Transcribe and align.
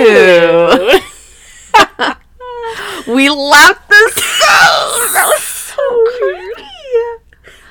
Hello. 0.00 0.90
we 3.08 3.28
laughed 3.30 3.88
this 3.90 4.14
that 4.14 5.24
was 5.26 5.42
so 5.42 6.04
creepy. 6.18 6.62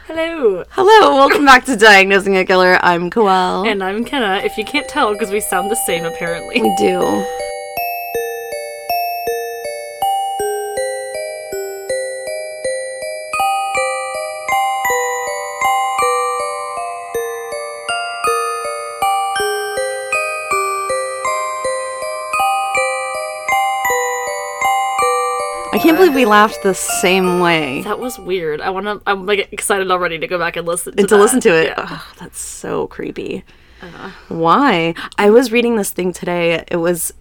Hello. 0.08 0.66
Hello, 0.72 1.16
welcome 1.16 1.46
back 1.46 1.64
to 1.66 1.78
Diagnosing 1.78 2.36
a 2.36 2.44
Killer. 2.44 2.80
I'm 2.82 3.10
Koel. 3.10 3.66
And 3.66 3.82
I'm 3.82 4.04
Kenna, 4.04 4.42
if 4.44 4.58
you 4.58 4.66
can't 4.66 4.90
tell, 4.90 5.14
because 5.14 5.32
we 5.32 5.40
sound 5.40 5.72
the 5.72 5.76
same 5.76 6.04
apparently. 6.04 6.62
we 6.62 6.76
do. 6.76 7.26
I 25.78 25.80
can't 25.80 25.98
believe 25.98 26.16
we 26.16 26.26
laughed 26.26 26.64
the 26.64 26.74
same 26.74 27.40
way. 27.40 27.82
That 27.84 28.00
was 28.00 28.18
weird. 28.18 28.62
I 28.62 28.72
wanna 28.72 29.00
I'm 29.06 29.26
like 29.26 29.50
excited 29.52 29.92
already 29.92 30.18
to 30.18 30.28
go 30.28 30.40
back 30.40 30.56
and 30.56 30.66
listen 30.68 30.94
to 30.94 31.00
and 31.00 31.08
to 31.10 31.16
that. 31.16 31.22
listen 31.22 31.40
to 31.42 31.50
it. 31.50 31.68
Yeah. 31.68 31.86
Ugh, 31.90 32.16
that's 32.18 32.40
so 32.40 32.88
creepy. 32.88 33.44
Why? 34.28 34.96
I 35.18 35.30
was 35.30 35.52
reading 35.52 35.76
this 35.76 35.92
thing 35.92 36.12
today. 36.12 36.64
It 36.68 36.78
was 36.78 37.14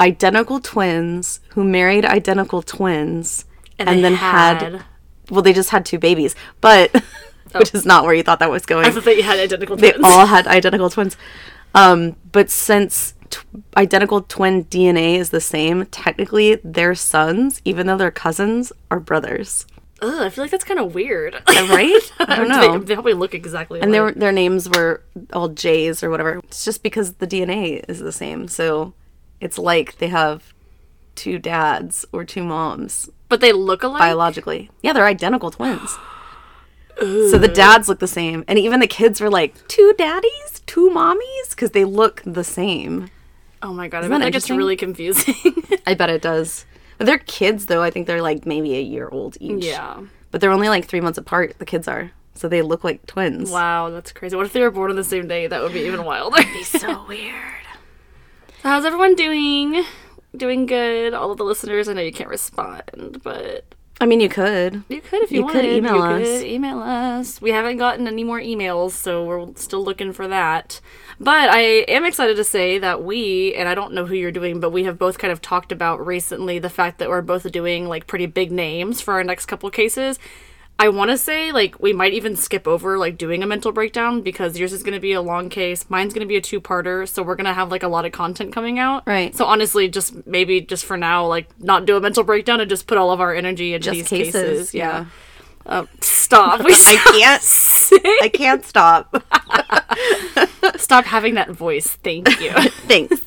identical 0.00 0.60
twins 0.60 1.40
who 1.50 1.62
married 1.62 2.06
identical 2.06 2.62
twins 2.62 3.44
and, 3.78 3.98
they 3.98 4.02
then 4.02 4.14
had, 4.14 4.82
well, 5.30 5.42
they 5.42 5.52
just 5.52 5.70
had 5.70 5.84
two 5.84 5.98
babies, 5.98 6.34
but 6.60 6.90
which 7.52 7.74
is 7.74 7.84
not 7.84 8.04
where 8.04 8.14
you 8.14 8.22
thought 8.22 8.38
that 8.38 8.50
was 8.50 8.64
going. 8.64 8.86
I 8.86 8.90
thought 8.90 9.16
you 9.16 9.22
had 9.22 9.38
identical 9.38 9.76
Twins. 9.76 9.96
they 9.96 10.02
all 10.02 10.26
had 10.26 10.46
identical 10.46 10.88
twins. 10.88 11.16
Um, 11.74 12.16
but 12.32 12.50
since 12.50 13.14
identical 13.76 14.22
twin 14.22 14.64
DNA 14.64 15.16
is 15.16 15.30
the 15.30 15.40
same, 15.40 15.86
technically 15.86 16.56
their 16.64 16.94
sons, 16.94 17.60
even 17.64 17.86
though 17.86 17.96
they're 17.96 18.10
cousins, 18.10 18.72
are 18.90 19.00
brothers. 19.00 19.66
Ugh, 20.02 20.22
I 20.22 20.30
feel 20.30 20.44
like 20.44 20.50
that's 20.50 20.64
kind 20.64 20.80
of 20.80 20.94
weird. 20.94 21.34
Uh, 21.34 21.66
right? 21.70 22.12
I 22.20 22.36
don't 22.36 22.48
know. 22.48 22.78
they, 22.78 22.84
they 22.86 22.94
probably 22.94 23.12
look 23.14 23.34
exactly 23.34 23.80
and 23.80 23.94
alike. 23.94 24.14
their 24.14 24.20
their 24.20 24.32
names 24.32 24.68
were 24.68 25.02
all 25.32 25.48
J's 25.48 26.02
or 26.02 26.08
whatever. 26.10 26.38
It's 26.44 26.64
just 26.64 26.82
because 26.82 27.14
the 27.14 27.26
DNA 27.26 27.84
is 27.86 27.98
the 27.98 28.12
same. 28.12 28.48
So 28.48 28.94
it's 29.40 29.58
like 29.58 29.98
they 29.98 30.08
have 30.08 30.54
two 31.16 31.38
dads 31.38 32.06
or 32.12 32.24
two 32.24 32.42
moms 32.42 33.10
But 33.28 33.40
they 33.42 33.52
look 33.52 33.82
alike? 33.82 34.00
biologically. 34.00 34.70
Yeah, 34.82 34.94
they're 34.94 35.04
identical 35.04 35.50
twins. 35.50 35.90
so 36.98 37.36
the 37.36 37.48
dads 37.48 37.88
look 37.88 37.98
the 37.98 38.06
same, 38.06 38.42
and 38.48 38.58
even 38.58 38.80
the 38.80 38.86
kids 38.86 39.20
were 39.20 39.30
like 39.30 39.54
two 39.68 39.94
daddies, 39.98 40.62
two 40.66 40.88
mommies, 40.90 41.50
because 41.50 41.72
they 41.72 41.84
look 41.84 42.22
the 42.24 42.44
same. 42.44 43.10
Oh 43.62 43.72
my 43.72 43.88
god, 43.88 43.98
I 44.04 44.08
that 44.08 44.10
bet 44.10 44.20
that 44.20 44.32
gets 44.32 44.50
really 44.50 44.76
confusing. 44.76 45.34
I 45.86 45.94
bet 45.94 46.10
it 46.10 46.22
does. 46.22 46.66
They're 46.98 47.18
kids 47.18 47.66
though. 47.66 47.82
I 47.82 47.90
think 47.90 48.06
they're 48.06 48.22
like 48.22 48.46
maybe 48.46 48.76
a 48.76 48.80
year 48.82 49.08
old 49.08 49.36
each. 49.40 49.64
yeah. 49.64 50.00
But 50.30 50.40
they're 50.40 50.52
only 50.52 50.68
like 50.68 50.86
three 50.86 51.00
months 51.00 51.18
apart. 51.18 51.58
The 51.58 51.64
kids 51.66 51.88
are, 51.88 52.12
so 52.34 52.46
they 52.48 52.62
look 52.62 52.84
like 52.84 53.04
twins. 53.06 53.50
Wow, 53.50 53.90
that's 53.90 54.12
crazy. 54.12 54.36
What 54.36 54.46
if 54.46 54.52
they 54.52 54.60
were 54.60 54.70
born 54.70 54.90
on 54.90 54.96
the 54.96 55.02
same 55.04 55.26
day? 55.26 55.46
That 55.48 55.60
would 55.62 55.72
be 55.72 55.80
even 55.80 56.04
wilder. 56.04 56.36
That'd 56.36 56.52
be 56.52 56.62
so 56.62 57.04
weird. 57.08 57.34
So 58.62 58.68
How's 58.68 58.84
everyone 58.84 59.14
doing? 59.16 59.84
Doing 60.36 60.66
good. 60.66 61.14
All 61.14 61.32
of 61.32 61.38
the 61.38 61.44
listeners, 61.44 61.88
I 61.88 61.94
know 61.94 62.02
you 62.02 62.12
can't 62.12 62.28
respond, 62.30 63.20
but 63.24 63.74
I 64.02 64.06
mean, 64.06 64.20
you 64.20 64.30
could. 64.30 64.82
you 64.88 65.02
could 65.02 65.22
if 65.22 65.30
you, 65.30 65.40
You 65.40 65.46
could 65.46 65.56
wanted. 65.56 65.76
email 65.76 65.96
you 65.96 66.02
us. 66.02 66.26
Could 66.40 66.46
email 66.46 66.78
us. 66.80 67.42
We 67.42 67.50
haven't 67.50 67.76
gotten 67.76 68.06
any 68.06 68.24
more 68.24 68.40
emails, 68.40 68.92
so 68.92 69.24
we're 69.24 69.54
still 69.56 69.84
looking 69.84 70.14
for 70.14 70.26
that. 70.26 70.80
But 71.18 71.50
I 71.50 71.60
am 71.86 72.06
excited 72.06 72.36
to 72.36 72.44
say 72.44 72.78
that 72.78 73.04
we, 73.04 73.54
and 73.54 73.68
I 73.68 73.74
don't 73.74 73.92
know 73.92 74.06
who 74.06 74.14
you're 74.14 74.32
doing, 74.32 74.58
but 74.58 74.70
we 74.70 74.84
have 74.84 74.98
both 74.98 75.18
kind 75.18 75.30
of 75.30 75.42
talked 75.42 75.70
about 75.70 76.04
recently 76.04 76.58
the 76.58 76.70
fact 76.70 76.98
that 76.98 77.10
we're 77.10 77.20
both 77.20 77.50
doing 77.52 77.88
like 77.88 78.06
pretty 78.06 78.24
big 78.24 78.50
names 78.50 79.02
for 79.02 79.12
our 79.14 79.22
next 79.24 79.44
couple 79.46 79.68
cases. 79.70 80.18
I 80.80 80.88
want 80.88 81.10
to 81.10 81.18
say 81.18 81.52
like 81.52 81.78
we 81.78 81.92
might 81.92 82.14
even 82.14 82.36
skip 82.36 82.66
over 82.66 82.96
like 82.96 83.18
doing 83.18 83.42
a 83.42 83.46
mental 83.46 83.70
breakdown 83.70 84.22
because 84.22 84.58
yours 84.58 84.72
is 84.72 84.82
going 84.82 84.94
to 84.94 85.00
be 85.00 85.12
a 85.12 85.20
long 85.20 85.50
case, 85.50 85.84
mine's 85.90 86.14
going 86.14 86.22
to 86.22 86.26
be 86.26 86.36
a 86.36 86.40
two-parter, 86.40 87.06
so 87.06 87.22
we're 87.22 87.34
going 87.36 87.44
to 87.44 87.52
have 87.52 87.70
like 87.70 87.82
a 87.82 87.88
lot 87.88 88.06
of 88.06 88.12
content 88.12 88.50
coming 88.54 88.78
out. 88.78 89.06
Right. 89.06 89.36
So 89.36 89.44
honestly, 89.44 89.88
just 89.88 90.26
maybe 90.26 90.62
just 90.62 90.86
for 90.86 90.96
now, 90.96 91.26
like 91.26 91.48
not 91.60 91.84
do 91.84 91.98
a 91.98 92.00
mental 92.00 92.24
breakdown 92.24 92.60
and 92.62 92.70
just 92.70 92.86
put 92.86 92.96
all 92.96 93.10
of 93.10 93.20
our 93.20 93.34
energy 93.34 93.74
into 93.74 93.84
Just 93.92 93.94
these 93.94 94.08
cases, 94.08 94.32
cases. 94.32 94.74
yeah. 94.74 95.04
Uh, 95.66 95.84
stop. 96.00 96.64
We 96.64 96.72
I 96.74 96.96
can't. 97.12 97.42
I 98.22 98.30
can't 98.32 98.64
stop. 98.64 99.22
stop 100.80 101.04
having 101.04 101.34
that 101.34 101.50
voice. 101.50 101.88
Thank 102.02 102.40
you. 102.40 102.52
Thanks. 102.88 103.20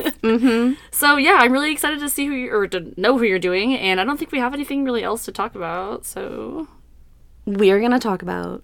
so 0.92 1.18
yeah, 1.18 1.38
I'm 1.40 1.52
really 1.52 1.72
excited 1.72 2.00
to 2.00 2.10
see 2.10 2.26
who 2.26 2.34
you 2.34 2.52
or 2.52 2.68
to 2.70 3.00
know 3.00 3.20
who 3.20 3.26
you're 3.26 3.38
doing, 3.38 3.76
and 3.76 4.00
I 4.02 4.06
don't 4.06 4.18
think 4.18 4.32
we 4.32 4.40
have 4.40 4.56
anything 4.56 4.84
really 4.86 5.04
else 5.04 5.26
to 5.26 5.32
talk 5.32 5.54
about. 5.54 6.06
So 6.06 6.68
We 7.46 7.72
are 7.72 7.80
gonna 7.82 8.00
talk 8.00 8.22
about 8.22 8.64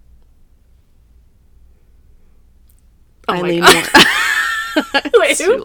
oh 3.28 3.32
my 3.34 3.38
Aileen. 3.40 3.62
War- 3.62 5.02
Wait, 5.20 5.38
who? 5.40 5.64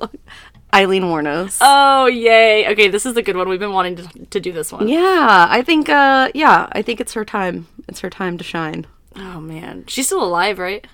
Aileen 0.73 1.03
Wuornos. 1.03 1.57
Oh 1.61 2.07
yay! 2.07 2.67
Okay, 2.71 2.87
this 2.89 3.05
is 3.05 3.13
the 3.13 3.21
good 3.21 3.37
one. 3.37 3.47
We've 3.47 3.59
been 3.59 3.71
wanting 3.71 3.95
to, 3.97 4.25
to 4.25 4.39
do 4.39 4.51
this 4.51 4.71
one. 4.73 4.87
yeah, 4.87 5.47
I 5.49 5.61
think. 5.61 5.87
Uh, 5.89 6.29
yeah, 6.33 6.67
I 6.73 6.81
think 6.81 6.99
it's 6.99 7.13
her 7.13 7.23
time. 7.23 7.67
It's 7.87 8.01
her 8.01 8.09
time 8.09 8.37
to 8.37 8.43
shine. 8.43 8.85
Oh 9.15 9.39
man, 9.39 9.85
she's 9.87 10.07
still 10.07 10.23
alive, 10.23 10.59
right? 10.59 10.85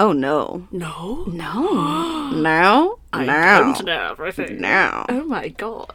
Oh 0.00 0.12
no, 0.12 0.66
No, 0.72 1.24
no, 1.28 2.30
no, 2.32 2.98
I 3.12 3.24
no, 3.24 3.72
don't 3.74 3.84
know 3.86 4.08
everything. 4.12 4.60
no. 4.60 5.04
Oh 5.08 5.24
my 5.24 5.48
god. 5.48 5.92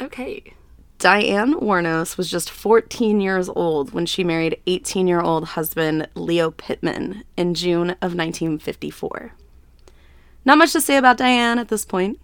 Okay. 0.00 0.52
Diane 0.98 1.54
Wuornos 1.54 2.16
was 2.16 2.30
just 2.30 2.50
14 2.50 3.20
years 3.20 3.48
old 3.50 3.92
when 3.92 4.06
she 4.06 4.24
married 4.24 4.60
18 4.66 5.06
year 5.06 5.20
old 5.20 5.44
husband 5.48 6.08
Leo 6.14 6.50
Pittman 6.50 7.22
in 7.36 7.54
June 7.54 7.90
of 7.90 8.14
1954. 8.14 9.32
Not 10.44 10.58
much 10.58 10.72
to 10.72 10.80
say 10.80 10.96
about 10.96 11.18
Diane 11.18 11.58
at 11.58 11.68
this 11.68 11.84
point. 11.84 12.18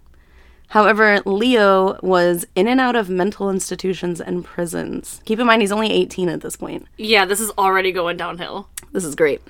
However, 0.69 1.21
Leo 1.25 1.99
was 2.01 2.45
in 2.55 2.67
and 2.67 2.79
out 2.79 2.95
of 2.95 3.09
mental 3.09 3.51
institutions 3.51 4.19
and 4.19 4.43
prisons. 4.43 5.21
Keep 5.25 5.39
in 5.39 5.45
mind, 5.45 5.61
he's 5.61 5.71
only 5.71 5.91
18 5.91 6.29
at 6.29 6.41
this 6.41 6.55
point. 6.55 6.87
Yeah, 6.97 7.25
this 7.25 7.39
is 7.39 7.51
already 7.57 7.91
going 7.91 8.17
downhill. 8.17 8.69
This 8.91 9.05
is 9.05 9.13
great. 9.13 9.41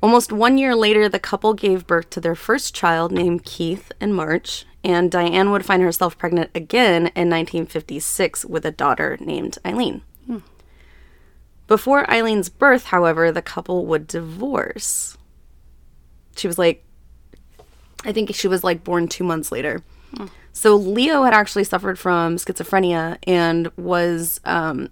Almost 0.00 0.32
one 0.32 0.58
year 0.58 0.76
later, 0.76 1.08
the 1.08 1.18
couple 1.18 1.54
gave 1.54 1.86
birth 1.86 2.10
to 2.10 2.20
their 2.20 2.34
first 2.34 2.74
child 2.74 3.10
named 3.10 3.44
Keith 3.44 3.90
in 4.00 4.12
March, 4.12 4.64
and 4.84 5.10
Diane 5.10 5.50
would 5.50 5.64
find 5.64 5.82
herself 5.82 6.18
pregnant 6.18 6.50
again 6.54 7.06
in 7.14 7.30
1956 7.30 8.44
with 8.44 8.66
a 8.66 8.70
daughter 8.70 9.16
named 9.20 9.58
Aileen. 9.64 10.02
Hmm. 10.26 10.38
Before 11.66 12.04
Aileen's 12.10 12.48
birth, 12.48 12.86
however, 12.86 13.30
the 13.30 13.42
couple 13.42 13.86
would 13.86 14.06
divorce. 14.06 15.16
She 16.36 16.46
was 16.46 16.58
like, 16.58 16.84
I 18.04 18.12
think 18.12 18.34
she 18.34 18.48
was 18.48 18.64
like 18.64 18.82
born 18.82 19.06
two 19.08 19.24
months 19.24 19.52
later. 19.52 19.82
Hmm. 20.14 20.26
So 20.54 20.76
Leo 20.76 21.22
had 21.22 21.32
actually 21.32 21.64
suffered 21.64 21.98
from 21.98 22.36
schizophrenia 22.36 23.16
and 23.26 23.70
was 23.78 24.38
um, 24.44 24.90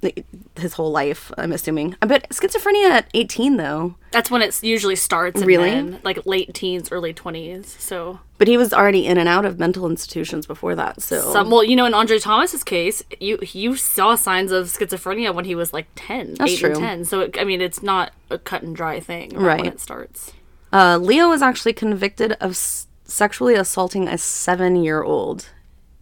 his 0.56 0.72
whole 0.72 0.90
life. 0.90 1.30
I'm 1.36 1.52
assuming, 1.52 1.96
but 2.00 2.28
schizophrenia 2.30 2.90
at 2.90 3.08
18 3.14 3.56
though. 3.58 3.94
That's 4.10 4.30
when 4.30 4.42
it 4.42 4.60
usually 4.62 4.96
starts. 4.96 5.40
in 5.40 5.46
Really? 5.46 5.70
men, 5.70 6.00
like 6.02 6.24
late 6.26 6.54
teens, 6.54 6.90
early 6.90 7.12
twenties. 7.12 7.76
So 7.78 8.18
But 8.38 8.48
he 8.48 8.56
was 8.56 8.72
already 8.72 9.06
in 9.06 9.18
and 9.18 9.28
out 9.28 9.44
of 9.44 9.58
mental 9.60 9.88
institutions 9.88 10.46
before 10.46 10.74
that. 10.74 11.02
So 11.02 11.32
some. 11.32 11.50
Well, 11.50 11.62
you 11.62 11.76
know, 11.76 11.84
in 11.86 11.94
Andre 11.94 12.18
Thomas's 12.18 12.64
case, 12.64 13.04
you 13.20 13.38
you 13.52 13.76
saw 13.76 14.14
signs 14.16 14.50
of 14.52 14.66
schizophrenia 14.66 15.32
when 15.34 15.44
he 15.44 15.54
was 15.54 15.72
like 15.72 15.86
ten, 15.94 16.34
That's 16.34 16.50
eight 16.52 16.62
and 16.64 16.74
true. 16.74 16.82
ten. 16.84 17.04
So 17.04 17.20
it, 17.20 17.36
I 17.38 17.44
mean, 17.44 17.60
it's 17.60 17.82
not 17.82 18.12
a 18.30 18.38
cut 18.38 18.62
and 18.62 18.74
dry 18.74 18.98
thing 18.98 19.32
about 19.32 19.42
Right. 19.44 19.60
when 19.60 19.72
it 19.72 19.80
starts. 19.80 20.32
uh, 20.72 20.96
Leo 21.00 21.28
was 21.28 21.42
actually 21.42 21.72
convicted 21.74 22.32
of 22.40 22.52
s- 22.52 22.86
sexually 23.10 23.54
assaulting 23.54 24.08
a 24.08 24.16
seven-year-old 24.16 25.48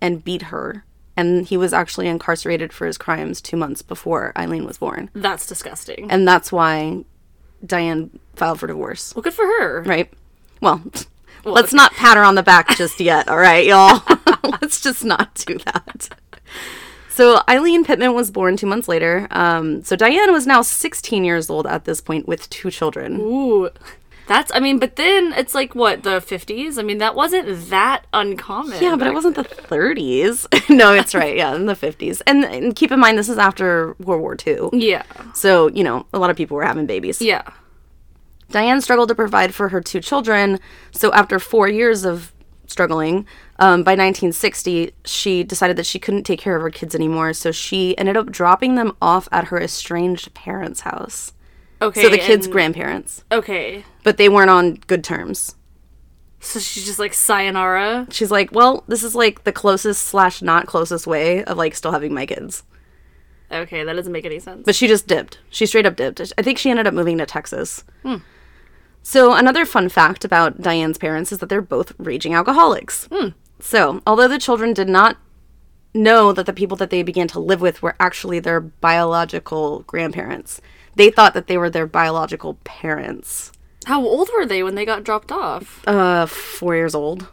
and 0.00 0.22
beat 0.24 0.43
her, 0.43 0.84
and 1.16 1.46
he 1.46 1.56
was 1.56 1.72
actually 1.72 2.06
incarcerated 2.06 2.72
for 2.72 2.87
his 2.87 2.99
crimes 2.99 3.40
two 3.40 3.56
months 3.56 3.82
before 3.82 4.32
Aileen 4.38 4.64
was 4.64 4.78
born, 4.78 5.10
That's 5.14 5.46
disgusting. 5.46 6.10
and 6.10 6.26
that's 6.28 6.52
why 6.52 7.05
Diane 7.64 8.19
filed 8.37 8.60
for 8.60 8.66
divorce. 8.69 9.14
well, 9.16 9.22
good 9.22 9.34
for 9.34 9.44
her. 9.46 9.82
Right? 9.82 10.12
Well. 10.60 10.82
Let's 11.44 11.72
not 11.72 11.93
pat 11.93 12.16
her 12.16 12.25
on 12.25 12.34
the 12.34 12.43
back 12.43 12.69
just 12.76 12.99
yet, 13.00 13.28
all 13.28 13.38
right, 13.38 13.64
y'all? 13.64 14.02
Let's 14.61 14.81
just 14.81 15.04
not 15.04 15.34
do 15.46 15.56
that. 15.58 16.08
So 17.11 17.40
Aileen 17.49 17.84
Pittman 17.84 18.12
was 18.12 18.31
born 18.31 18.56
two 18.56 18.66
months 18.66 18.88
later. 18.88 19.28
Um, 19.31 19.82
so 19.84 19.94
Diane 19.96 20.32
was 20.32 20.46
now 20.49 20.62
16 20.62 21.25
years 21.25 21.49
old 21.49 21.66
at 21.66 21.84
this 21.84 22.00
point 22.00 22.26
with 22.28 22.50
two 22.50 22.70
children. 22.72 23.20
Ooh. 23.20 23.70
That's, 24.28 24.52
I 24.54 24.60
mean, 24.60 24.78
but 24.78 24.96
then 24.96 25.32
it's 25.32 25.54
like 25.54 25.75
what 25.75 26.02
the 26.04 26.20
fifties. 26.20 26.78
I 26.78 26.82
mean, 26.82 26.98
that 26.98 27.14
wasn't 27.14 27.69
that 27.70 28.06
uncommon. 28.12 28.80
Yeah, 28.82 28.94
but 28.94 29.06
it 29.08 29.14
wasn't 29.14 29.36
the 29.36 29.42
30s. 29.44 30.46
no, 30.76 30.92
it's 30.94 31.14
right. 31.14 31.34
Yeah, 31.36 31.54
in 31.56 31.66
the 31.66 31.75
50s. 31.75 32.20
And, 32.26 32.44
and 32.44 32.76
keep 32.76 32.92
in 32.92 33.00
mind, 33.00 33.19
this 33.19 33.28
is 33.30 33.38
after 33.38 33.96
World 33.98 34.20
War 34.20 34.36
II. 34.46 34.69
Yeah, 34.72 35.02
So, 35.34 35.69
you 35.70 35.82
know, 35.82 36.06
a 36.12 36.19
lot 36.19 36.28
of 36.30 36.36
people 36.36 36.56
were 36.56 36.64
having 36.64 36.86
babies. 36.86 37.20
yeah. 37.22 37.42
Diane 38.50 38.80
struggled 38.80 39.08
to 39.10 39.14
provide 39.14 39.54
for 39.54 39.69
her 39.70 39.80
two 39.82 40.00
children. 40.00 40.58
So, 40.90 41.12
after 41.12 41.38
four 41.38 41.69
years 41.69 42.04
of 42.06 42.32
struggling. 42.66 43.26
Um, 43.58 43.82
by 43.82 43.92
1960, 43.92 44.92
she 45.04 45.42
decided 45.42 45.76
that 45.76 45.86
she 45.86 45.98
couldn't 45.98 46.25
take 46.25 46.38
care 46.38 46.54
of 46.54 46.62
her 46.62 46.70
kids 46.70 46.94
anymore, 46.94 47.32
so 47.32 47.50
she 47.50 47.96
ended 47.98 48.16
up 48.16 48.30
dropping 48.30 48.75
them 48.76 48.96
off 49.02 49.28
at 49.32 49.46
her 49.46 49.60
estranged 49.60 50.32
parents' 50.34 50.80
house. 50.82 51.32
Okay. 51.80 52.02
So 52.02 52.08
the 52.08 52.19
kids' 52.19 52.46
and- 52.46 52.52
grandparents, 52.52 53.25
Okay. 53.30 53.84
but 54.04 54.16
they 54.16 54.28
weren't 54.28 54.50
on 54.50 54.75
good 54.86 55.04
terms. 55.04 55.54
So 56.40 56.58
she's 56.60 56.86
just 56.86 56.98
like 56.98 57.14
sayonara. 57.14 58.06
She's 58.10 58.30
like, 58.30 58.50
"Well, 58.52 58.84
this 58.88 59.02
is 59.02 59.14
like 59.14 59.44
the 59.44 59.52
closest 59.52 60.04
slash 60.04 60.40
not 60.42 60.66
closest 60.66 61.06
way 61.06 61.42
of 61.44 61.56
like 61.56 61.75
still 61.75 61.90
having 61.92 62.14
my 62.14 62.26
kids." 62.26 62.62
Okay, 63.50 63.82
that 63.82 63.94
doesn't 63.94 64.12
make 64.12 64.25
any 64.26 64.38
sense. 64.38 64.62
But 64.64 64.75
she 64.76 64.86
just 64.86 65.06
dipped. 65.06 65.38
She 65.50 65.66
straight 65.66 65.86
up 65.86 65.96
dipped. 65.96 66.20
I 66.36 66.42
think 66.42 66.58
she 66.58 66.70
ended 66.70 66.86
up 66.86 66.94
moving 66.94 67.19
to 67.19 67.26
Texas. 67.26 67.82
Hmm. 68.02 68.16
So, 69.02 69.32
another 69.32 69.64
fun 69.64 69.88
fact 69.88 70.25
about 70.25 70.60
Diane's 70.60 70.98
parents 70.98 71.32
is 71.32 71.38
that 71.38 71.48
they're 71.48 71.62
both 71.62 71.92
raging 71.98 72.34
alcoholics. 72.34 73.08
Hmm. 73.10 73.28
So, 73.58 74.02
although 74.06 74.28
the 74.28 74.38
children 74.38 74.75
did 74.75 74.88
not 74.88 75.16
know 75.94 76.32
that 76.32 76.44
the 76.46 76.52
people 76.52 76.76
that 76.76 76.90
they 76.90 77.02
began 77.02 77.26
to 77.28 77.40
live 77.40 77.60
with 77.62 77.82
were 77.82 77.96
actually 77.98 78.38
their 78.38 78.60
biological 78.60 79.80
grandparents, 79.86 80.60
they 80.99 81.11
thought 81.11 81.33
that 81.33 81.47
they 81.47 81.56
were 81.56 81.71
their 81.71 81.87
biological 81.87 82.55
parents. 82.65 83.53
How 83.87 84.05
old 84.05 84.29
were 84.37 84.45
they 84.45 84.62
when 84.62 84.75
they 84.75 84.85
got 84.85 85.05
dropped 85.05 85.33
off? 85.33 85.81
Uh, 85.87 86.27
four 86.27 86.75
years 86.75 86.95
old. 86.95 87.29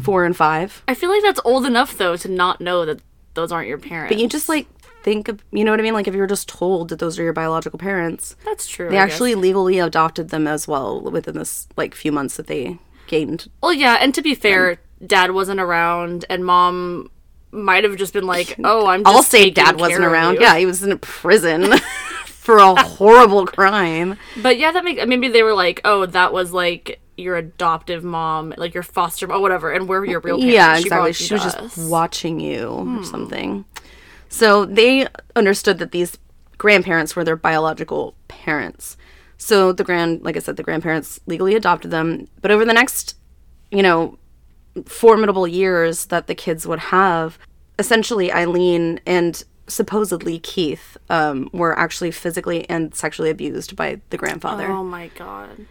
Four 0.00 0.24
and 0.24 0.36
five. 0.36 0.82
I 0.88 0.94
feel 0.94 1.10
like 1.10 1.22
that's 1.22 1.40
old 1.44 1.66
enough 1.66 1.96
though 1.96 2.16
to 2.16 2.28
not 2.28 2.60
know 2.60 2.84
that 2.84 3.00
those 3.34 3.52
aren't 3.52 3.68
your 3.68 3.78
parents. 3.78 4.12
But 4.12 4.20
you 4.20 4.28
just 4.28 4.48
like 4.48 4.66
think 5.02 5.28
of, 5.28 5.44
you 5.52 5.64
know 5.64 5.70
what 5.70 5.80
I 5.80 5.82
mean? 5.82 5.94
Like 5.94 6.08
if 6.08 6.14
you 6.14 6.20
were 6.20 6.26
just 6.26 6.48
told 6.48 6.88
that 6.88 6.98
those 6.98 7.18
are 7.18 7.22
your 7.22 7.32
biological 7.32 7.78
parents, 7.78 8.34
that's 8.44 8.66
true. 8.66 8.88
They 8.88 8.98
I 8.98 9.04
guess. 9.04 9.12
actually 9.12 9.34
legally 9.34 9.78
adopted 9.78 10.30
them 10.30 10.46
as 10.46 10.66
well 10.66 11.00
within 11.00 11.36
this 11.36 11.68
like 11.76 11.94
few 11.94 12.10
months 12.10 12.36
that 12.38 12.46
they 12.46 12.78
gained. 13.06 13.48
Well, 13.62 13.72
yeah, 13.74 13.98
and 14.00 14.14
to 14.14 14.22
be 14.22 14.34
fair, 14.34 14.78
dad 15.06 15.30
wasn't 15.30 15.60
around, 15.60 16.24
and 16.28 16.44
mom 16.44 17.10
might 17.52 17.84
have 17.84 17.96
just 17.96 18.12
been 18.12 18.26
like, 18.26 18.56
"Oh, 18.64 18.86
I'm." 18.86 19.04
Just 19.04 19.14
I'll 19.14 19.22
say 19.22 19.50
dad 19.50 19.78
wasn't 19.78 20.04
around. 20.04 20.38
Yeah, 20.40 20.56
he 20.56 20.66
was 20.66 20.82
in 20.82 20.90
a 20.92 20.96
prison 20.96 21.74
for 22.46 22.58
a 22.58 22.80
horrible 22.80 23.44
crime. 23.44 24.16
But 24.40 24.56
yeah, 24.56 24.70
that 24.70 24.84
makes 24.84 25.04
maybe 25.04 25.26
they 25.28 25.42
were 25.42 25.52
like, 25.52 25.80
"Oh, 25.84 26.06
that 26.06 26.32
was 26.32 26.52
like 26.52 27.00
your 27.16 27.36
adoptive 27.36 28.04
mom, 28.04 28.54
like 28.56 28.72
your 28.72 28.84
foster 28.84 29.26
mom, 29.26 29.34
or 29.34 29.38
oh, 29.38 29.42
whatever," 29.42 29.72
and 29.72 29.88
we're 29.88 30.04
your 30.04 30.20
real 30.20 30.38
parents. 30.38 30.54
Yeah, 30.54 30.76
She 30.76 30.82
exactly. 30.82 31.08
you 31.08 31.12
She 31.14 31.34
was 31.34 31.42
to 31.42 31.60
just 31.62 31.76
watching 31.90 32.38
you 32.38 32.68
or 32.68 32.84
hmm. 32.84 33.02
something. 33.02 33.64
So 34.28 34.64
they 34.64 35.08
understood 35.34 35.78
that 35.80 35.90
these 35.90 36.18
grandparents 36.56 37.16
were 37.16 37.24
their 37.24 37.36
biological 37.36 38.14
parents. 38.28 38.96
So 39.38 39.72
the 39.72 39.84
grand, 39.84 40.22
like 40.22 40.36
I 40.36 40.40
said, 40.40 40.56
the 40.56 40.62
grandparents 40.62 41.18
legally 41.26 41.56
adopted 41.56 41.90
them. 41.90 42.28
But 42.40 42.52
over 42.52 42.64
the 42.64 42.72
next, 42.72 43.16
you 43.72 43.82
know, 43.82 44.18
formidable 44.86 45.48
years 45.48 46.06
that 46.06 46.28
the 46.28 46.34
kids 46.34 46.64
would 46.64 46.78
have, 46.78 47.38
essentially 47.78 48.32
Aileen 48.32 49.00
and 49.04 49.42
supposedly 49.68 50.38
Keith 50.38 50.96
um, 51.10 51.48
were 51.52 51.78
actually 51.78 52.10
physically 52.10 52.68
and 52.70 52.94
sexually 52.94 53.30
abused 53.30 53.74
by 53.76 54.00
the 54.10 54.16
grandfather. 54.16 54.66
Oh 54.68 54.84
my 54.84 55.08
god. 55.08 55.66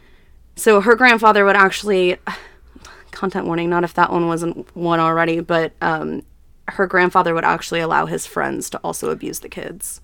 So 0.55 0.81
her 0.81 0.95
grandfather 0.95 1.45
would 1.45 1.55
actually, 1.55 2.17
content 3.11 3.45
warning, 3.45 3.69
not 3.69 3.83
if 3.83 3.93
that 3.95 4.11
one 4.11 4.27
wasn't 4.27 4.73
one 4.75 4.99
already, 4.99 5.39
but 5.39 5.73
um, 5.81 6.23
her 6.69 6.87
grandfather 6.87 7.33
would 7.33 7.45
actually 7.45 7.79
allow 7.79 8.05
his 8.05 8.25
friends 8.25 8.69
to 8.71 8.77
also 8.79 9.09
abuse 9.09 9.39
the 9.39 9.49
kids. 9.49 10.01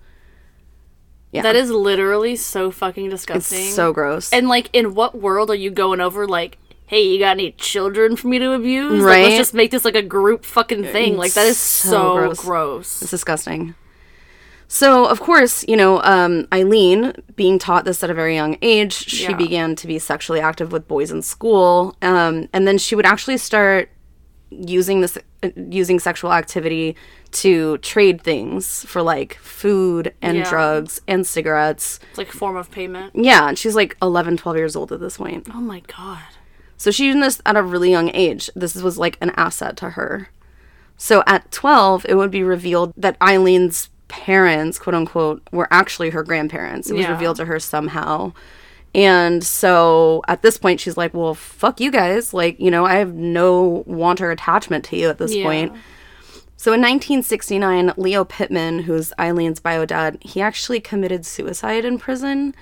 Yeah. 1.32 1.44
That 1.44 1.56
is 1.56 1.70
literally 1.72 2.36
so 2.36 2.72
fucking 2.72 3.06
It's 3.06 3.14
disgusting. 3.26 3.72
so 3.72 3.94
gross. 3.94 4.32
And 4.34 4.50
like, 4.50 4.70
in 4.74 4.94
what 4.94 5.18
world 5.18 5.50
are 5.50 5.56
you 5.56 5.72
going 5.72 6.02
over? 6.02 6.28
Like, 6.28 6.58
hey, 6.88 7.08
you 7.08 7.20
got 7.20 7.32
any 7.32 7.54
children 7.54 8.18
for 8.18 8.28
me 8.28 8.38
to 8.40 8.52
abuse? 8.52 8.92
Like, 9.02 9.04
Right? 9.06 9.24
let's 9.24 9.38
just 9.38 9.54
make 9.54 9.72
this 9.72 9.86
like 9.86 9.96
a 9.96 10.02
group 10.02 10.44
fucking 10.44 10.84
thing. 10.84 11.16
Like 11.16 11.34
that 11.34 11.48
is 11.48 11.58
so 11.58 11.90
so, 11.90 12.14
gross. 12.18 12.40
gross. 12.42 13.02
It's 13.02 13.12
disgusting. 13.12 13.76
So, 14.74 15.04
of 15.06 15.20
course, 15.20 15.66
you 15.68 15.76
know, 15.76 16.02
um, 16.04 16.48
Aileen, 16.54 17.12
being 17.36 17.60
taught 17.60 17.84
this 17.84 18.02
at 18.06 18.10
a 18.10 18.14
very 18.14 18.36
young 18.36 18.58
age, 18.62 18.94
she 18.94 19.24
Yeah. 19.24 19.36
began 19.36 19.76
to 19.76 19.86
be 19.86 20.00
sexually 20.00 20.40
active 20.40 20.72
with 20.72 20.88
boys 20.88 21.12
in 21.12 21.22
school. 21.24 21.94
Um, 22.02 22.48
and 22.54 22.66
then 22.66 22.78
she 22.78 22.96
would 22.96 23.06
actually 23.06 23.36
start 23.36 23.90
using 24.50 25.02
this, 25.02 25.18
uh, 25.44 25.50
using 25.70 26.00
sexual 26.00 26.32
activity 26.32 26.96
to 27.32 27.80
trade 27.80 28.22
things 28.22 28.86
for 28.88 29.02
like 29.02 29.38
food 29.42 30.14
and 30.22 30.38
Yeah. 30.38 30.50
drugs 30.50 31.02
and 31.06 31.28
cigarettes. 31.28 32.00
It's 32.12 32.18
like 32.18 32.34
a 32.34 32.38
form 32.38 32.56
of 32.56 32.72
payment. 32.72 33.12
Yeah, 33.14 33.50
and 33.50 33.60
she's 33.60 33.76
like 33.76 33.98
11, 34.02 34.38
12 34.38 34.56
years 34.56 34.78
old 34.78 34.94
at 34.94 35.02
this 35.02 35.18
point. 35.18 35.48
Oh 35.54 35.60
my 35.60 35.82
god. 35.82 36.20
So 36.78 36.92
she 36.92 37.08
used 37.08 37.22
this 37.22 37.42
at 37.46 37.58
a 37.58 37.62
really 37.62 37.92
young 37.92 38.10
age. 38.14 38.50
This 38.56 38.76
was 38.76 38.98
like 38.98 39.18
an 39.20 39.32
asset 39.36 39.76
to 39.78 39.90
her. 39.92 40.30
So 40.96 41.24
at 41.28 41.52
12, 41.52 42.06
it 42.08 42.16
would 42.16 42.32
be 42.32 42.42
revealed 42.44 42.94
that 42.96 43.18
Aileen's 43.22 43.90
parents, 44.12 44.78
quote 44.78 44.94
unquote, 44.94 45.42
were 45.52 45.68
actually 45.72 46.10
her 46.12 46.22
grandparents. 46.22 46.90
It 46.90 46.94
was 46.94 47.06
Yeah. 47.06 47.12
revealed 47.14 47.38
to 47.38 47.46
her 47.46 47.60
somehow. 47.60 48.34
And 48.94 49.42
so 49.42 50.22
at 50.28 50.42
this 50.42 50.58
point, 50.58 50.82
she's 50.82 50.98
like, 50.98 51.14
well, 51.14 51.34
fuck 51.34 51.80
you 51.80 51.92
guys. 51.92 52.34
Like, 52.34 52.60
you 52.60 52.70
know, 52.70 52.86
I 52.86 52.96
have 52.96 53.14
no 53.14 53.84
want 53.88 54.20
or 54.20 54.32
attachment 54.32 54.84
to 54.86 54.98
you 54.98 55.10
at 55.10 55.18
this 55.18 55.34
Yeah. 55.34 55.46
point. 55.46 55.74
So 56.58 56.74
in 56.74 56.82
1969, 56.82 57.94
Leo 57.98 58.24
Pittman, 58.26 58.80
who's 58.80 59.14
Aileen's 59.18 59.60
bio 59.62 59.86
dad, 59.86 60.18
he 60.20 60.42
actually 60.42 60.80
committed 60.82 61.26
suicide 61.26 61.86
in 61.86 61.98
prison. 61.98 62.54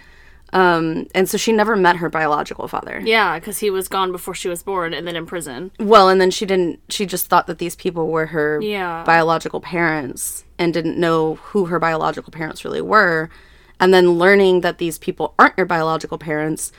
Um, 0.52 1.08
and 1.14 1.30
so 1.30 1.38
she 1.38 1.52
never 1.52 1.76
met 1.76 1.98
her 1.98 2.10
biological 2.10 2.68
father. 2.68 3.00
Yeah, 3.04 3.38
because 3.38 3.60
he 3.60 3.70
was 3.70 3.88
gone 3.88 4.12
before 4.12 4.34
she 4.34 4.50
was 4.50 4.64
born 4.64 4.94
and 4.94 5.06
then 5.08 5.16
in 5.16 5.26
prison. 5.26 5.72
Well, 5.80 6.10
and 6.10 6.20
then 6.20 6.32
she 6.32 6.46
didn't, 6.46 6.80
she 6.90 7.06
just 7.06 7.28
thought 7.28 7.46
that 7.48 7.60
these 7.60 7.76
people 7.76 8.08
were 8.10 8.28
her 8.28 8.60
Yeah. 8.62 9.04
biological 9.06 9.62
parents 9.62 10.44
and 10.58 10.74
didn't 10.74 10.98
know 10.98 11.36
who 11.36 11.66
her 11.66 11.78
biological 11.80 12.32
parents 12.32 12.66
really 12.66 12.82
were. 12.82 13.30
And 13.80 13.94
then 13.94 14.14
learning 14.14 14.62
that 14.62 14.78
these 14.80 14.98
people 14.98 15.34
aren't 15.38 15.56
your 15.56 15.66
biological 15.68 16.18
parents, 16.18 16.72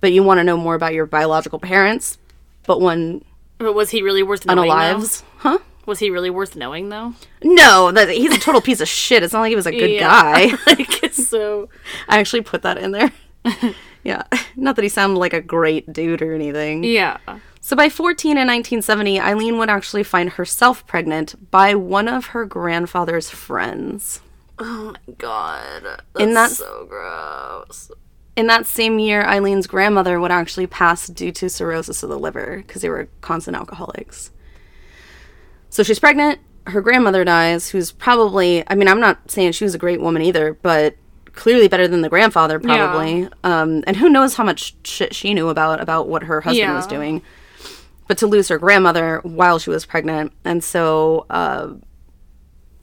but 0.00 0.12
you 0.12 0.22
want 0.22 0.38
to 0.38 0.44
know 0.44 0.56
more 0.56 0.74
about 0.74 0.92
your 0.94 1.06
biological 1.06 1.58
parents, 1.58 2.18
but 2.66 2.80
when 2.80 3.24
But 3.58 3.74
was 3.74 3.90
he 3.90 4.02
really 4.02 4.22
worth 4.22 4.44
knowing? 4.46 4.70
unalives, 4.70 5.22
huh? 5.38 5.58
Was 5.86 6.00
he 6.00 6.10
really 6.10 6.30
worth 6.30 6.56
knowing 6.56 6.88
though? 6.88 7.14
No, 7.42 7.90
that 7.92 8.08
he's 8.10 8.34
a 8.34 8.38
total 8.40 8.60
piece 8.60 8.80
of 8.80 8.88
shit. 8.88 9.22
It's 9.22 9.32
not 9.32 9.40
like 9.40 9.50
he 9.50 9.56
was 9.56 9.66
a 9.66 9.70
good 9.72 9.90
Yeah. 9.90 10.00
guy. 10.00 10.56
like 10.66 11.12
so. 11.14 11.68
I 12.08 12.18
actually 12.18 12.42
put 12.42 12.62
that 12.62 12.76
in 12.78 12.90
there. 12.90 13.12
yeah. 14.04 14.24
Not 14.56 14.76
that 14.76 14.82
he 14.82 14.88
sounded 14.88 15.18
like 15.18 15.32
a 15.32 15.40
great 15.40 15.92
dude 15.92 16.22
or 16.22 16.34
anything. 16.34 16.82
Yeah. 16.84 17.18
So 17.60 17.74
by 17.76 17.88
14 17.88 18.32
in 18.32 18.46
1970, 18.46 19.20
Aileen 19.20 19.58
would 19.58 19.70
actually 19.70 20.02
find 20.04 20.30
herself 20.30 20.86
pregnant 20.86 21.50
by 21.50 21.74
one 21.74 22.08
of 22.08 22.26
her 22.26 22.44
grandfather's 22.44 23.30
friends. 23.30 24.20
Oh 24.58 24.94
my 25.06 25.14
god. 25.18 25.82
That's 25.84 26.20
In 26.24 26.34
that- 26.34 26.50
so 26.50 26.86
gross. 26.88 27.90
In 28.36 28.48
that 28.48 28.66
same 28.66 28.98
year, 28.98 29.22
Aileen's 29.22 29.66
grandmother 29.66 30.20
would 30.20 30.30
actually 30.30 30.66
pass 30.66 31.06
due 31.06 31.32
to 31.32 31.48
cirrhosis 31.48 32.02
of 32.02 32.10
the 32.10 32.18
liver 32.18 32.58
because 32.66 32.82
they 32.82 32.88
were 32.90 33.08
constant 33.22 33.56
alcoholics. 33.56 34.30
So 35.70 35.82
she's 35.82 35.98
pregnant. 35.98 36.40
Her 36.66 36.80
grandmother 36.80 37.24
dies, 37.24 37.70
who's 37.70 37.92
probably, 37.92 38.64
I 38.68 38.74
mean, 38.74 38.88
I'm 38.88 38.98
not 39.00 39.30
saying 39.30 39.52
she 39.52 39.64
was 39.64 39.74
a 39.74 39.78
great 39.78 40.00
woman 40.00 40.22
either, 40.22 40.54
but 40.62 40.96
clearly 41.32 41.68
better 41.68 41.86
than 41.86 42.00
the 42.00 42.08
grandfather, 42.08 42.58
probably. 42.58 43.28
Um, 43.44 43.84
and 43.86 43.96
who 43.96 44.08
knows 44.08 44.34
how 44.34 44.42
much 44.44 44.74
shit 44.84 45.14
she 45.14 45.34
knew 45.34 45.48
about 45.48 45.80
about 45.80 46.08
what 46.08 46.24
her 46.24 46.40
husband 46.40 46.60
was 46.74 46.86
doing. 46.86 47.22
But 48.08 48.18
to 48.18 48.26
lose 48.26 48.48
her 48.48 48.58
grandmother 48.58 49.20
while 49.22 49.58
she 49.58 49.70
was 49.70 49.84
pregnant. 49.84 50.32
And 50.44 50.64
so 50.64 51.26
uh, 51.28 51.74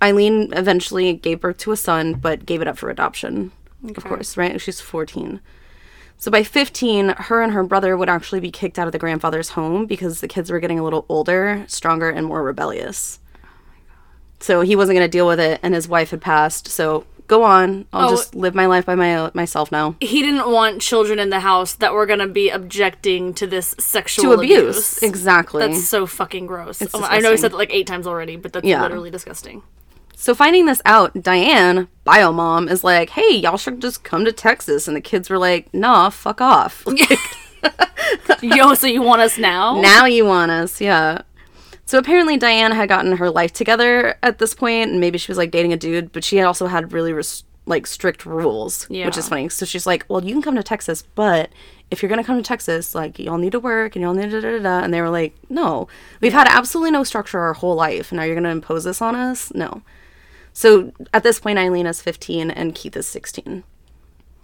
Aileen 0.01 0.53
eventually 0.53 1.13
gave 1.13 1.39
birth 1.41 1.57
to 1.59 1.71
a 1.71 1.77
son, 1.77 2.13
but 2.13 2.45
gave 2.45 2.61
it 2.61 2.67
up 2.67 2.77
for 2.77 2.89
adoption, 2.89 3.51
of 3.97 4.03
course, 4.03 4.37
right? 4.37 4.59
She's 4.61 4.79
14. 4.81 5.39
So 6.17 6.32
by 6.32 6.43
15, 6.43 7.10
her 7.10 7.41
and 7.41 7.51
her 7.51 7.63
brother 7.63 7.98
would 7.98 8.08
actually 8.10 8.39
be 8.39 8.50
kicked 8.51 8.79
out 8.79 8.88
of 8.88 8.93
the 8.93 9.00
grandfather's 9.00 9.50
home 9.50 9.86
because 9.86 10.22
the 10.22 10.27
kids 10.27 10.50
were 10.50 10.60
getting 10.60 10.79
a 10.79 10.84
little 10.84 11.05
older, 11.10 11.65
stronger, 11.67 12.10
and 12.10 12.25
more 12.25 12.41
rebellious. 12.43 13.20
So 14.39 14.62
he 14.62 14.75
wasn't 14.75 14.98
going 14.98 15.05
to 15.08 15.12
deal 15.12 15.27
with 15.27 15.39
it, 15.39 15.60
and 15.63 15.74
his 15.74 15.88
wife 15.88 16.12
had 16.12 16.22
passed. 16.22 16.67
So 16.70 17.05
go 17.27 17.43
on. 17.43 17.86
I'll 17.93 18.08
Oh. 18.08 18.12
just 18.12 18.36
live 18.36 18.53
my 18.55 18.65
life 18.67 18.86
by 18.86 18.96
my 18.96 19.32
myself 19.34 19.72
now. 19.72 19.96
He 20.01 20.22
didn't 20.22 20.50
want 20.50 20.82
children 20.82 21.20
in 21.20 21.29
the 21.29 21.39
house 21.41 21.74
that 21.75 21.93
were 21.93 22.05
gonna 22.05 22.27
be 22.27 22.50
objecting 22.50 23.34
to 23.36 23.48
this 23.48 23.74
sexual 23.79 24.25
To 24.25 24.32
abuse. 24.34 25.01
Exactly. 25.01 25.65
That's 25.65 25.88
so 25.88 26.05
fucking 26.05 26.46
gross. 26.48 26.82
Oh, 26.93 27.01
I 27.10 27.20
know 27.20 27.32
I 27.32 27.36
said 27.36 27.51
that 27.51 27.58
like 27.58 27.74
eight 27.74 27.88
times 27.88 28.05
already, 28.08 28.36
but 28.36 28.51
that's 28.51 28.65
Yeah. 28.65 28.82
literally 28.82 29.10
disgusting. 29.10 29.63
So 30.23 30.33
finding 30.33 30.67
this 30.67 30.81
out, 30.85 31.21
Diane, 31.21 31.89
bio 32.05 32.31
mom, 32.31 32.69
is 32.69 32.81
like, 32.81 33.09
"Hey, 33.09 33.35
y'all 33.35 33.57
should 33.57 33.81
just 33.81 34.05
come 34.05 34.23
to 34.23 34.31
Texas." 34.31 34.87
And 34.87 34.95
the 34.95 35.01
kids 35.01 35.29
were 35.29 35.37
like, 35.37 35.67
"Nah, 35.73 36.09
fuck 36.11 36.39
off." 36.39 36.85
Yo, 38.41 38.73
so 38.73 38.87
you 38.87 39.01
want 39.01 39.21
us 39.21 39.37
now? 39.37 39.81
now 39.81 40.05
you 40.05 40.23
want 40.23 40.49
us, 40.49 40.79
yeah. 40.79 41.23
So 41.83 41.97
apparently 41.97 42.37
Diane 42.37 42.71
had 42.71 42.87
gotten 42.87 43.17
her 43.17 43.29
life 43.29 43.51
together 43.51 44.17
at 44.23 44.39
this 44.39 44.53
point, 44.55 44.91
and 44.91 45.01
maybe 45.01 45.17
she 45.17 45.29
was 45.29 45.37
like 45.37 45.51
dating 45.51 45.73
a 45.73 45.77
dude, 45.77 46.13
but 46.13 46.23
she 46.23 46.37
had 46.37 46.45
also 46.45 46.67
had 46.67 46.93
really 46.93 47.11
res- 47.11 47.43
like 47.65 47.85
strict 47.85 48.25
rules, 48.25 48.87
which 49.07 49.17
is 49.17 49.27
funny. 49.27 49.49
So 49.49 49.65
she's 49.65 49.85
like, 49.85 50.05
"Well, 50.07 50.23
you 50.23 50.33
can 50.33 50.41
come 50.41 50.55
to 50.55 50.63
Texas, 50.63 51.03
but 51.15 51.49
if 51.91 52.01
you're 52.01 52.09
gonna 52.09 52.23
come 52.23 52.37
to 52.37 52.47
Texas, 52.47 52.95
like 52.95 53.19
y'all 53.19 53.37
need 53.37 53.51
to 53.51 53.59
work 53.59 53.97
and 53.97 54.03
y'all 54.03 54.13
need 54.13 54.31
da 54.31 54.39
da 54.39 54.51
da." 54.51 54.59
da." 54.59 54.85
And 54.85 54.93
they 54.93 55.01
were 55.01 55.09
like, 55.09 55.35
"No, 55.49 55.89
we've 56.21 56.31
had 56.31 56.47
absolutely 56.47 56.91
no 56.91 57.03
structure 57.03 57.41
our 57.41 57.55
whole 57.55 57.75
life, 57.75 58.13
and 58.13 58.19
now 58.19 58.23
you're 58.23 58.35
gonna 58.35 58.51
impose 58.51 58.85
this 58.85 59.01
on 59.01 59.15
us? 59.15 59.51
No." 59.53 59.81
So 60.53 60.93
at 61.13 61.24
this 61.24 61.39
point, 61.39 61.57
Aileen 61.57 61.86
is 61.88 62.01
15 62.01 62.51
and 62.51 62.75
Keith 62.75 62.95
is 62.95 63.07
16. 63.07 63.63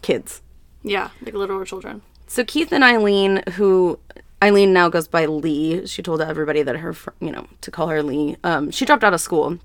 Kids. 0.02 0.42
Yeah, 0.82 1.10
like 1.22 1.34
little 1.34 1.64
children. 1.66 2.02
So 2.28 2.44
Keith 2.44 2.72
and 2.72 2.84
Aileen, 2.84 3.44
who 3.54 4.00
Aileen 4.42 4.74
now 4.74 4.90
goes 4.90 5.08
by 5.08 5.26
Lee, 5.26 5.86
she 5.86 6.02
told 6.02 6.22
everybody 6.22 6.64
that 6.64 6.78
her, 6.78 6.94
fr- 6.94 7.10
you 7.20 7.32
know, 7.32 7.48
to 7.62 7.72
call 7.72 7.88
her 7.88 8.02
Lee. 8.02 8.38
Um, 8.44 8.72
she 8.72 8.86
dropped 8.86 9.04
out 9.04 9.14
of 9.14 9.22
school. 9.22 9.60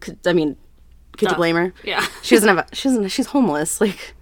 Could, 0.00 0.18
I 0.26 0.32
mean, 0.32 0.56
could 1.16 1.30
you 1.30 1.36
blame 1.36 1.56
her? 1.56 1.72
Yeah. 1.84 2.04
She 2.22 2.36
doesn't 2.36 2.48
have. 2.48 2.58
A, 2.58 2.74
she 2.74 2.88
doesn't. 2.88 3.08
She's 3.08 3.26
homeless. 3.26 3.80
Like, 3.80 4.14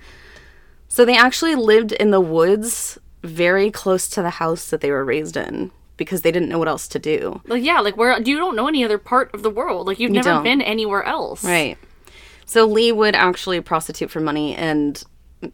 so 0.88 1.04
they 1.04 1.16
actually 1.16 1.54
lived 1.54 1.92
in 1.92 2.10
the 2.10 2.20
woods, 2.20 2.98
very 3.22 3.70
close 3.70 4.08
to 4.10 4.22
the 4.22 4.30
house 4.30 4.70
that 4.70 4.80
they 4.80 4.90
were 4.90 5.04
raised 5.04 5.36
in, 5.36 5.70
because 5.98 6.22
they 6.22 6.32
didn't 6.32 6.48
know 6.48 6.58
what 6.58 6.68
else 6.68 6.88
to 6.88 6.98
do. 6.98 7.42
Like 7.46 7.62
yeah, 7.62 7.80
like 7.80 7.98
where 7.98 8.18
you 8.22 8.38
don't 8.38 8.56
know 8.56 8.66
any 8.66 8.82
other 8.82 8.96
part 8.96 9.34
of 9.34 9.42
the 9.42 9.50
world. 9.50 9.86
Like 9.86 9.98
you've 9.98 10.12
never 10.12 10.30
don't. 10.30 10.44
been 10.44 10.62
anywhere 10.62 11.02
else. 11.02 11.44
Right. 11.44 11.76
So 12.46 12.64
Lee 12.64 12.92
would 12.92 13.14
actually 13.14 13.60
prostitute 13.60 14.10
for 14.10 14.20
money 14.20 14.56
and 14.56 15.04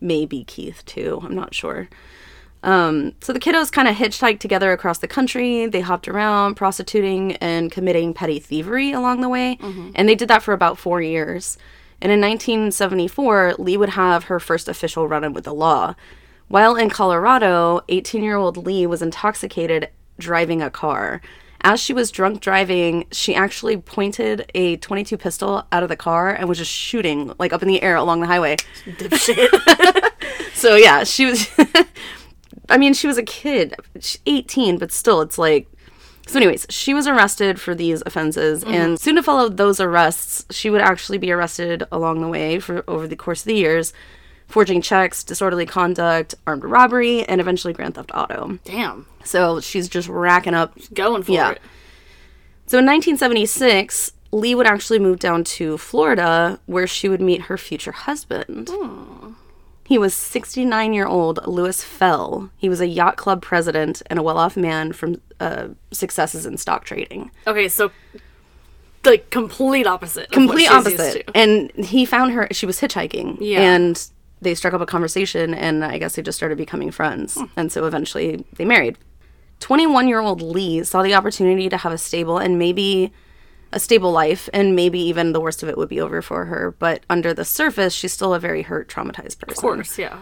maybe 0.00 0.44
Keith 0.44 0.84
too. 0.84 1.20
I'm 1.24 1.34
not 1.34 1.52
sure. 1.52 1.88
Um, 2.62 3.14
so 3.20 3.32
the 3.32 3.40
kiddos 3.40 3.70
kind 3.70 3.88
of 3.88 3.96
hitchhiked 3.96 4.38
together 4.38 4.72
across 4.72 4.98
the 4.98 5.08
country. 5.08 5.66
They 5.66 5.80
hopped 5.80 6.08
around 6.08 6.54
prostituting 6.54 7.36
and 7.36 7.70
committing 7.70 8.14
petty 8.14 8.38
thievery 8.38 8.92
along 8.92 9.20
the 9.20 9.28
way. 9.28 9.58
And 9.94 10.08
they 10.08 10.14
did 10.14 10.28
that 10.28 10.42
for 10.42 10.54
about 10.54 10.78
four 10.78 11.02
years. 11.02 11.58
And 12.00 12.10
in 12.10 12.20
1974, 12.20 13.56
Lee 13.58 13.76
would 13.76 13.90
have 13.90 14.24
her 14.24 14.40
first 14.40 14.68
official 14.68 15.08
run 15.08 15.24
in 15.24 15.32
with 15.34 15.44
the 15.44 15.52
law. 15.52 15.94
While 16.48 16.76
in 16.76 16.90
Colorado, 16.90 17.82
18 17.88 18.22
year 18.22 18.36
old 18.36 18.56
Lee 18.56 18.86
was 18.86 19.02
intoxicated 19.02 19.90
driving 20.18 20.62
a 20.62 20.70
car. 20.70 21.20
As 21.60 21.80
she 21.80 21.94
was 21.94 22.10
drunk 22.10 22.40
driving, 22.40 23.06
she 23.10 23.34
actually 23.34 23.78
pointed 23.78 24.50
a 24.54 24.76
22 24.76 25.16
pistol 25.16 25.66
out 25.72 25.82
of 25.82 25.88
the 25.88 25.96
car 25.96 26.28
and 26.28 26.46
was 26.48 26.58
just 26.58 26.70
shooting 26.70 27.32
like 27.38 27.54
up 27.54 27.62
in 27.62 27.68
the 27.68 27.82
air 27.82 27.96
along 27.96 28.20
the 28.20 28.26
highway. 28.26 28.56
Dipshit. 28.84 30.10
So 30.54 30.76
yeah, 30.76 31.04
she 31.04 31.26
was. 31.26 31.46
I 32.70 32.78
mean, 32.78 32.94
she 32.94 33.06
was 33.06 33.18
a 33.18 33.22
kid, 33.22 33.74
18, 34.24 34.78
but 34.78 34.92
still, 34.92 35.20
it's 35.20 35.36
like. 35.36 35.68
So, 36.26 36.38
anyways, 36.38 36.66
she 36.70 36.94
was 36.94 37.06
arrested 37.06 37.60
for 37.60 37.74
these 37.74 38.02
offenses, 38.06 38.64
mm-hmm. 38.64 38.72
and 38.72 39.00
soon 39.00 39.16
to 39.16 39.22
follow 39.22 39.50
those 39.50 39.78
arrests, 39.78 40.46
she 40.50 40.70
would 40.70 40.80
actually 40.80 41.18
be 41.18 41.30
arrested 41.30 41.82
along 41.92 42.22
the 42.22 42.28
way 42.28 42.58
for 42.60 42.82
over 42.88 43.06
the 43.06 43.14
course 43.14 43.42
of 43.42 43.46
the 43.46 43.56
years, 43.56 43.92
forging 44.54 44.80
checks, 44.80 45.24
disorderly 45.24 45.66
conduct, 45.66 46.36
armed 46.46 46.62
robbery, 46.64 47.24
and 47.24 47.40
eventually 47.40 47.74
grand 47.74 47.96
theft 47.96 48.12
auto. 48.14 48.56
Damn. 48.64 49.04
So 49.24 49.58
she's 49.60 49.88
just 49.88 50.08
racking 50.08 50.54
up 50.54 50.78
Going 50.94 51.24
for 51.24 51.32
Yeah. 51.32 51.50
it. 51.50 51.60
so 52.66 52.78
in 52.78 52.86
1976, 52.86 54.12
Lee 54.30 54.54
would 54.54 54.66
actually 54.68 55.00
move 55.00 55.18
down 55.18 55.42
to 55.42 55.76
Florida 55.76 56.60
where 56.66 56.86
she 56.86 57.08
would 57.08 57.20
meet 57.20 57.42
her 57.42 57.58
future 57.58 57.90
husband. 57.90 58.70
He 59.86 59.98
was 59.98 60.14
69 60.14 60.92
year 60.94 61.06
old 61.06 61.44
Lewis 61.48 61.82
Fell. 61.82 62.50
He 62.56 62.68
was 62.68 62.80
a 62.80 62.86
yacht 62.86 63.16
club 63.16 63.42
president 63.42 64.02
and 64.06 64.20
a 64.20 64.22
well 64.22 64.38
off 64.38 64.56
man 64.56 64.92
from 64.92 65.20
uh, 65.40 65.68
successes 65.90 66.46
in 66.46 66.58
stock 66.58 66.84
trading. 66.84 67.32
Okay, 67.46 67.68
so 67.68 67.90
like 69.04 69.30
complete 69.30 69.86
opposite. 69.88 70.30
Complete 70.30 70.62
she's 70.68 70.70
opposite. 70.70 71.28
And 71.34 71.72
he 71.72 72.04
found 72.04 72.32
her, 72.32 72.46
she 72.52 72.66
was 72.66 72.80
hitchhiking. 72.80 73.36
Yeah. 73.40 73.60
And 73.60 74.10
they 74.40 74.54
struck 74.54 74.74
up 74.74 74.80
a 74.80 74.86
conversation, 74.86 75.54
and 75.54 75.84
I 75.84 75.98
guess 75.98 76.16
they 76.16 76.22
just 76.22 76.36
started 76.36 76.58
becoming 76.58 76.90
friends. 76.90 77.34
Hmm. 77.34 77.44
And 77.56 77.72
so 77.72 77.86
eventually 77.86 78.44
they 78.56 78.64
married. 78.64 78.98
21 79.60 80.08
year 80.08 80.20
old 80.20 80.42
Lee 80.42 80.82
saw 80.84 81.02
the 81.02 81.14
opportunity 81.14 81.68
to 81.68 81.76
have 81.78 81.92
a 81.92 81.98
stable 81.98 82.38
and 82.38 82.58
maybe 82.58 83.12
a 83.72 83.80
stable 83.80 84.12
life, 84.12 84.48
and 84.52 84.76
maybe 84.76 85.00
even 85.00 85.32
the 85.32 85.40
worst 85.40 85.62
of 85.62 85.68
it 85.68 85.76
would 85.76 85.88
be 85.88 86.00
over 86.00 86.22
for 86.22 86.44
her. 86.44 86.74
But 86.78 87.04
under 87.10 87.34
the 87.34 87.44
surface, 87.44 87.92
she's 87.92 88.12
still 88.12 88.34
a 88.34 88.38
very 88.38 88.62
hurt, 88.62 88.88
traumatized 88.88 89.38
person. 89.38 89.50
Of 89.50 89.56
course, 89.56 89.98
yeah. 89.98 90.18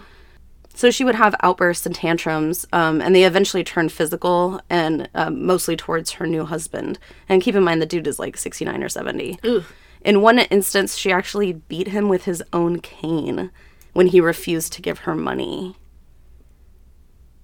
So 0.75 0.91
she 0.91 1.05
would 1.05 1.15
have 1.15 1.35
outbursts 1.43 1.85
and 1.85 1.95
tantrums, 1.95 2.67
um, 2.73 3.03
and 3.03 3.15
they 3.15 3.25
eventually 3.25 3.63
turned 3.63 3.93
physical 3.93 4.61
and 4.71 5.09
um, 5.15 5.45
mostly 5.45 5.77
towards 5.77 6.13
her 6.13 6.27
new 6.27 6.47
husband. 6.47 6.99
And 7.29 7.43
keep 7.43 7.55
in 7.55 7.63
mind, 7.63 7.83
the 7.83 7.87
dude 7.87 8.07
is 8.07 8.19
like 8.19 8.39
69 8.39 8.83
or 8.83 8.89
70. 8.89 9.39
Ugh. 9.45 9.65
In 10.01 10.23
one 10.23 10.39
instance, 10.39 10.97
she 10.97 11.13
actually 11.13 11.53
beat 11.53 11.89
him 11.89 12.09
with 12.09 12.25
his 12.25 12.43
own 12.53 12.81
cane 12.81 13.51
when 13.93 14.09
he 14.09 14.21
refused 14.21 14.73
to 14.75 14.83
give 14.83 15.01
her 15.01 15.15
money. 15.15 15.77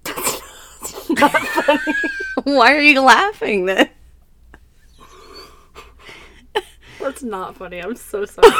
That's 0.03 1.09
not 1.09 1.31
funny. 1.31 1.93
Why 2.43 2.73
are 2.73 2.81
you 2.81 3.01
laughing 3.01 3.65
then? 3.65 3.89
That's 6.99 7.23
not 7.23 7.55
funny. 7.55 7.79
I'm 7.79 7.95
so 7.95 8.25
sorry. 8.25 8.51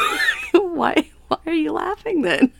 why? 0.53 1.09
Why 1.27 1.37
are 1.45 1.53
you 1.53 1.73
laughing 1.73 2.21
then? 2.21 2.51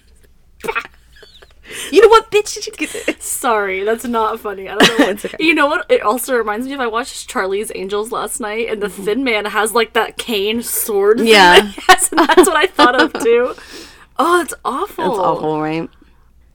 you 1.92 2.02
know 2.02 2.10
what, 2.10 2.30
bitch? 2.32 2.54
Did 2.56 2.68
you 2.68 2.74
get 2.74 2.96
it? 3.08 3.24
sorry, 3.24 3.84
that's 3.84 4.06
not 4.06 4.40
funny. 4.40 4.68
I 4.68 4.76
don't 4.76 5.00
know. 5.00 5.06
What, 5.06 5.10
It's 5.16 5.26
okay. 5.26 5.38
You 5.40 5.54
know 5.54 5.68
what? 5.68 5.90
It 5.90 6.02
also 6.02 6.36
reminds 6.36 6.68
me 6.68 6.74
of 6.74 6.80
I 6.80 6.88
watched 6.88 7.30
Charlie's 7.30 7.72
Angels 7.74 8.12
last 8.12 8.40
night, 8.40 8.70
and 8.70 8.82
the 8.82 8.88
mm-hmm. 8.88 9.04
Thin 9.04 9.24
Man 9.24 9.46
has 9.46 9.74
like 9.74 9.94
that 9.94 10.18
cane 10.18 10.62
sword. 10.62 11.22
Yeah. 11.22 11.62
has, 11.88 12.12
and 12.12 12.20
that's 12.20 12.48
what 12.48 12.58
I 12.58 12.68
thought 12.68 13.02
of 13.02 13.14
too. 13.14 13.56
Oh, 14.20 14.42
it's 14.42 14.54
awful. 14.66 15.06
It's 15.06 15.18
awful, 15.20 15.62
right? 15.62 15.90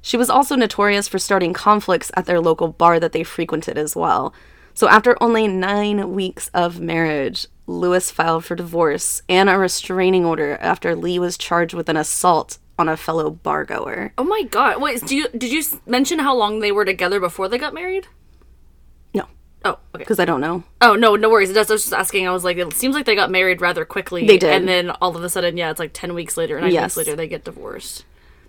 She 0.03 0.19
was 0.19 0.29
also 0.29 0.55
notorious 0.55 1.09
for 1.09 1.19
starting 1.19 1.55
conflicts 1.55 2.11
at 2.15 2.27
their 2.27 2.41
local 2.41 2.69
bar 2.69 3.01
that 3.01 3.13
they 3.13 3.25
frequented 3.25 3.79
as 3.79 3.97
well. 3.97 4.35
So 4.75 4.87
after 4.89 5.17
only 5.23 5.49
nine 5.49 6.13
weeks 6.13 6.51
of 6.53 6.79
marriage, 6.79 7.47
Lewis 7.67 8.11
filed 8.11 8.45
for 8.45 8.55
divorce 8.55 9.23
and 9.29 9.49
a 9.49 9.57
restraining 9.57 10.27
order 10.27 10.59
after 10.61 10.95
Lee 10.95 11.19
was 11.19 11.39
charged 11.39 11.73
with 11.73 11.89
an 11.89 11.97
assault 11.97 12.59
on 12.79 12.89
a 12.89 12.97
fellow 12.97 13.31
bargoer. 13.31 14.13
Oh 14.19 14.25
my 14.25 14.43
god! 14.43 14.83
Wait, 14.83 15.07
do 15.07 15.17
you 15.17 15.29
did 15.29 15.53
you 15.53 15.63
mention 15.87 16.19
how 16.19 16.37
long 16.37 16.59
they 16.59 16.73
were 16.73 16.85
together 16.85 17.21
before 17.21 17.49
they 17.49 17.57
got 17.57 17.73
married? 17.73 18.09
Oh, 19.65 19.71
okay. 19.71 19.79
because 19.99 20.19
I 20.21 20.25
don't 20.25 20.41
know. 20.41 20.63
Oh 20.81 20.95
no, 20.95 21.17
no 21.17 21.31
worries. 21.31 21.53
That's 21.53 21.71
I 21.71 21.75
was 21.75 21.83
just 21.83 21.95
asking. 21.95 22.29
I 22.29 22.33
was 22.33 22.45
like, 22.45 22.57
it 22.59 22.73
seems 22.75 22.95
like 22.95 23.07
they 23.07 23.15
got 23.15 23.31
married 23.31 23.61
rather 23.61 23.85
quickly. 23.85 24.27
They 24.27 24.37
did. 24.39 24.51
and 24.53 24.69
then 24.69 24.91
all 24.91 25.17
of 25.17 25.23
a 25.25 25.29
sudden, 25.29 25.57
yeah, 25.57 25.71
it's 25.71 25.81
like 25.81 25.93
ten 25.95 26.15
weeks 26.15 26.37
later, 26.37 26.61
nine 26.61 26.73
Yes. 26.73 26.97
weeks 26.97 27.07
later, 27.09 27.17
they 27.17 27.27
get 27.29 27.45
divorced. 27.45 28.05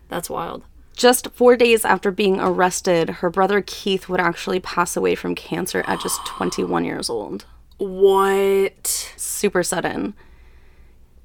That's 0.10 0.30
wild. 0.30 0.64
Just 0.96 1.30
four 1.32 1.56
days 1.58 1.84
after 1.84 2.12
being 2.12 2.40
arrested, 2.40 3.10
her 3.10 3.30
brother 3.30 3.62
Keith 3.66 4.08
would 4.08 4.20
actually 4.20 4.60
pass 4.60 4.96
away 4.96 5.16
from 5.16 5.36
cancer 5.36 5.84
at 5.88 6.00
just 6.02 6.26
21 6.26 6.86
years 6.86 7.10
old. 7.10 7.46
What? 7.78 9.14
super 9.18 9.64
sudden. 9.64 10.14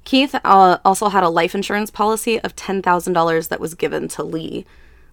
Keith 0.03 0.35
uh, 0.43 0.79
also 0.83 1.09
had 1.09 1.23
a 1.23 1.29
life 1.29 1.53
insurance 1.55 1.91
policy 1.91 2.39
of 2.41 2.55
$10,000 2.55 3.47
that 3.49 3.59
was 3.59 3.75
given 3.75 4.07
to 4.09 4.23
Lee. 4.23 4.65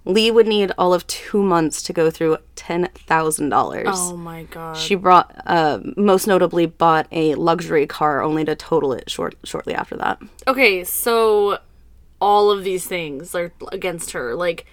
Lee 0.09 0.31
would 0.31 0.47
need 0.47 0.73
all 0.79 0.95
of 0.95 1.07
two 1.07 1.43
months 1.43 1.83
to 1.83 1.93
go 1.93 2.11
through 2.11 2.39
$10,000. 2.57 3.83
Oh 3.87 4.17
my 4.17 4.45
god. 4.45 4.77
She 4.77 4.95
brought, 4.95 5.35
uh, 5.47 5.81
most 5.99 6.27
notably, 6.27 6.65
bought 6.67 7.07
a 7.13 7.35
luxury 7.35 7.87
car 7.87 8.23
only 8.23 8.45
to 8.47 8.57
total 8.57 8.93
it 8.95 9.11
short, 9.11 9.35
shortly 9.45 9.75
after 9.75 9.97
that. 9.99 10.19
Okay, 10.47 10.83
so 10.83 11.59
all 12.21 12.51
of 12.51 12.65
these 12.65 12.87
things 12.87 13.35
are 13.35 13.53
against 13.71 14.13
her. 14.13 14.35
Like 14.35 14.65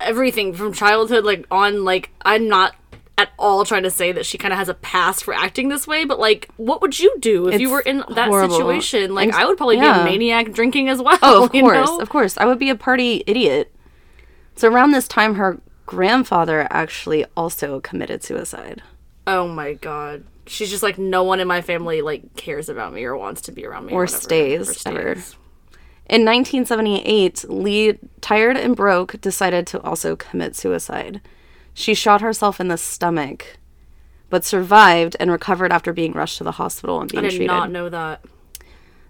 everything 0.00 0.52
from 0.52 0.72
childhood, 0.72 1.24
like 1.24 1.46
on, 1.52 1.84
like 1.84 2.10
I'm 2.22 2.48
not 2.48 2.74
at 3.16 3.30
all 3.38 3.64
trying 3.64 3.84
to 3.84 3.90
say 3.90 4.10
that 4.10 4.26
she 4.26 4.36
kind 4.36 4.52
of 4.52 4.58
has 4.58 4.68
a 4.68 4.74
past 4.74 5.22
for 5.22 5.32
acting 5.32 5.68
this 5.68 5.86
way, 5.86 6.04
but 6.04 6.18
like, 6.18 6.48
what 6.56 6.82
would 6.82 6.98
you 6.98 7.14
do 7.20 7.48
if 7.48 7.60
you 7.60 7.70
were 7.70 7.80
in 7.80 7.98
that 8.10 8.26
horrible. 8.28 8.56
situation? 8.56 9.14
Like, 9.14 9.28
And- 9.28 9.36
I 9.36 9.46
would 9.46 9.56
probably 9.56 9.76
be 9.78 9.86
a 9.86 10.02
maniac 10.02 10.50
drinking 10.52 10.88
as 10.88 11.00
well. 11.00 11.16
Oh, 11.22 11.44
of 11.44 11.52
course, 11.52 11.86
know? 11.88 12.00
of 12.00 12.08
course. 12.08 12.36
I 12.38 12.44
would 12.46 12.58
be 12.58 12.70
a 12.70 12.74
party 12.74 13.22
idiot. 13.28 13.70
So 14.56 14.70
around 14.70 14.92
this 14.92 15.08
time, 15.08 15.34
her 15.34 15.58
grandfather 15.86 16.66
actually 16.70 17.24
also 17.36 17.80
committed 17.80 18.22
suicide. 18.22 18.82
Oh 19.26 19.48
my 19.48 19.74
god. 19.74 20.24
She's 20.46 20.70
just 20.70 20.82
like 20.82 20.98
no 20.98 21.22
one 21.22 21.40
in 21.40 21.48
my 21.48 21.62
family 21.62 22.02
like 22.02 22.36
cares 22.36 22.68
about 22.68 22.92
me 22.92 23.04
or 23.04 23.16
wants 23.16 23.40
to 23.42 23.52
be 23.52 23.64
around 23.64 23.86
me 23.86 23.92
Or 23.92 24.02
whatever. 24.02 24.20
stays, 24.20 24.86
ever. 24.86 25.12
In 26.06 26.22
1978, 26.26 27.46
Lee, 27.48 27.98
tired 28.20 28.58
and 28.58 28.76
broke, 28.76 29.18
decided 29.22 29.66
to 29.68 29.80
also 29.82 30.16
commit 30.16 30.54
suicide. 30.54 31.22
She 31.72 31.94
shot 31.94 32.20
herself 32.20 32.60
in 32.60 32.68
the 32.68 32.76
stomach, 32.76 33.56
but 34.28 34.44
survived 34.44 35.16
and 35.18 35.30
recovered 35.30 35.72
after 35.72 35.94
being 35.94 36.12
rushed 36.12 36.36
to 36.38 36.44
the 36.44 36.52
hospital 36.52 37.00
and 37.00 37.10
being 37.10 37.22
treated. 37.22 37.28
I 37.28 37.30
did 37.30 37.36
treated. 37.38 37.52
not 37.52 37.70
know 37.70 37.88
that. 37.88 38.22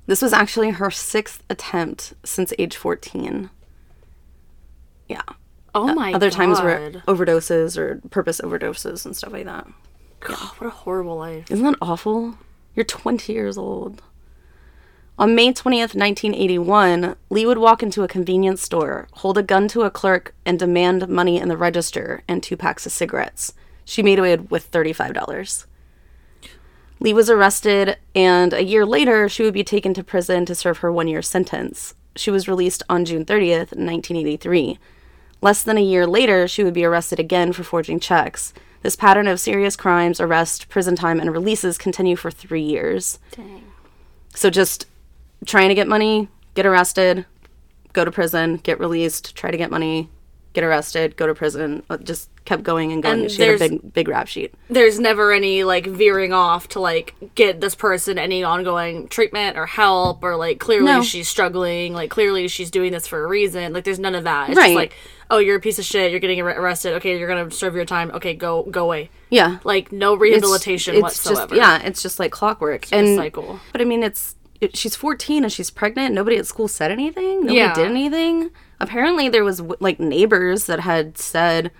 This 0.06 0.22
was 0.22 0.32
actually 0.32 0.70
her 0.70 0.90
sixth 0.90 1.42
attempt 1.50 2.14
since 2.24 2.52
age 2.58 2.76
14. 2.76 3.50
Yeah. 5.08 5.23
Oh 5.75 5.88
uh, 5.88 5.94
my 5.94 6.12
Other 6.12 6.30
god. 6.30 6.37
times 6.37 6.61
were 6.61 6.90
overdoses 7.06 7.76
or 7.76 8.00
purpose 8.11 8.40
overdoses 8.40 9.04
and 9.04 9.16
stuff 9.16 9.32
like 9.32 9.44
that. 9.44 9.66
God, 10.20 10.37
what 10.58 10.68
a 10.68 10.70
horrible 10.70 11.16
life. 11.16 11.50
Isn't 11.50 11.64
that 11.64 11.78
awful? 11.82 12.38
You're 12.75 12.84
20 12.84 13.32
years 13.32 13.58
old. 13.58 14.02
On 15.16 15.34
May 15.34 15.52
20th, 15.52 15.94
1981, 15.94 17.14
Lee 17.30 17.46
would 17.46 17.58
walk 17.58 17.84
into 17.84 18.02
a 18.02 18.08
convenience 18.08 18.62
store, 18.62 19.06
hold 19.12 19.38
a 19.38 19.44
gun 19.44 19.68
to 19.68 19.82
a 19.82 19.90
clerk, 19.90 20.34
and 20.44 20.58
demand 20.58 21.06
money 21.08 21.38
in 21.38 21.49
the 21.49 21.56
register 21.56 22.25
and 22.26 22.42
two 22.42 22.56
packs 22.56 22.84
of 22.84 22.90
cigarettes. 22.90 23.52
She 23.84 24.02
made 24.02 24.18
away 24.18 24.37
with 24.37 24.73
$35. 24.73 25.66
Lee 26.99 27.12
was 27.12 27.30
arrested, 27.30 27.96
and 28.14 28.52
a 28.52 28.64
year 28.64 28.84
later, 28.84 29.28
she 29.28 29.44
would 29.44 29.54
be 29.54 29.62
taken 29.62 29.94
to 29.94 30.02
prison 30.02 30.46
to 30.46 30.54
serve 30.54 30.78
her 30.78 30.90
one 30.90 31.06
year 31.06 31.23
sentence. 31.23 31.94
She 32.16 32.30
was 32.30 32.49
released 32.49 32.82
on 32.88 33.04
June 33.04 33.25
30th, 33.25 33.76
1983. 33.76 34.78
Less 35.44 35.62
than 35.62 35.76
a 35.76 35.82
year 35.82 36.06
later, 36.06 36.48
she 36.48 36.64
would 36.64 36.72
be 36.72 36.86
arrested 36.86 37.20
again 37.20 37.52
for 37.52 37.62
forging 37.64 38.00
checks. 38.00 38.54
This 38.80 38.96
pattern 38.96 39.28
of 39.28 39.38
serious 39.38 39.76
crimes, 39.76 40.18
arrest, 40.18 40.70
prison 40.70 40.96
time, 40.96 41.20
and 41.20 41.30
releases 41.30 41.76
continue 41.76 42.16
for 42.16 42.30
three 42.30 42.62
years. 42.62 43.18
Dang. 43.30 43.62
So 44.34 44.48
just 44.48 44.86
trying 45.44 45.68
to 45.68 45.74
get 45.74 45.86
money, 45.86 46.28
get 46.54 46.64
arrested, 46.64 47.26
go 47.92 48.06
to 48.06 48.10
prison, 48.10 48.56
get 48.62 48.80
released, 48.80 49.36
try 49.36 49.50
to 49.50 49.58
get 49.58 49.70
money, 49.70 50.08
get 50.54 50.64
arrested, 50.64 51.14
go 51.18 51.26
to 51.26 51.34
prison. 51.34 51.82
Uh, 51.90 51.98
Just 51.98 52.30
kept 52.46 52.62
going 52.62 52.90
and 52.92 53.02
going. 53.02 53.20
And 53.22 53.30
she 53.30 53.42
had 53.42 53.56
a 53.56 53.58
big, 53.58 53.92
big 53.92 54.08
rap 54.08 54.28
sheet. 54.28 54.54
There's 54.70 54.98
never 54.98 55.30
any 55.30 55.62
like 55.64 55.86
veering 55.86 56.32
off 56.32 56.68
to 56.68 56.80
like 56.80 57.14
get 57.34 57.60
this 57.60 57.74
person 57.74 58.18
any 58.18 58.42
ongoing 58.44 59.08
treatment 59.08 59.58
or 59.58 59.66
help 59.66 60.22
or 60.24 60.36
like 60.36 60.58
clearly 60.58 60.86
No. 60.86 61.02
she's 61.02 61.28
struggling, 61.28 61.92
like 61.92 62.10
clearly 62.10 62.48
she's 62.48 62.70
doing 62.70 62.92
this 62.92 63.06
for 63.06 63.22
a 63.24 63.26
reason. 63.26 63.74
Like 63.74 63.84
there's 63.84 63.98
none 63.98 64.14
of 64.14 64.24
that. 64.24 64.48
It's 64.50 64.56
Right. 64.56 64.66
just 64.68 64.76
like, 64.76 64.94
oh, 65.31 65.38
you're 65.38 65.57
a 65.57 65.61
piece 65.61 65.78
of 65.78 65.85
shit. 65.85 66.11
You're 66.11 66.21
getting 66.21 66.40
arrested. 66.40 66.95
Okay, 66.95 67.19
you're 67.19 67.28
gonna 67.28 67.50
serve 67.50 67.75
your 67.75 67.85
time. 67.85 68.11
Okay, 68.12 68.35
go 68.35 68.62
go 68.64 68.85
away. 68.85 69.11
Yeah. 69.31 69.59
Like 69.64 69.93
no 69.93 70.14
rehabilitation 70.14 70.95
it's 70.95 71.02
whatsoever. 71.02 71.54
Just, 71.54 71.54
yeah, 71.57 71.83
it's 71.83 72.02
just 72.02 72.19
like 72.19 72.33
clockwork. 72.33 72.90
a 72.93 72.97
and 72.97 73.16
cycle. 73.16 73.61
But 73.73 73.81
I 73.81 73.85
mean, 73.85 74.02
it's 74.02 74.37
it, 74.61 74.76
she's 74.76 74.95
14 74.97 75.43
and 75.45 75.52
she's 75.52 75.71
pregnant. 75.71 76.14
Nobody 76.14 76.37
at 76.37 76.47
school 76.47 76.69
said 76.69 76.90
anything. 76.90 77.40
Nobody 77.40 77.57
Yeah. 77.57 77.75
did 77.75 77.87
anything. 77.87 78.50
Apparently, 78.81 79.28
there 79.28 79.45
was 79.45 79.61
like 79.81 79.99
neighbors 80.00 80.66
that 80.66 80.81
had 80.81 81.19
said 81.19 81.71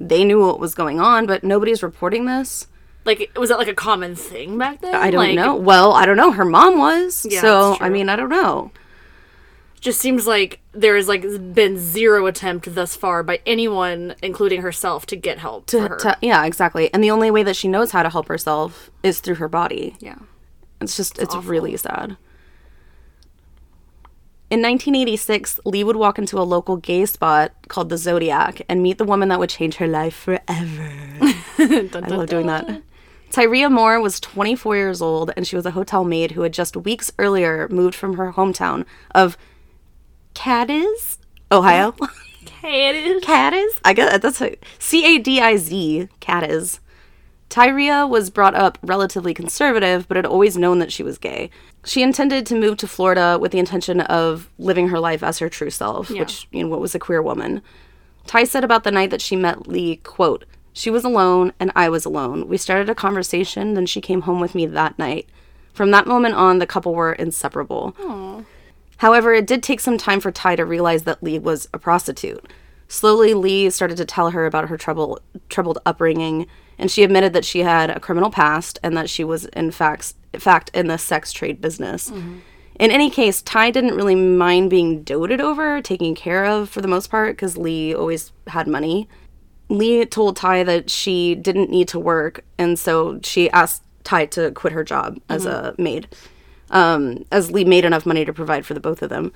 they 0.00 0.24
knew 0.24 0.40
what 0.44 0.60
was 0.60 0.74
going 0.74 1.00
on, 1.00 1.26
but 1.26 1.42
nobody's 1.44 1.82
reporting 1.82 2.26
this. 2.26 2.66
Like 3.04 3.30
was 3.36 3.50
that 3.50 3.58
like 3.58 3.68
a 3.68 3.74
common 3.74 4.16
thing 4.16 4.58
back 4.58 4.80
then? 4.80 4.94
I 4.94 5.10
don't 5.10 5.20
Like, 5.20 5.34
know. 5.36 5.54
Well, 5.54 5.92
I 5.92 6.06
don't 6.06 6.16
know. 6.16 6.32
Her 6.32 6.44
mom 6.44 6.78
was. 6.78 7.24
Yeah, 7.28 7.40
so 7.40 7.76
I 7.80 7.88
mean, 7.88 8.08
I 8.08 8.16
don't 8.16 8.28
know. 8.30 8.72
Just 9.86 10.00
seems 10.00 10.26
like 10.26 10.58
there 10.72 10.96
has 10.96 11.06
like 11.06 11.22
been 11.54 11.78
zero 11.78 12.26
attempt 12.26 12.74
thus 12.74 12.96
far 12.96 13.22
by 13.22 13.38
anyone, 13.46 14.16
including 14.20 14.62
herself, 14.62 15.06
to 15.06 15.14
get 15.14 15.38
help 15.38 15.70
for 15.70 15.88
her. 15.90 15.96
To- 15.98 16.18
yeah, 16.20 16.44
exactly. 16.44 16.92
And 16.92 17.04
the 17.04 17.12
only 17.12 17.30
way 17.30 17.44
that 17.44 17.54
she 17.54 17.68
knows 17.68 17.92
how 17.92 18.02
to 18.02 18.10
help 18.10 18.26
herself 18.26 18.90
is 19.04 19.20
through 19.20 19.36
her 19.36 19.46
body. 19.46 19.94
yeah. 20.00 20.16
It's 20.80 20.96
just, 20.96 21.20
it's 21.20 21.36
really 21.36 21.76
sad. 21.76 22.16
In 24.50 24.60
1986, 24.60 25.60
Lee 25.64 25.84
would 25.84 25.94
walk 25.94 26.18
into 26.18 26.36
a 26.36 26.42
local 26.42 26.78
gay 26.78 27.06
spot 27.06 27.52
called 27.68 27.88
the 27.88 27.96
Zodiac 27.96 28.62
and 28.68 28.82
meet 28.82 28.98
the 28.98 29.04
woman 29.04 29.28
that 29.28 29.38
would 29.38 29.50
change 29.50 29.76
her 29.76 29.86
life 29.86 30.16
forever. 30.16 30.90
I 31.58 32.08
love 32.08 32.28
doing 32.28 32.48
that. 32.48 32.82
Tyria 33.30 33.70
Moore 33.70 34.00
was 34.00 34.18
24 34.18 34.74
years 34.74 35.00
old 35.00 35.30
and 35.36 35.46
she 35.46 35.54
was 35.54 35.64
a 35.64 35.70
hotel 35.70 36.02
maid 36.02 36.32
who 36.32 36.40
had 36.42 36.52
just 36.52 36.76
weeks 36.76 37.12
earlier 37.20 37.68
moved 37.70 37.94
from 37.94 38.16
her 38.16 38.32
hometown 38.32 38.84
of 39.14 39.38
Cadiz, 40.36 41.18
Ohio. 41.50 41.94
Is. 42.62 43.24
Cadiz? 43.24 43.72
I 43.84 43.94
guess 43.94 44.20
that's 44.20 44.42
C 44.78 45.16
A 45.16 45.18
D 45.18 45.40
I 45.40 45.56
Z, 45.56 46.08
Cadiz. 46.20 46.78
Tyria 47.48 48.08
was 48.08 48.28
brought 48.28 48.54
up 48.54 48.76
relatively 48.82 49.32
conservative, 49.32 50.06
but 50.06 50.16
had 50.16 50.26
always 50.26 50.56
known 50.58 50.78
that 50.80 50.92
she 50.92 51.02
was 51.02 51.16
gay. 51.16 51.48
She 51.84 52.02
intended 52.02 52.44
to 52.46 52.54
move 52.54 52.76
to 52.78 52.86
Florida 52.86 53.38
with 53.40 53.52
the 53.52 53.58
intention 53.58 54.00
of 54.02 54.50
living 54.58 54.88
her 54.88 55.00
life 55.00 55.22
as 55.22 55.38
her 55.38 55.48
true 55.48 55.70
self, 55.70 56.10
which, 56.10 56.46
you 56.52 56.64
know, 56.64 56.68
what 56.68 56.80
was 56.80 56.94
a 56.94 56.98
queer 56.98 57.22
woman. 57.22 57.62
Ty 58.26 58.44
said 58.44 58.62
about 58.64 58.84
the 58.84 58.90
night 58.90 59.10
that 59.10 59.22
she 59.22 59.36
met 59.36 59.66
Lee, 59.66 59.96
quote, 59.96 60.44
She 60.72 60.90
was 60.90 61.04
alone 61.04 61.52
and 61.58 61.72
I 61.74 61.88
was 61.88 62.04
alone. 62.04 62.46
We 62.46 62.58
started 62.58 62.90
a 62.90 62.94
conversation, 62.94 63.74
then 63.74 63.86
she 63.86 64.00
came 64.00 64.22
home 64.22 64.40
with 64.40 64.54
me 64.54 64.66
that 64.66 64.98
night. 64.98 65.28
From 65.72 65.92
that 65.92 66.06
moment 66.06 66.34
on, 66.34 66.58
the 66.58 66.66
couple 66.66 66.94
were 66.94 67.12
inseparable. 67.12 67.94
However, 68.98 69.34
it 69.34 69.46
did 69.46 69.62
take 69.62 69.80
some 69.80 69.98
time 69.98 70.20
for 70.20 70.30
Ty 70.30 70.56
to 70.56 70.64
realize 70.64 71.04
that 71.04 71.22
Lee 71.22 71.38
was 71.38 71.68
a 71.74 71.78
prostitute. 71.78 72.50
Slowly, 72.88 73.34
Lee 73.34 73.68
started 73.70 73.96
to 73.98 74.04
tell 74.04 74.30
her 74.30 74.46
about 74.46 74.68
her 74.68 74.76
trouble, 74.76 75.20
troubled 75.48 75.78
upbringing, 75.84 76.46
and 76.78 76.90
she 76.90 77.02
admitted 77.02 77.32
that 77.32 77.44
she 77.44 77.60
had 77.60 77.90
a 77.90 78.00
criminal 78.00 78.30
past 78.30 78.78
and 78.82 78.96
that 78.96 79.10
she 79.10 79.24
was, 79.24 79.46
in 79.46 79.70
fact, 79.70 80.14
in 80.32 80.40
fact, 80.40 80.70
in 80.72 80.86
the 80.86 80.98
sex 80.98 81.32
trade 81.32 81.60
business. 81.60 82.10
Mm-hmm. 82.10 82.38
In 82.78 82.90
any 82.90 83.08
case, 83.08 83.40
Ty 83.40 83.70
didn't 83.70 83.96
really 83.96 84.14
mind 84.14 84.68
being 84.68 85.02
doted 85.02 85.40
over, 85.40 85.80
taken 85.80 86.14
care 86.14 86.44
of 86.44 86.68
for 86.68 86.82
the 86.82 86.88
most 86.88 87.10
part, 87.10 87.34
because 87.34 87.56
Lee 87.56 87.94
always 87.94 88.32
had 88.48 88.68
money. 88.68 89.08
Lee 89.68 90.04
told 90.04 90.36
Ty 90.36 90.62
that 90.64 90.90
she 90.90 91.34
didn't 91.34 91.70
need 91.70 91.88
to 91.88 91.98
work, 91.98 92.44
and 92.58 92.78
so 92.78 93.18
she 93.22 93.50
asked 93.50 93.82
Ty 94.04 94.26
to 94.26 94.52
quit 94.52 94.74
her 94.74 94.84
job 94.84 95.18
as 95.28 95.46
mm-hmm. 95.46 95.80
a 95.80 95.82
maid, 95.82 96.08
um, 96.70 97.24
as 97.30 97.50
Lee 97.50 97.64
made 97.64 97.84
enough 97.84 98.06
money 98.06 98.24
to 98.24 98.32
provide 98.32 98.66
for 98.66 98.74
the 98.74 98.80
both 98.80 99.02
of 99.02 99.10
them. 99.10 99.32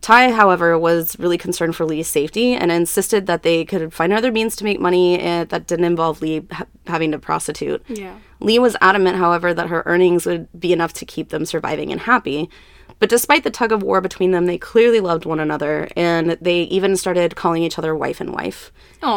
Ty, 0.00 0.32
however, 0.32 0.76
was 0.76 1.16
really 1.20 1.38
concerned 1.38 1.76
for 1.76 1.86
Lee's 1.86 2.08
safety 2.08 2.54
and 2.54 2.72
insisted 2.72 3.26
that 3.26 3.44
they 3.44 3.64
could 3.64 3.94
find 3.94 4.12
other 4.12 4.32
means 4.32 4.56
to 4.56 4.64
make 4.64 4.80
money 4.80 5.16
that 5.16 5.68
didn't 5.68 5.84
involve 5.84 6.20
Lee 6.20 6.44
ha- 6.50 6.66
having 6.88 7.12
to 7.12 7.20
prostitute. 7.20 7.84
Yeah. 7.86 8.16
Lee 8.40 8.58
was 8.58 8.76
adamant, 8.80 9.16
however, 9.18 9.54
that 9.54 9.68
her 9.68 9.84
earnings 9.86 10.26
would 10.26 10.48
be 10.58 10.72
enough 10.72 10.92
to 10.94 11.06
keep 11.06 11.28
them 11.28 11.44
surviving 11.44 11.92
and 11.92 12.00
happy. 12.00 12.50
But 12.98 13.10
despite 13.10 13.44
the 13.44 13.50
tug 13.50 13.70
of 13.70 13.84
war 13.84 14.00
between 14.00 14.32
them, 14.32 14.46
they 14.46 14.58
clearly 14.58 14.98
loved 14.98 15.24
one 15.24 15.38
another, 15.38 15.88
and 15.96 16.32
they 16.40 16.62
even 16.62 16.96
started 16.96 17.36
calling 17.36 17.62
each 17.62 17.78
other 17.78 17.94
wife 17.94 18.20
and 18.20 18.32
wife, 18.34 18.72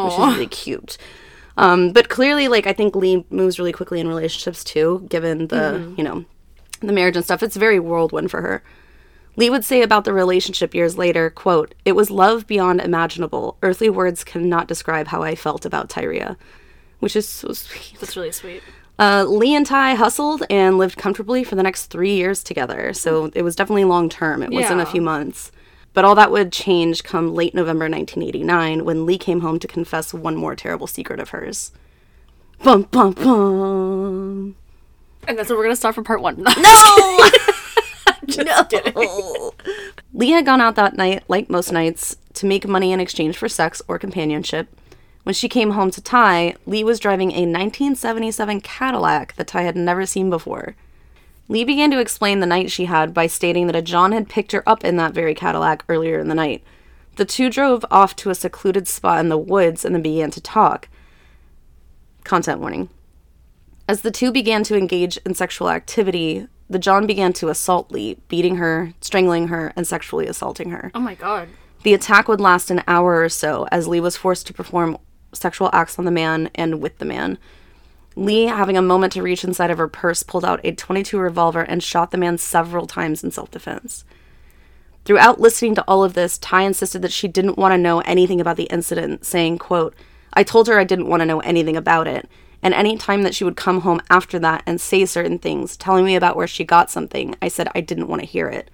which 0.05 0.13
is 0.13 0.19
really 0.19 0.47
cute. 0.47 0.97
Um, 1.57 1.93
but 1.93 2.09
clearly, 2.09 2.47
like 2.47 2.67
I 2.67 2.73
think 2.73 2.95
Lee 2.95 3.25
moves 3.31 3.57
really 3.57 3.71
quickly 3.71 3.99
in 3.99 4.07
relationships 4.07 4.63
too, 4.63 5.05
given 5.09 5.47
the 5.47 5.93
you 5.97 6.03
know 6.03 6.25
the 6.87 6.93
marriage 6.93 7.15
and 7.15 7.25
stuff. 7.25 7.43
It's 7.43 7.55
very 7.55 7.79
whirlwind 7.79 8.31
for 8.31 8.41
her. 8.41 8.63
Lee 9.37 9.49
would 9.49 9.65
say 9.65 9.81
about 9.81 10.05
the 10.05 10.13
relationship 10.13 10.73
years 10.73 10.97
later, 10.97 11.29
quote, 11.29 11.75
It 11.83 11.91
was 11.93 12.09
love 12.09 12.47
beyond 12.47 12.81
imaginable. 12.81 13.57
Earthly 13.61 13.89
words 13.89 14.23
cannot 14.23 14.67
describe 14.67 15.07
how 15.07 15.23
I 15.23 15.35
felt 15.35 15.65
about 15.65 15.89
Tyria. 15.89 16.37
Which 16.99 17.15
is 17.15 17.27
so 17.27 17.51
sweet. 17.51 17.99
That's 17.99 18.15
really 18.15 18.31
sweet. 18.31 18.63
Uh, 18.97 19.25
Lee 19.27 19.53
and 19.53 19.65
Ty 19.65 19.95
hustled 19.95 20.43
and 20.49 20.77
lived 20.77 20.97
comfortably 20.97 21.43
for 21.43 21.55
the 21.55 21.63
next 21.63 21.87
three 21.87 22.15
years 22.15 22.41
together, 22.41 22.93
so 22.93 23.29
it 23.35 23.41
was 23.41 23.55
definitely 23.55 23.83
long 23.83 24.07
term. 24.07 24.41
It 24.41 24.51
wasn't 24.51 24.79
a 24.79 24.85
few 24.85 25.01
months. 25.01 25.51
But 25.93 26.05
all 26.05 26.15
that 26.15 26.31
would 26.31 26.51
change 26.51 27.03
come 27.03 27.33
late 27.33 27.53
November 27.53 27.85
1989 27.89 28.85
when 28.85 29.05
Lee 29.05 29.17
came 29.17 29.41
home 29.41 29.59
to 29.59 29.67
confess 29.67 30.13
one 30.13 30.35
more 30.35 30.55
terrible 30.55 30.87
secret 30.87 31.19
of 31.19 31.29
hers. 31.29 31.71
Bum, 32.63 32.83
bum, 32.83 33.11
bum. 33.13 34.55
And 35.27 35.37
that's 35.37 35.49
where 35.49 35.57
we're 35.57 35.63
gonna 35.63 35.75
start 35.75 35.95
for 35.95 36.03
part 36.03 36.21
one. 36.21 36.43
No! 36.59 37.29
No. 38.43 39.51
Lee 40.13 40.31
had 40.31 40.45
gone 40.45 40.59
out 40.59 40.75
that 40.75 40.95
night, 40.95 41.23
like 41.27 41.49
most 41.49 41.71
nights, 41.71 42.17
to 42.33 42.45
make 42.45 42.67
money 42.67 42.91
in 42.91 42.99
exchange 42.99 43.37
for 43.37 43.47
sex 43.47 43.81
or 43.87 43.99
companionship. 43.99 44.67
When 45.23 45.35
she 45.35 45.47
came 45.47 45.71
home 45.71 45.91
to 45.91 46.01
Ty, 46.01 46.55
Lee 46.65 46.83
was 46.83 46.99
driving 46.99 47.31
a 47.31 47.45
1977 47.45 48.61
Cadillac 48.61 49.35
that 49.35 49.47
Ty 49.47 49.61
had 49.63 49.75
never 49.75 50.05
seen 50.05 50.29
before. 50.29 50.75
Lee 51.47 51.63
began 51.63 51.91
to 51.91 51.99
explain 51.99 52.39
the 52.39 52.45
night 52.47 52.71
she 52.71 52.85
had 52.85 53.13
by 53.13 53.27
stating 53.27 53.67
that 53.67 53.75
a 53.75 53.81
John 53.81 54.11
had 54.11 54.29
picked 54.29 54.51
her 54.51 54.67
up 54.67 54.83
in 54.83 54.97
that 54.97 55.13
very 55.13 55.35
Cadillac 55.35 55.83
earlier 55.87 56.19
in 56.19 56.27
the 56.27 56.35
night. 56.35 56.63
The 57.17 57.25
two 57.25 57.49
drove 57.49 57.85
off 57.91 58.15
to 58.17 58.29
a 58.29 58.35
secluded 58.35 58.87
spot 58.87 59.19
in 59.19 59.29
the 59.29 59.37
woods 59.37 59.85
and 59.85 59.93
then 59.93 60.01
began 60.01 60.31
to 60.31 60.41
talk. 60.41 60.89
Content 62.23 62.59
warning. 62.59 62.89
As 63.87 64.01
the 64.01 64.11
two 64.11 64.31
began 64.31 64.63
to 64.63 64.77
engage 64.77 65.17
in 65.17 65.35
sexual 65.35 65.69
activity, 65.69 66.47
the 66.69 66.79
John 66.79 67.05
began 67.05 67.33
to 67.33 67.49
assault 67.49 67.91
Lee, 67.91 68.17
beating 68.27 68.55
her, 68.55 68.93
strangling 69.01 69.49
her, 69.49 69.71
and 69.75 69.85
sexually 69.85 70.27
assaulting 70.27 70.71
her. 70.71 70.91
oh 70.95 70.99
my 70.99 71.15
god. 71.15 71.49
The 71.83 71.93
attack 71.93 72.27
would 72.27 72.41
last 72.41 72.71
an 72.71 72.81
hour 72.87 73.21
or 73.21 73.29
so 73.29 73.67
as 73.71 73.87
Lee 73.87 73.99
was 73.99 74.17
forced 74.17 74.47
to 74.47 74.53
perform 74.53 74.97
sexual 75.33 75.69
acts 75.71 75.99
on 75.99 76.05
the 76.05 76.11
man 76.11 76.49
and 76.55 76.81
with 76.81 76.97
the 76.97 77.05
man. 77.05 77.37
Lee, 78.15 78.45
having 78.45 78.75
a 78.75 78.81
moment 78.81 79.13
to 79.13 79.21
reach 79.21 79.43
inside 79.43 79.69
of 79.69 79.77
her 79.77 79.87
purse, 79.87 80.23
pulled 80.23 80.45
out 80.45 80.61
a 80.63 80.71
22 80.71 81.19
revolver 81.19 81.61
and 81.61 81.83
shot 81.83 82.09
the 82.09 82.17
man 82.17 82.39
several 82.39 82.87
times 82.87 83.23
in 83.23 83.29
self 83.29 83.51
defense. 83.51 84.03
Throughout 85.03 85.39
listening 85.39 85.75
to 85.75 85.83
all 85.87 86.03
of 86.03 86.15
this, 86.15 86.39
Ty 86.39 86.63
insisted 86.63 87.03
that 87.03 87.11
she 87.11 87.27
didn't 87.27 87.59
want 87.59 87.73
to 87.73 87.77
know 87.77 87.99
anything 87.99 88.41
about 88.41 88.57
the 88.57 88.63
incident, 88.63 89.23
saying, 89.23 89.59
quote, 89.59 89.93
I 90.33 90.41
told 90.41 90.67
her 90.67 90.79
I 90.79 90.83
didn't 90.85 91.07
want 91.07 91.21
to 91.21 91.25
know 91.25 91.41
anything 91.41 91.77
about 91.77 92.07
it. 92.07 92.27
And 92.61 92.73
any 92.73 92.97
time 92.97 93.23
that 93.23 93.35
she 93.35 93.43
would 93.43 93.55
come 93.55 93.81
home 93.81 94.01
after 94.09 94.39
that 94.39 94.63
and 94.65 94.81
say 94.81 95.05
certain 95.05 95.39
things, 95.39 95.77
telling 95.77 96.05
me 96.05 96.15
about 96.15 96.35
where 96.35 96.47
she 96.47 96.63
got 96.63 96.89
something, 96.89 97.35
I 97.41 97.47
said 97.47 97.69
I 97.75 97.81
didn't 97.81 98.07
want 98.07 98.21
to 98.21 98.27
hear 98.27 98.47
it. 98.47 98.71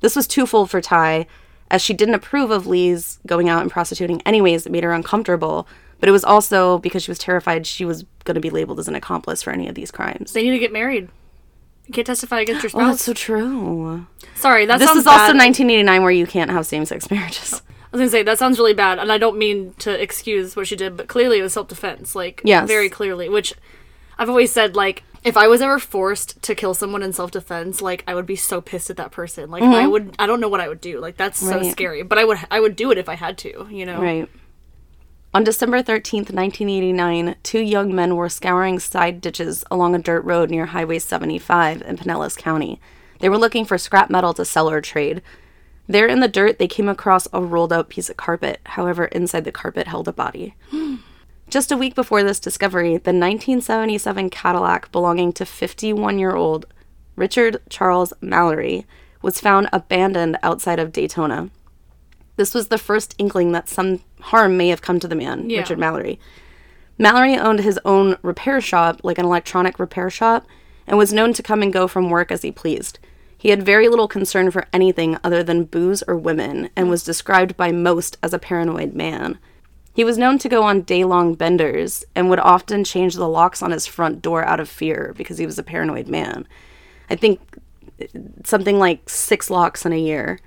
This 0.00 0.16
was 0.16 0.26
twofold 0.26 0.70
for 0.70 0.80
Ty, 0.80 1.26
as 1.70 1.80
she 1.80 1.94
didn't 1.94 2.14
approve 2.14 2.50
of 2.50 2.66
Lee's 2.66 3.18
going 3.26 3.48
out 3.48 3.62
and 3.62 3.70
prostituting 3.70 4.20
anyways, 4.22 4.66
it 4.66 4.72
made 4.72 4.84
her 4.84 4.92
uncomfortable, 4.92 5.66
but 5.98 6.08
it 6.08 6.12
was 6.12 6.24
also 6.24 6.78
because 6.78 7.02
she 7.02 7.10
was 7.10 7.18
terrified 7.18 7.66
she 7.66 7.84
was 7.86 8.04
going 8.24 8.34
to 8.34 8.40
be 8.40 8.50
labeled 8.50 8.78
as 8.78 8.88
an 8.88 8.94
accomplice 8.94 9.42
for 9.42 9.50
any 9.50 9.68
of 9.68 9.74
these 9.74 9.90
crimes. 9.90 10.32
They 10.32 10.42
need 10.42 10.50
to 10.50 10.58
get 10.58 10.72
married. 10.72 11.08
You 11.86 11.94
can't 11.94 12.06
testify 12.06 12.40
against 12.40 12.62
your 12.62 12.70
spouse. 12.70 12.82
Oh, 12.82 12.86
that's 12.88 13.02
so 13.02 13.12
true. 13.12 14.06
Sorry, 14.34 14.66
that 14.66 14.78
This 14.78 14.90
is 14.90 15.06
also 15.06 15.34
1989 15.34 16.02
where 16.02 16.10
you 16.10 16.26
can't 16.26 16.50
have 16.50 16.66
same-sex 16.66 17.10
marriages. 17.10 17.62
I 17.94 17.96
was 17.96 18.00
gonna 18.00 18.10
say 18.10 18.22
that 18.24 18.38
sounds 18.40 18.58
really 18.58 18.74
bad, 18.74 18.98
and 18.98 19.12
I 19.12 19.18
don't 19.18 19.38
mean 19.38 19.72
to 19.78 20.02
excuse 20.02 20.56
what 20.56 20.66
she 20.66 20.74
did, 20.74 20.96
but 20.96 21.06
clearly 21.06 21.38
it 21.38 21.42
was 21.42 21.52
self 21.52 21.68
defense. 21.68 22.16
Like, 22.16 22.40
Yes. 22.44 22.66
very 22.66 22.88
clearly. 22.88 23.28
Which 23.28 23.54
I've 24.18 24.28
always 24.28 24.50
said, 24.50 24.74
like, 24.74 25.04
if 25.22 25.36
I 25.36 25.46
was 25.46 25.62
ever 25.62 25.78
forced 25.78 26.42
to 26.42 26.56
kill 26.56 26.74
someone 26.74 27.04
in 27.04 27.12
self 27.12 27.30
defense, 27.30 27.80
like, 27.80 28.02
I 28.08 28.16
would 28.16 28.26
be 28.26 28.34
so 28.34 28.60
pissed 28.60 28.90
at 28.90 28.96
that 28.96 29.12
person. 29.12 29.48
Like, 29.48 29.62
I 29.62 29.86
would, 29.86 30.16
I 30.18 30.26
don't 30.26 30.40
know 30.40 30.48
what 30.48 30.60
I 30.60 30.66
would 30.66 30.80
do. 30.80 30.98
Like, 30.98 31.16
that's 31.16 31.38
so 31.38 31.60
Mm-hmm. 31.60 31.70
Scary. 31.70 32.02
But 32.02 32.18
I 32.18 32.24
would, 32.24 32.38
I 32.50 32.58
would 32.58 32.74
do 32.74 32.90
it 32.90 32.98
if 32.98 33.08
I 33.08 33.14
had 33.14 33.38
to. 33.38 33.68
You 33.70 33.86
know? 33.86 34.00
Right. 34.00 34.28
On 35.32 35.44
December 35.44 35.80
13th, 35.80 36.32
1989, 36.32 37.36
two 37.44 37.60
young 37.60 37.94
men 37.94 38.16
were 38.16 38.28
scouring 38.28 38.80
side 38.80 39.20
ditches 39.20 39.62
along 39.70 39.94
a 39.94 39.98
dirt 40.00 40.24
road 40.24 40.50
near 40.50 40.66
Highway 40.66 40.98
75 40.98 41.80
in 41.82 41.96
Pinellas 41.96 42.36
County. 42.36 42.80
They 43.20 43.28
were 43.28 43.38
looking 43.38 43.64
for 43.64 43.78
scrap 43.78 44.10
metal 44.10 44.34
to 44.34 44.44
sell 44.44 44.68
or 44.68 44.80
trade. 44.80 45.22
There 45.86 46.06
in 46.06 46.20
the 46.20 46.28
dirt, 46.28 46.58
they 46.58 46.68
came 46.68 46.88
across 46.88 47.28
a 47.32 47.42
rolled 47.42 47.72
up 47.72 47.88
piece 47.90 48.08
of 48.08 48.16
carpet. 48.16 48.60
However, 48.64 49.04
inside 49.06 49.44
the 49.44 49.52
carpet 49.52 49.86
held 49.86 50.08
a 50.08 50.12
body. 50.12 50.54
Just 51.50 51.70
a 51.70 51.76
week 51.76 51.94
before 51.94 52.22
this 52.22 52.40
discovery, 52.40 52.92
the 52.92 53.12
1977 53.12 54.30
Cadillac 54.30 54.90
belonging 54.90 55.32
to 55.34 55.44
51 55.44 56.18
year 56.18 56.34
old 56.34 56.66
Richard 57.16 57.58
Charles 57.68 58.12
Mallory 58.20 58.86
was 59.22 59.40
found 59.40 59.68
abandoned 59.72 60.38
outside 60.42 60.78
of 60.78 60.90
Daytona. 60.92 61.50
This 62.36 62.54
was 62.54 62.68
the 62.68 62.78
first 62.78 63.14
inkling 63.18 63.52
that 63.52 63.68
some 63.68 64.00
harm 64.20 64.56
may 64.56 64.68
have 64.68 64.82
come 64.82 64.98
to 65.00 65.06
the 65.06 65.14
man, 65.14 65.48
Yeah. 65.48 65.60
Richard 65.60 65.78
Mallory. 65.78 66.18
Mallory 66.98 67.36
owned 67.36 67.60
his 67.60 67.78
own 67.84 68.16
repair 68.22 68.60
shop, 68.60 69.00
like 69.04 69.18
an 69.18 69.24
electronic 69.24 69.78
repair 69.78 70.10
shop, 70.10 70.46
and 70.86 70.98
was 70.98 71.12
known 71.12 71.32
to 71.34 71.42
come 71.42 71.62
and 71.62 71.72
go 71.72 71.86
from 71.86 72.10
work 72.10 72.32
as 72.32 72.42
he 72.42 72.50
pleased. 72.50 72.98
He 73.44 73.50
had 73.50 73.62
very 73.62 73.88
little 73.88 74.08
concern 74.08 74.50
for 74.50 74.64
anything 74.72 75.18
other 75.22 75.42
than 75.42 75.64
booze 75.64 76.02
or 76.08 76.16
women 76.16 76.70
and 76.74 76.88
was 76.88 77.04
described 77.04 77.58
by 77.58 77.72
most 77.72 78.16
as 78.22 78.32
a 78.32 78.38
paranoid 78.38 78.94
man. 78.94 79.38
He 79.92 80.02
was 80.02 80.16
known 80.16 80.38
to 80.38 80.48
go 80.48 80.62
on 80.62 80.80
day 80.80 81.04
long 81.04 81.34
benders 81.34 82.06
and 82.14 82.30
would 82.30 82.38
often 82.38 82.84
change 82.84 83.16
the 83.16 83.28
locks 83.28 83.60
on 83.62 83.70
his 83.70 83.86
front 83.86 84.22
door 84.22 84.46
out 84.46 84.60
of 84.60 84.68
fear 84.70 85.12
because 85.18 85.36
he 85.36 85.44
was 85.44 85.58
a 85.58 85.62
paranoid 85.62 86.08
man. 86.08 86.48
I 87.10 87.16
think 87.16 87.58
something 88.44 88.78
like 88.78 89.10
six 89.10 89.50
locks 89.50 89.84
in 89.84 89.92
a 89.92 90.00
year. 90.00 90.40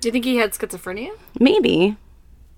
Do 0.00 0.08
you 0.08 0.12
think 0.12 0.26
he 0.26 0.36
had 0.36 0.52
schizophrenia? 0.52 1.12
Maybe. 1.40 1.96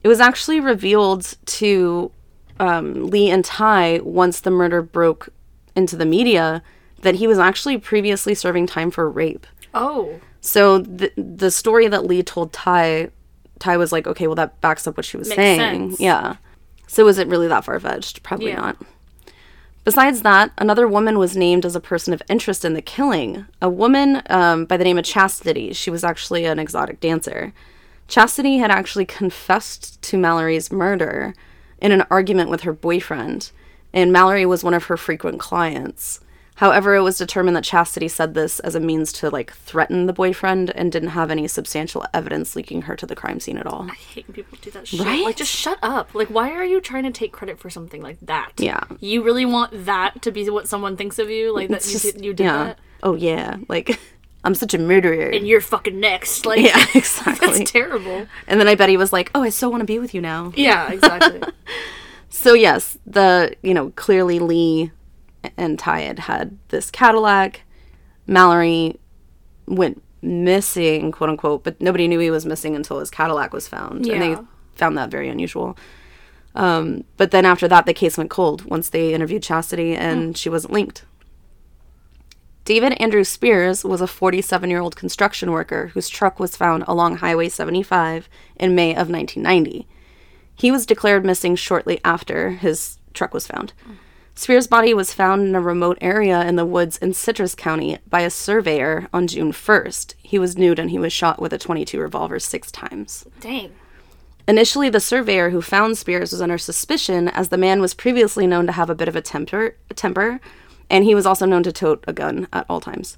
It 0.03 0.09
was 0.09 0.19
actually 0.19 0.59
revealed 0.59 1.37
to 1.47 2.11
um, 2.59 3.07
Lee 3.07 3.31
and 3.31 3.45
Ty 3.45 4.01
once 4.03 4.41
the 4.41 4.51
murder 4.51 4.83
broke 4.83 5.29
into 5.77 5.95
the 5.95 6.05
media 6.05 6.65
that 7.03 7.15
he 7.15 7.29
was 7.29 7.39
actually 7.39 7.79
previously 7.79 8.35
serving 8.35 8.67
time 8.67 8.91
for 8.91 9.09
rape. 9.09 9.47
Oh, 9.77 10.21
So 10.41 10.79
the 10.79 11.13
the 11.17 11.51
story 11.51 11.89
that 11.89 12.05
Lee 12.07 12.23
told 12.23 12.53
Ty, 12.53 13.11
Ty 13.59 13.77
was 13.77 13.93
like, 13.93 14.07
okay, 14.07 14.27
well 14.27 14.37
that 14.37 14.61
backs 14.61 14.87
up 14.87 14.97
what 14.97 15.05
she 15.07 15.17
was 15.17 15.29
Makes 15.29 15.37
saying. 15.37 15.59
sense. 15.91 16.01
Yeah. 16.01 16.37
So 16.87 17.05
was 17.05 17.19
it 17.19 17.29
really 17.29 17.49
that 17.49 17.65
far 17.65 17.79
fetched? 17.81 18.23
Probably 18.23 18.49
Yeah. 18.49 18.57
not. 18.61 18.77
Besides 19.85 20.23
that, 20.23 20.51
another 20.59 20.89
woman 20.89 21.17
was 21.19 21.37
named 21.37 21.65
as 21.65 21.77
a 21.77 21.81
person 21.81 22.13
of 22.13 22.21
interest 22.29 22.65
in 22.65 22.75
the 22.75 22.83
killing. 22.83 23.47
A 23.63 23.69
woman 23.71 24.21
um, 24.29 24.65
by 24.65 24.77
the 24.77 24.83
name 24.85 24.99
of 24.99 25.05
Chastity. 25.05 25.73
She 25.73 25.91
was 25.91 26.03
actually 26.03 26.45
an 26.45 26.59
exotic 26.59 26.99
dancer. 27.01 27.53
Chastity 28.09 28.59
had 28.59 28.71
actually 28.71 29.05
confessed 29.05 30.01
to 30.03 30.19
Mallory's 30.19 30.73
murder 30.73 31.35
in 31.81 31.93
an 31.93 32.05
argument 32.11 32.51
with 32.51 32.63
her 32.63 32.73
boyfriend, 32.73 33.51
and 33.93 34.13
Mallory 34.13 34.45
was 34.47 34.65
one 34.65 34.75
of 34.75 34.85
her 34.85 34.97
frequent 34.97 35.39
clients. 35.39 36.21
However, 36.57 36.95
it 36.95 37.03
was 37.03 37.19
determined 37.19 37.57
that 37.57 37.65
Chastity 37.65 38.09
said 38.09 38.35
this 38.35 38.61
as 38.61 38.75
a 38.75 38.81
means 38.81 39.13
to 39.15 39.31
like 39.31 39.53
threaten 39.53 40.07
the 40.07 40.13
boyfriend 40.13 40.71
and 40.71 40.91
didn't 40.91 41.11
have 41.11 41.31
any 41.31 41.47
substantial 41.49 42.05
evidence 42.15 42.57
linking 42.57 42.83
her 42.83 42.97
to 42.97 43.07
the 43.07 43.15
crime 43.15 43.41
scene 43.41 43.59
at 43.59 43.67
all. 43.67 43.87
I 43.91 43.95
hate 43.95 44.27
when 44.27 44.35
people 44.35 44.59
do 44.61 44.71
that 44.71 44.89
shit. 44.89 45.01
Right? 45.01 45.25
Like, 45.25 45.37
just 45.37 45.53
shut 45.55 45.79
up. 45.83 46.15
Like, 46.15 46.29
why 46.29 46.53
are 46.53 46.65
you 46.65 46.81
trying 46.81 47.05
to 47.05 47.11
take 47.11 47.33
credit 47.33 47.59
for 47.59 47.69
something 47.71 48.03
like 48.03 48.19
that? 48.23 48.53
Yeah. 48.57 48.81
You 49.01 49.23
really 49.23 49.45
want 49.45 49.87
that 49.87 50.23
to 50.23 50.33
be 50.33 50.49
what 50.49 50.67
someone 50.67 50.97
thinks 50.97 51.19
of 51.19 51.29
you? 51.29 51.55
Like, 51.55 51.69
that 51.69 51.85
you, 51.87 51.93
just- 51.93 52.05
did, 52.05 52.25
you 52.25 52.33
did 52.33 52.45
yeah. 52.45 52.65
that? 52.65 52.79
Oh 53.03 53.15
yeah, 53.15 53.59
like 53.69 54.01
I'm 54.45 54.55
such 54.55 54.73
a 54.73 54.79
murderer. 54.79 55.29
And 55.29 55.47
you're 55.47 55.61
fucking 55.61 56.01
next. 56.01 56.47
Like, 56.47 56.61
yeah, 56.61 56.85
exactly. 56.95 57.47
that's 57.47 57.71
terrible. 57.71 58.27
and 58.47 58.59
then 58.59 58.67
I 58.67 58.75
bet 58.75 58.89
he 58.89 58.97
was 58.97 59.13
like, 59.13 59.31
"Oh, 59.35 59.43
I 59.43 59.51
still 59.51 59.71
want 59.71 59.83
to 59.83 59.87
be 59.87 59.99
with 59.99 60.15
you 60.15 60.21
now." 60.23 60.53
Yeah, 60.57 60.91
exactly. 60.91 61.43
So 62.29 62.53
yes, 62.53 62.99
the 63.07 63.57
you 63.63 63.73
know 63.73 63.91
clearly 63.97 64.39
Lee 64.39 64.93
and 65.57 65.79
Ty 65.79 66.01
had 66.01 66.19
had 66.21 66.59
this 66.69 66.91
Cadillac. 66.91 67.63
Mallory 68.27 68.99
went 69.67 70.03
missing, 70.23 71.13
quote 71.13 71.31
unquote, 71.31 71.65
but 71.65 71.81
nobody 71.81 72.09
knew 72.09 72.19
he 72.19 72.31
was 72.31 72.47
missing 72.47 72.75
until 72.75 72.99
his 72.99 73.11
Cadillac 73.11 73.53
was 73.53 73.69
found, 73.69 74.07
and 74.07 74.23
they 74.23 74.43
found 74.75 74.99
that 74.99 75.11
very 75.11 75.29
unusual. 75.29 75.77
Um, 76.55 77.05
but 77.17 77.31
then 77.31 77.45
after 77.45 77.69
that, 77.69 77.87
the 77.87 77.95
case 77.95 78.17
went 78.17 78.31
cold 78.31 78.65
once 78.65 78.89
they 78.89 79.13
interviewed 79.15 79.43
Chastity, 79.43 79.95
and 79.95 80.37
she 80.37 80.49
wasn't 80.49 80.73
linked. 80.73 81.05
David 82.65 82.95
Andrew 82.95 83.23
Spears 83.23 83.85
was 83.85 84.01
a 84.01 84.09
47 84.09 84.69
year 84.71 84.81
old 84.81 84.97
construction 84.97 85.53
worker 85.53 85.89
whose 85.95 86.09
truck 86.09 86.41
was 86.41 86.57
found 86.57 86.83
along 86.89 87.19
Highway 87.19 87.49
75 87.49 88.29
in 88.57 88.75
May 88.75 88.91
of 88.91 89.09
1990. 89.09 89.87
He 90.57 90.73
was 90.73 90.85
declared 90.87 91.25
missing 91.25 91.55
shortly 91.55 92.01
after 92.05 92.51
his 92.51 92.99
truck 93.15 93.33
was 93.33 93.47
found. 93.47 93.73
Spears' 94.39 94.67
body 94.67 94.93
was 94.93 95.15
found 95.15 95.49
in 95.49 95.55
a 95.55 95.61
remote 95.63 95.97
area 96.03 96.43
in 96.43 96.57
the 96.57 96.67
woods 96.67 96.99
in 96.99 97.15
Citrus 97.15 97.55
County 97.55 97.97
by 98.07 98.21
a 98.21 98.29
surveyor 98.29 99.09
on 99.11 99.27
June 99.27 99.51
1st. 99.51 100.15
He 100.23 100.39
was 100.39 100.59
nude 100.59 100.79
and 100.79 100.91
he 100.91 100.99
was 100.99 101.11
shot 101.11 101.41
with 101.41 101.55
a 101.55 101.59
22 101.59 101.99
revolver 101.99 102.39
six 102.39 102.71
times. 102.71 103.27
Dang. 103.41 103.73
Initially, 104.47 104.91
the 104.91 105.01
surveyor 105.01 105.51
who 105.51 105.63
found 105.63 105.97
Spears 105.97 106.33
was 106.33 106.43
under 106.43 106.59
suspicion 106.59 107.29
as 107.29 107.49
the 107.49 107.57
man 107.57 107.81
was 107.81 107.95
previously 107.95 108.47
known 108.47 108.67
to 108.67 108.73
have 108.73 108.91
a 108.91 108.95
bit 108.95 109.09
of 109.09 109.17
a 109.17 109.23
temper, 109.23 109.75
a 109.91 109.95
temper 109.95 110.39
and 110.91 111.05
he 111.05 111.15
was 111.15 111.25
also 111.25 111.47
known 111.47 111.63
to 111.63 111.73
tote 111.73 112.05
a 112.07 112.13
gun 112.13 112.47
at 112.53 112.67
all 112.69 112.81
times. 112.81 113.17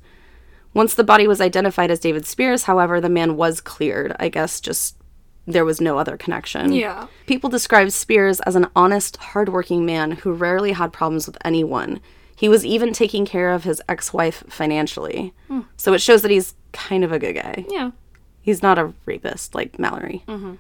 Once 0.73 0.95
the 0.95 1.05
body 1.05 1.27
was 1.27 1.41
identified 1.41 1.91
as 1.91 1.99
David 1.99 2.27
Spears, 2.27 2.65
however, 2.65 3.01
the 3.01 3.09
man 3.09 3.37
was 3.37 3.61
cleared. 3.61 4.15
I 4.21 4.29
guess 4.29 4.61
just 4.61 4.95
there 5.49 5.65
was 5.65 5.81
no 5.81 5.99
other 5.99 6.17
connection. 6.17 6.73
Yeah. 6.73 7.07
People 7.27 7.49
described 7.49 7.93
Spears 7.93 8.41
as 8.41 8.55
an 8.55 8.69
honest, 8.77 9.17
hardworking 9.17 9.87
man 9.87 10.13
who 10.13 10.33
rarely 10.33 10.73
had 10.73 10.93
problems 10.93 11.27
with 11.27 11.39
anyone. 11.45 12.01
He 12.37 12.49
was 12.49 12.65
even 12.65 12.93
taking 12.93 13.25
care 13.25 13.53
of 13.53 13.65
his 13.65 13.83
ex 13.89 14.13
wife 14.13 14.45
financially. 14.49 15.33
Hmm. 15.49 15.63
So 15.77 15.95
it 15.95 16.01
shows 16.01 16.23
that 16.23 16.31
he's 16.31 16.55
kind 16.73 17.03
of 17.03 17.13
a 17.13 17.19
good 17.19 17.35
guy. 17.35 17.65
Yeah. 17.69 17.93
He's 18.43 18.63
not 18.63 18.79
a 18.79 18.93
rapist 19.07 19.55
like 19.55 19.79
Mallory. 19.79 20.23
Mm-hmm. 20.29 20.55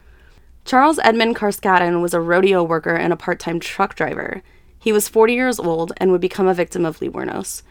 Charles 0.64 0.98
Edmund 1.00 1.36
Carskaddon 1.36 2.02
was 2.02 2.14
a 2.14 2.20
rodeo 2.20 2.62
worker 2.62 2.94
and 2.94 3.12
a 3.12 3.16
part 3.16 3.38
time 3.38 3.60
truck 3.60 3.94
driver. 3.94 4.42
He 4.78 4.92
was 4.92 5.08
40 5.08 5.34
years 5.34 5.58
old 5.60 5.92
and 5.98 6.10
would 6.10 6.20
become 6.20 6.46
a 6.46 6.54
victim 6.54 6.84
of 6.84 7.00
Lee 7.00 7.08
Wuornos. 7.08 7.62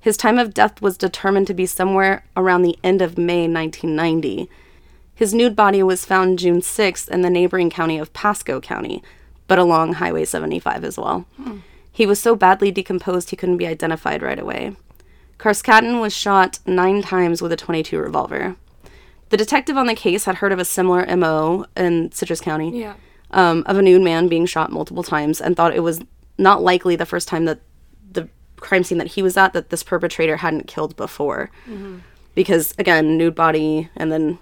His 0.00 0.16
time 0.16 0.38
of 0.38 0.52
death 0.52 0.82
was 0.82 0.98
determined 0.98 1.46
to 1.46 1.54
be 1.54 1.66
somewhere 1.66 2.24
around 2.36 2.62
the 2.62 2.78
end 2.84 3.00
of 3.00 3.16
May 3.16 3.48
1990. 3.48 4.50
His 5.14 5.32
nude 5.34 5.54
body 5.54 5.82
was 5.82 6.04
found 6.04 6.38
June 6.38 6.60
6th 6.60 7.08
in 7.08 7.22
the 7.22 7.30
neighboring 7.30 7.70
county 7.70 7.98
of 7.98 8.12
Pasco 8.12 8.60
County, 8.60 9.02
but 9.46 9.58
along 9.58 9.94
Highway 9.94 10.24
75 10.24 10.84
as 10.84 10.98
well. 10.98 11.24
He 11.92 12.06
was 12.06 12.20
so 12.20 12.34
badly 12.34 12.70
decomposed 12.72 13.30
he 13.30 13.36
couldn't 13.36 13.58
be 13.58 13.66
identified 13.66 14.22
right 14.22 14.38
away. 14.38 14.74
Carskaddon 15.38 16.00
was 16.00 16.12
shot 16.12 16.58
nine 16.66 17.02
times 17.02 17.40
with 17.40 17.52
a 17.52 17.56
22 17.56 17.98
revolver. 17.98 18.56
The 19.28 19.36
detective 19.36 19.76
on 19.76 19.86
the 19.86 19.94
case 19.94 20.24
had 20.24 20.36
heard 20.36 20.52
of 20.52 20.58
a 20.58 20.64
similar 20.64 21.04
MO 21.16 21.66
in 21.76 22.10
Citrus 22.12 22.40
County 22.40 22.80
Yeah. 22.80 22.94
um, 23.30 23.62
of 23.66 23.78
a 23.78 23.82
nude 23.82 24.02
man 24.02 24.28
being 24.28 24.46
shot 24.46 24.72
multiple 24.72 25.02
times 25.02 25.40
and 25.40 25.56
thought 25.56 25.74
it 25.74 25.80
was 25.82 26.00
not 26.38 26.62
likely 26.62 26.96
the 26.96 27.06
first 27.06 27.28
time 27.28 27.44
that 27.44 27.60
the 28.10 28.28
crime 28.56 28.82
scene 28.84 28.98
that 28.98 29.08
he 29.08 29.22
was 29.22 29.36
at 29.36 29.52
that 29.52 29.70
this 29.70 29.82
perpetrator 29.84 30.38
hadn't 30.38 30.66
killed 30.66 30.96
before. 30.96 31.50
Because, 32.34 32.74
again, 32.78 33.16
nude 33.16 33.34
body 33.36 33.88
and 33.96 34.10
then, 34.10 34.38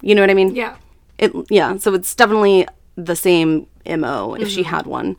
you 0.00 0.14
know 0.14 0.22
what 0.22 0.30
I 0.30 0.34
mean? 0.34 0.54
Yeah. 0.54 0.76
It 1.18 1.32
yeah, 1.48 1.76
so 1.76 1.94
it's 1.94 2.14
definitely 2.14 2.66
the 2.96 3.16
same 3.16 3.66
MO 3.86 4.34
if 4.34 4.48
she 4.48 4.62
had 4.64 4.86
one. 4.86 5.16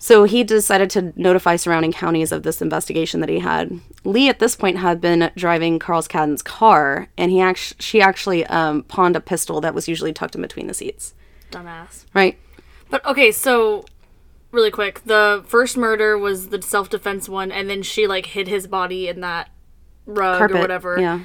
So 0.00 0.24
he 0.24 0.44
decided 0.44 0.90
to 0.90 1.12
notify 1.16 1.56
surrounding 1.56 1.92
counties 1.92 2.30
of 2.30 2.44
this 2.44 2.62
investigation 2.62 3.18
that 3.20 3.28
he 3.28 3.40
had. 3.40 3.80
Lee 4.04 4.28
at 4.28 4.38
this 4.38 4.54
point 4.54 4.78
had 4.78 5.00
been 5.00 5.32
driving 5.36 5.80
Carskaddon's 5.80 6.42
car, 6.42 7.08
and 7.16 7.32
he 7.32 7.40
act- 7.40 7.82
she 7.82 8.00
actually 8.00 8.46
um, 8.46 8.84
pawned 8.84 9.16
a 9.16 9.20
pistol 9.20 9.60
that 9.60 9.74
was 9.74 9.88
usually 9.88 10.12
tucked 10.12 10.36
in 10.36 10.42
between 10.42 10.68
the 10.68 10.74
seats. 10.74 11.14
Dumbass. 11.50 12.04
Right? 12.14 12.38
But 12.90 13.04
okay, 13.04 13.32
so 13.32 13.84
really 14.52 14.70
quick, 14.70 15.02
the 15.04 15.44
first 15.46 15.76
murder 15.76 16.16
was 16.16 16.50
the 16.50 16.62
self 16.62 16.88
defense 16.88 17.28
one, 17.28 17.50
and 17.50 17.68
then 17.68 17.82
she 17.82 18.06
like 18.06 18.26
hid 18.26 18.46
his 18.46 18.68
body 18.68 19.08
in 19.08 19.20
that 19.20 19.50
rug 20.06 20.38
Carpet. 20.38 20.56
or 20.56 20.60
whatever. 20.60 21.00
Yeah. 21.00 21.24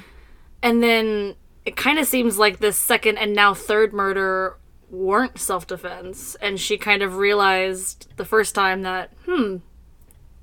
And 0.62 0.82
then 0.82 1.36
it 1.64 1.76
kind 1.76 1.98
of 1.98 2.06
seems 2.06 2.38
like 2.38 2.58
the 2.58 2.72
second 2.72 3.18
and 3.18 3.34
now 3.34 3.54
third 3.54 3.92
murder 3.92 4.56
weren't 4.90 5.38
self 5.38 5.66
defense, 5.66 6.36
and 6.40 6.60
she 6.60 6.76
kind 6.76 7.02
of 7.02 7.16
realized 7.16 8.08
the 8.16 8.24
first 8.24 8.54
time 8.54 8.82
that 8.82 9.10
hmm, 9.26 9.56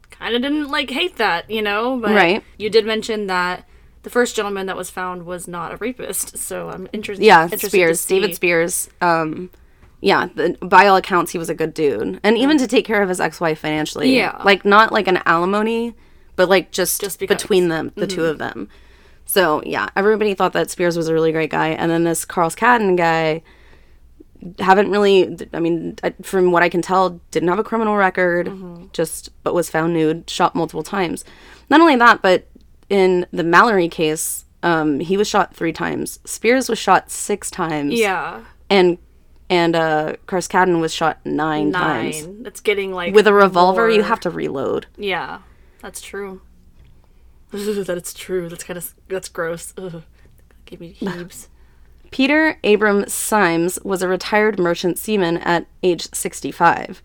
kind 0.10 0.36
of 0.36 0.42
didn't 0.42 0.70
like 0.70 0.90
hate 0.90 1.18
that, 1.18 1.50
you 1.50 1.62
know. 1.62 1.98
But 2.00 2.12
Right. 2.12 2.44
You 2.58 2.70
did 2.70 2.86
mention 2.86 3.28
that 3.28 3.66
the 4.04 4.10
first 4.10 4.36
gentleman 4.36 4.66
that 4.66 4.76
was 4.76 4.90
found 4.90 5.26
was 5.26 5.48
not 5.48 5.74
a 5.74 5.78
rapist, 5.78 6.38
so 6.38 6.70
I'm 6.70 6.88
interested. 6.92 7.24
Yeah, 7.24 7.44
interested 7.44 7.70
Spears, 7.70 8.06
David 8.06 8.36
Spears. 8.36 8.90
Um, 9.00 9.52
yeah, 10.02 10.30
the, 10.34 10.58
by 10.62 10.88
all 10.88 10.98
accounts, 10.98 11.32
he 11.32 11.38
was 11.38 11.50
a 11.50 11.54
good 11.54 11.74
dude, 11.76 12.20
and 12.24 12.38
even 12.38 12.58
to 12.58 12.68
take 12.68 12.86
care 12.86 13.04
of 13.04 13.10
his 13.10 13.22
ex-wife 13.22 13.60
financially. 13.60 14.16
Yeah. 14.16 14.42
like 14.44 14.66
not 14.66 14.92
like 14.92 15.08
an 15.08 15.20
alimony, 15.26 15.94
but 16.36 16.50
like 16.50 16.72
just, 16.72 17.00
Just 17.00 17.20
because. 17.20 17.38
Mm-hmm. 17.38 17.44
between 17.44 17.68
them, 17.70 17.92
the 17.96 18.08
two 18.08 18.26
of 18.26 18.40
them. 18.40 18.70
So 19.32 19.64
yeah, 19.66 19.88
everybody 19.96 20.34
thought 20.34 20.52
that 20.52 20.70
Spears 20.70 20.98
was 20.98 21.08
a 21.08 21.14
really 21.14 21.32
great 21.32 21.50
guy, 21.52 21.70
and 21.70 21.90
then 21.90 22.04
this 22.04 22.26
Carskaddon 22.26 22.98
guy 22.98 23.44
haven't 24.60 24.92
really. 24.92 25.38
I 25.54 25.60
mean, 25.62 25.96
from 26.22 26.52
what 26.52 26.64
I 26.64 26.68
can 26.68 26.82
tell, 26.82 27.22
didn't 27.32 27.48
have 27.48 27.58
a 27.58 27.64
criminal 27.64 27.96
record, 27.96 28.48
Mm-hmm. 28.48 28.88
just 28.92 29.30
but 29.44 29.54
was 29.54 29.70
found 29.70 29.94
nude, 29.94 30.30
shot 30.30 30.54
multiple 30.54 30.84
times. 30.84 31.24
Not 31.70 31.80
only 31.80 31.96
that, 31.96 32.22
but 32.22 32.50
in 32.90 33.26
the 33.32 33.44
Mallory 33.46 33.88
case. 33.88 34.44
Um, 34.64 35.00
he 35.00 35.16
was 35.18 35.28
shot 35.30 35.56
three 35.56 35.72
times. 35.74 36.20
Spears 36.26 36.68
was 36.70 36.78
shot 36.78 37.10
six 37.10 37.50
times 37.50 37.94
Yeah, 37.94 38.44
and 38.70 38.98
and 39.50 39.76
uh 39.78 40.18
Carskaddon 40.28 40.82
was 40.82 40.94
shot 40.94 41.26
nine, 41.26 41.72
nine. 41.72 42.12
times. 42.12 42.28
It's 42.46 42.60
getting 42.60 42.92
like 42.92 43.16
With 43.16 43.28
a 43.28 43.34
revolver, 43.34 43.90
you 43.90 44.04
have 44.04 44.20
to 44.20 44.30
reload. 44.30 44.88
Yeah, 44.98 45.40
that's 45.82 46.02
true. 46.02 46.42
that 47.52 47.98
it's 47.98 48.14
true. 48.14 48.50
That's 48.50 48.64
kind 48.64 48.78
of 48.78 48.94
that's 49.08 49.30
gross. 49.30 49.74
Ugh. 49.78 50.04
Give 50.66 50.80
me 50.80 50.94
heaves. 50.94 51.50
Peter 52.12 52.58
Abram 52.64 53.04
Siems 53.04 53.84
was 53.86 54.02
a 54.02 54.08
retired 54.08 54.60
merchant 54.60 54.98
seaman 54.98 55.38
at 55.38 55.68
age 55.84 56.10
65. 56.14 57.02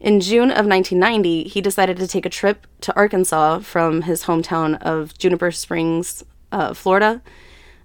In 0.00 0.20
June 0.20 0.50
of 0.50 0.66
1990, 0.66 1.44
he 1.44 1.60
decided 1.60 1.96
to 1.96 2.06
take 2.06 2.24
a 2.24 2.30
trip 2.30 2.66
to 2.82 2.94
Arkansas 2.94 3.60
from 3.60 4.02
his 4.02 4.24
hometown 4.24 4.80
of 4.82 5.16
Juniper 5.18 5.50
Springs, 5.50 6.22
uh, 6.52 6.74
Florida, 6.74 7.20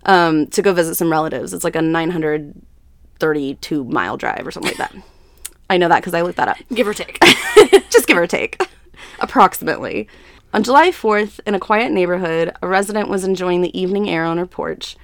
um, 0.05 0.47
to 0.47 0.61
go 0.61 0.73
visit 0.73 0.95
some 0.95 1.11
relatives. 1.11 1.53
It's 1.53 1.63
like 1.63 1.75
a 1.75 1.81
932 1.81 3.83
mile 3.85 4.17
drive 4.17 4.45
or 4.45 4.51
something 4.51 4.71
like 4.71 4.77
that. 4.77 4.95
I 5.69 5.77
know 5.77 5.89
that 5.89 6.01
because 6.01 6.13
I 6.13 6.21
looked 6.21 6.37
that 6.37 6.49
up. 6.49 6.57
Give 6.73 6.87
or 6.87 6.93
take. 6.93 7.17
just 7.89 8.05
give 8.05 8.17
or 8.17 8.27
take, 8.27 8.61
approximately. 9.19 10.07
On 10.53 10.61
July 10.61 10.91
4th, 10.91 11.39
in 11.47 11.55
a 11.55 11.59
quiet 11.59 11.91
neighborhood, 11.91 12.55
a 12.61 12.67
resident 12.67 13.09
was 13.09 13.23
enjoying 13.23 13.61
the 13.61 13.75
evening 13.77 14.07
air 14.07 14.23
on 14.23 14.37
her 14.37 14.45
porch. 14.45 14.95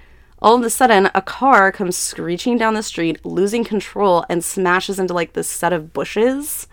All 0.43 0.55
of 0.55 0.62
a 0.62 0.69
sudden, 0.69 1.09
a 1.15 1.23
car 1.23 1.71
comes 1.71 1.97
screeching 1.97 2.59
down 2.59 2.75
the 2.75 2.83
street, 2.83 3.25
losing 3.25 3.63
control, 3.63 4.25
and 4.29 4.43
smashes 4.43 4.99
into 4.99 5.15
like 5.15 5.33
this 5.33 5.47
set 5.49 5.73
of 5.73 5.91
bushes. 5.91 6.67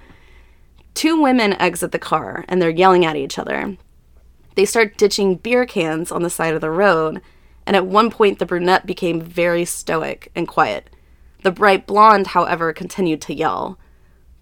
Two 0.92 1.18
women 1.18 1.54
exit 1.54 1.90
the 1.90 1.98
car 1.98 2.44
and 2.48 2.60
they're 2.60 2.68
yelling 2.68 3.06
at 3.06 3.16
each 3.16 3.38
other. 3.38 3.78
They 4.56 4.66
start 4.66 4.98
ditching 4.98 5.36
beer 5.36 5.64
cans 5.64 6.12
on 6.12 6.22
the 6.22 6.28
side 6.28 6.52
of 6.52 6.60
the 6.60 6.70
road, 6.70 7.22
and 7.64 7.76
at 7.76 7.86
one 7.86 8.10
point, 8.10 8.38
the 8.38 8.46
brunette 8.46 8.84
became 8.84 9.22
very 9.22 9.64
stoic 9.64 10.30
and 10.36 10.46
quiet. 10.46 10.90
The 11.44 11.50
bright 11.50 11.86
blonde, 11.86 12.28
however, 12.28 12.74
continued 12.74 13.22
to 13.22 13.34
yell. 13.34 13.78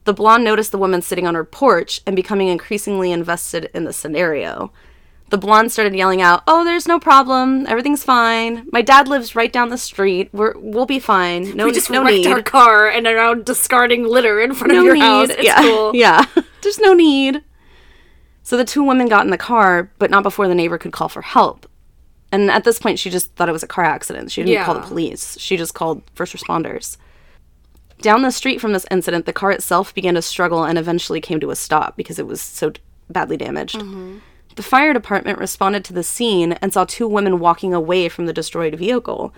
The 0.05 0.15
blonde 0.15 0.45
noticed 0.45 0.71
the 0.71 0.79
woman 0.79 1.03
sitting 1.03 1.27
on 1.27 1.35
her 1.35 1.45
porch 1.45 2.01
and 2.07 2.15
becoming 2.15 2.49
increasingly 2.49 3.11
invested 3.11 3.71
in 3.75 3.85
the 3.85 3.93
scenario. 3.93 4.71
The 5.31 5.39
blonde 5.39 5.73
started 5.73 5.95
yelling 5.95 6.21
out, 6.21 6.43
"Oh, 6.47 6.65
there's 6.65 6.87
no 6.87 7.01
problem. 7.01 7.67
Everything's 7.67 8.05
fine. 8.05 8.67
My 8.71 8.83
dad 8.83 9.09
lives 9.09 9.35
right 9.35 9.53
down 9.53 9.71
the 9.71 9.79
street. 9.79 10.29
We're 10.33 10.55
we'll 10.57 10.87
be 10.87 10.99
fine. 10.99 11.57
No, 11.57 11.65
we 11.65 11.73
just 11.73 11.91
no 11.91 12.05
wrecked 12.05 12.17
need. 12.17 12.27
our 12.27 12.43
car 12.43 12.89
and 12.89 13.07
are 13.07 13.15
now 13.15 13.35
discarding 13.35 14.05
litter 14.07 14.41
in 14.41 14.53
front 14.55 14.75
no 14.75 14.81
of 14.81 14.85
your 14.85 14.95
need. 14.95 15.01
house. 15.01 15.31
It's 15.31 15.43
yeah, 15.43 15.63
cool. 15.63 15.93
yeah. 15.95 16.27
There's 16.61 16.79
no 16.79 16.93
need." 16.93 17.43
So 18.43 18.59
the 18.59 18.65
two 18.65 18.85
women 18.85 19.09
got 19.09 19.25
in 19.25 19.31
the 19.31 19.39
car, 19.39 19.91
but 19.99 20.11
not 20.11 20.23
before 20.23 20.47
the 20.49 20.55
neighbor 20.55 20.77
could 20.77 20.93
call 20.93 21.09
for 21.09 21.23
help. 21.23 21.67
And 22.31 22.51
at 22.51 22.65
this 22.65 22.79
point, 22.79 22.99
she 22.99 23.09
just 23.09 23.35
thought 23.35 23.49
it 23.49 23.53
was 23.53 23.63
a 23.63 23.67
car 23.67 23.85
accident. 23.85 24.31
She 24.31 24.43
didn't 24.43 24.65
call 24.65 24.75
the 24.75 24.81
police. 24.83 25.39
She 25.41 25.57
just 25.57 25.73
called 25.73 26.03
first 26.15 26.37
responders. 26.37 26.99
Down 28.05 28.21
the 28.21 28.31
street 28.31 28.61
from 28.61 28.75
this 28.75 28.85
incident, 28.91 29.25
the 29.25 29.33
car 29.33 29.51
itself 29.51 29.95
began 29.95 30.13
to 30.13 30.21
struggle 30.21 30.63
and 30.63 30.77
eventually 30.77 31.23
came 31.23 31.41
to 31.41 31.51
a 31.51 31.57
stop 31.57 31.97
because 31.97 32.19
it 32.19 32.27
was 32.27 32.39
so 32.39 32.69
d- 32.69 32.83
badly 33.09 33.39
damaged. 33.39 33.77
Mm-hmm. 33.77 34.19
The 34.57 34.63
fire 34.63 34.93
department 34.93 35.39
responded 35.39 35.87
to 35.87 35.95
the 35.95 36.03
scene 36.03 36.53
and 36.53 36.71
saw 36.71 36.85
two 36.85 37.09
women 37.09 37.39
walking 37.39 37.73
away 37.73 38.11
from 38.11 38.27
the 38.27 38.35
destroyed 38.35 38.75
vehicle. 38.75 39.35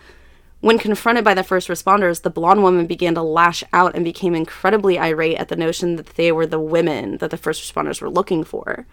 When 0.63 0.81
confronted 0.81 1.25
by 1.25 1.33
the 1.33 1.45
first 1.45 1.69
responders, 1.69 2.23
the 2.23 2.29
blonde 2.29 2.65
woman 2.65 2.89
began 2.89 3.15
to 3.15 3.23
lash 3.23 3.63
out 3.73 3.95
and 3.95 4.05
became 4.05 4.35
incredibly 4.35 4.99
irate 4.99 5.39
at 5.39 5.47
the 5.47 5.55
notion 5.55 5.95
that 5.95 6.17
they 6.17 6.33
were 6.33 6.45
the 6.45 6.59
women 6.59 7.19
that 7.19 7.31
the 7.31 7.37
first 7.37 7.63
responders 7.63 8.01
were 8.01 8.11
looking 8.11 8.43
for. 8.43 8.85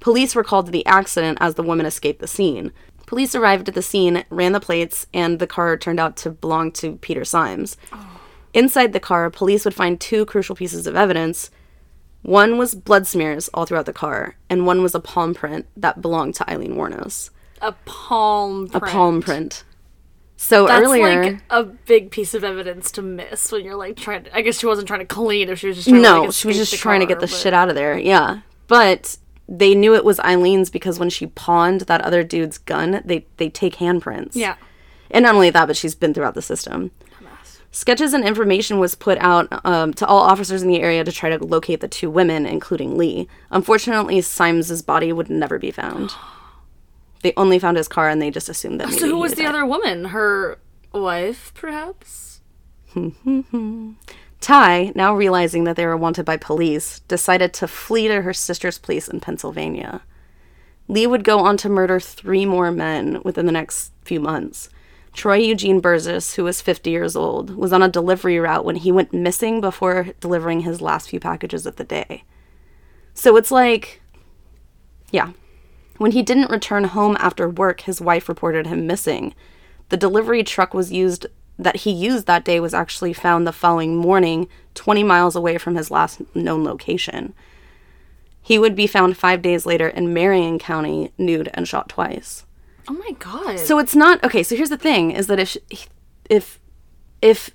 Police 0.00 0.34
were 0.34 0.44
called 0.44 0.64
to 0.64 0.72
the 0.72 0.86
accident 0.86 1.36
as 1.42 1.56
the 1.56 1.62
woman 1.62 1.84
escaped 1.84 2.20
the 2.20 2.26
scene. 2.26 2.72
Police 3.04 3.34
arrived 3.34 3.68
at 3.68 3.74
the 3.74 3.82
scene, 3.82 4.24
ran 4.30 4.52
the 4.52 4.60
plates, 4.60 5.06
and 5.12 5.38
the 5.38 5.46
car 5.46 5.76
turned 5.76 6.00
out 6.00 6.16
to 6.16 6.30
belong 6.30 6.72
to 6.72 6.96
Peter 6.96 7.20
Siems. 7.20 7.76
Oh. 7.92 8.19
Inside 8.52 8.92
the 8.92 9.00
car, 9.00 9.30
police 9.30 9.64
would 9.64 9.74
find 9.74 10.00
two 10.00 10.24
crucial 10.26 10.56
pieces 10.56 10.86
of 10.86 10.96
evidence. 10.96 11.50
One 12.22 12.58
was 12.58 12.74
blood 12.74 13.06
smears 13.06 13.48
all 13.54 13.64
throughout 13.64 13.86
the 13.86 13.92
car, 13.92 14.36
and 14.50 14.66
one 14.66 14.82
was 14.82 14.94
a 14.94 15.00
palm 15.00 15.34
print 15.34 15.66
that 15.76 16.02
belonged 16.02 16.34
to 16.36 16.50
Aileen 16.50 16.74
Wuornos. 16.74 17.30
A 17.62 17.72
palm 17.84 18.68
A 18.74 18.80
print. 18.80 18.92
palm 18.92 19.22
print. 19.22 19.64
So 20.36 20.68
earlier. 20.68 20.68
That's 20.68 20.86
earlier, 20.86 21.22
like 21.32 21.40
a 21.50 21.64
big 21.64 22.10
piece 22.10 22.32
of 22.34 22.42
evidence 22.44 22.90
to 22.92 23.02
miss 23.02 23.52
when 23.52 23.64
you're 23.64 23.76
like 23.76 23.96
trying 23.96 24.24
to. 24.24 24.36
I 24.36 24.40
guess 24.42 24.58
she 24.58 24.66
wasn't 24.66 24.88
trying 24.88 25.00
to 25.00 25.06
clean 25.06 25.48
if 25.50 25.58
she 25.58 25.66
was 25.68 25.76
just 25.76 25.88
trying 25.88 26.02
to, 26.02 26.08
no, 26.08 26.22
like, 26.24 26.32
she 26.32 26.46
was 26.48 26.56
just 26.56 26.74
trying 26.74 27.00
to 27.00 27.06
get 27.06 27.20
the 27.20 27.26
but- 27.26 27.36
shit 27.36 27.52
out 27.54 27.68
of 27.68 27.74
there. 27.74 27.98
Yeah, 27.98 28.40
but 28.66 29.16
they 29.48 29.74
knew 29.74 29.94
it 29.94 30.04
was 30.04 30.18
Aileen's 30.20 30.70
because 30.70 30.98
when 30.98 31.10
she 31.10 31.26
pawned 31.26 31.82
that 31.82 32.00
other 32.00 32.22
dude's 32.24 32.56
gun, 32.58 33.02
they 33.04 33.26
they 33.36 33.48
take 33.50 33.76
handprints. 33.76 34.34
Yeah. 34.34 34.56
and 35.10 35.24
not 35.24 35.34
only 35.34 35.50
that, 35.50 35.66
but 35.66 35.76
she's 35.76 35.94
been 35.94 36.14
throughout 36.14 36.34
the 36.34 36.42
system. 36.42 36.90
Sketches 37.72 38.12
and 38.12 38.24
information 38.24 38.78
was 38.80 38.96
put 38.96 39.16
out 39.18 39.48
um, 39.64 39.94
to 39.94 40.06
all 40.06 40.22
officers 40.22 40.62
in 40.62 40.68
the 40.68 40.80
area 40.80 41.04
to 41.04 41.12
try 41.12 41.30
to 41.30 41.44
locate 41.44 41.80
the 41.80 41.88
two 41.88 42.10
women, 42.10 42.44
including 42.44 42.98
Lee. 42.98 43.28
Unfortunately, 43.50 44.20
Siems's 44.20 44.82
body 44.82 45.12
would 45.12 45.30
never 45.30 45.58
be 45.58 45.70
found. 45.70 46.10
They 47.22 47.32
only 47.36 47.58
found 47.60 47.76
his 47.76 47.86
car, 47.86 48.08
and 48.08 48.20
they 48.20 48.30
just 48.30 48.48
assumed 48.48 48.80
that. 48.80 48.90
So 48.90 49.06
who 49.06 49.18
was 49.18 49.34
the 49.34 49.42
died. 49.42 49.50
other 49.50 49.66
woman? 49.66 50.06
Her 50.06 50.58
wife, 50.92 51.52
perhaps? 51.54 52.40
Ty, 54.40 54.92
now 54.96 55.14
realizing 55.14 55.64
that 55.64 55.76
they 55.76 55.86
were 55.86 55.96
wanted 55.96 56.24
by 56.24 56.38
police, 56.38 57.00
decided 57.00 57.52
to 57.54 57.68
flee 57.68 58.08
to 58.08 58.22
her 58.22 58.32
sister's 58.32 58.78
place 58.78 59.06
in 59.06 59.20
Pennsylvania. 59.20 60.00
Lee 60.88 61.06
would 61.06 61.22
go 61.22 61.38
on 61.38 61.56
to 61.58 61.68
murder 61.68 62.00
three 62.00 62.46
more 62.46 62.72
men 62.72 63.20
within 63.22 63.46
the 63.46 63.52
next 63.52 63.92
few 64.02 64.18
months. 64.18 64.70
Troy 65.12 65.36
Eugene 65.36 65.80
Burgess, 65.80 66.34
who 66.34 66.44
was 66.44 66.60
50 66.60 66.90
years 66.90 67.16
old, 67.16 67.56
was 67.56 67.72
on 67.72 67.82
a 67.82 67.88
delivery 67.88 68.38
route 68.38 68.64
when 68.64 68.76
he 68.76 68.92
went 68.92 69.12
missing 69.12 69.60
before 69.60 70.08
delivering 70.20 70.60
his 70.60 70.80
last 70.80 71.10
few 71.10 71.20
packages 71.20 71.66
of 71.66 71.76
the 71.76 71.84
day. 71.84 72.24
So 73.14 73.36
it's 73.36 73.50
like, 73.50 74.00
yeah. 75.10 75.32
When 75.98 76.12
he 76.12 76.22
didn't 76.22 76.50
return 76.50 76.84
home 76.84 77.16
after 77.20 77.48
work, 77.48 77.82
his 77.82 78.00
wife 78.00 78.28
reported 78.28 78.66
him 78.66 78.86
missing. 78.86 79.34
The 79.90 79.96
delivery 79.96 80.44
truck 80.44 80.72
was 80.72 80.92
used 80.92 81.26
that 81.58 81.76
he 81.76 81.90
used 81.90 82.26
that 82.26 82.44
day 82.44 82.58
was 82.58 82.72
actually 82.72 83.12
found 83.12 83.46
the 83.46 83.52
following 83.52 83.96
morning, 83.96 84.48
20 84.74 85.02
miles 85.02 85.36
away 85.36 85.58
from 85.58 85.74
his 85.74 85.90
last 85.90 86.22
known 86.34 86.64
location. 86.64 87.34
He 88.40 88.58
would 88.58 88.74
be 88.74 88.86
found 88.86 89.18
five 89.18 89.42
days 89.42 89.66
later 89.66 89.88
in 89.88 90.14
Marion 90.14 90.58
County, 90.58 91.12
nude 91.18 91.50
and 91.52 91.68
shot 91.68 91.90
twice. 91.90 92.46
Oh 92.90 92.94
my 92.94 93.12
god. 93.20 93.60
So 93.60 93.78
it's 93.78 93.94
not 93.94 94.22
okay. 94.24 94.42
So 94.42 94.56
here's 94.56 94.68
the 94.68 94.76
thing: 94.76 95.12
is 95.12 95.28
that 95.28 95.38
if 95.38 95.56
if 96.28 96.58
if 97.22 97.50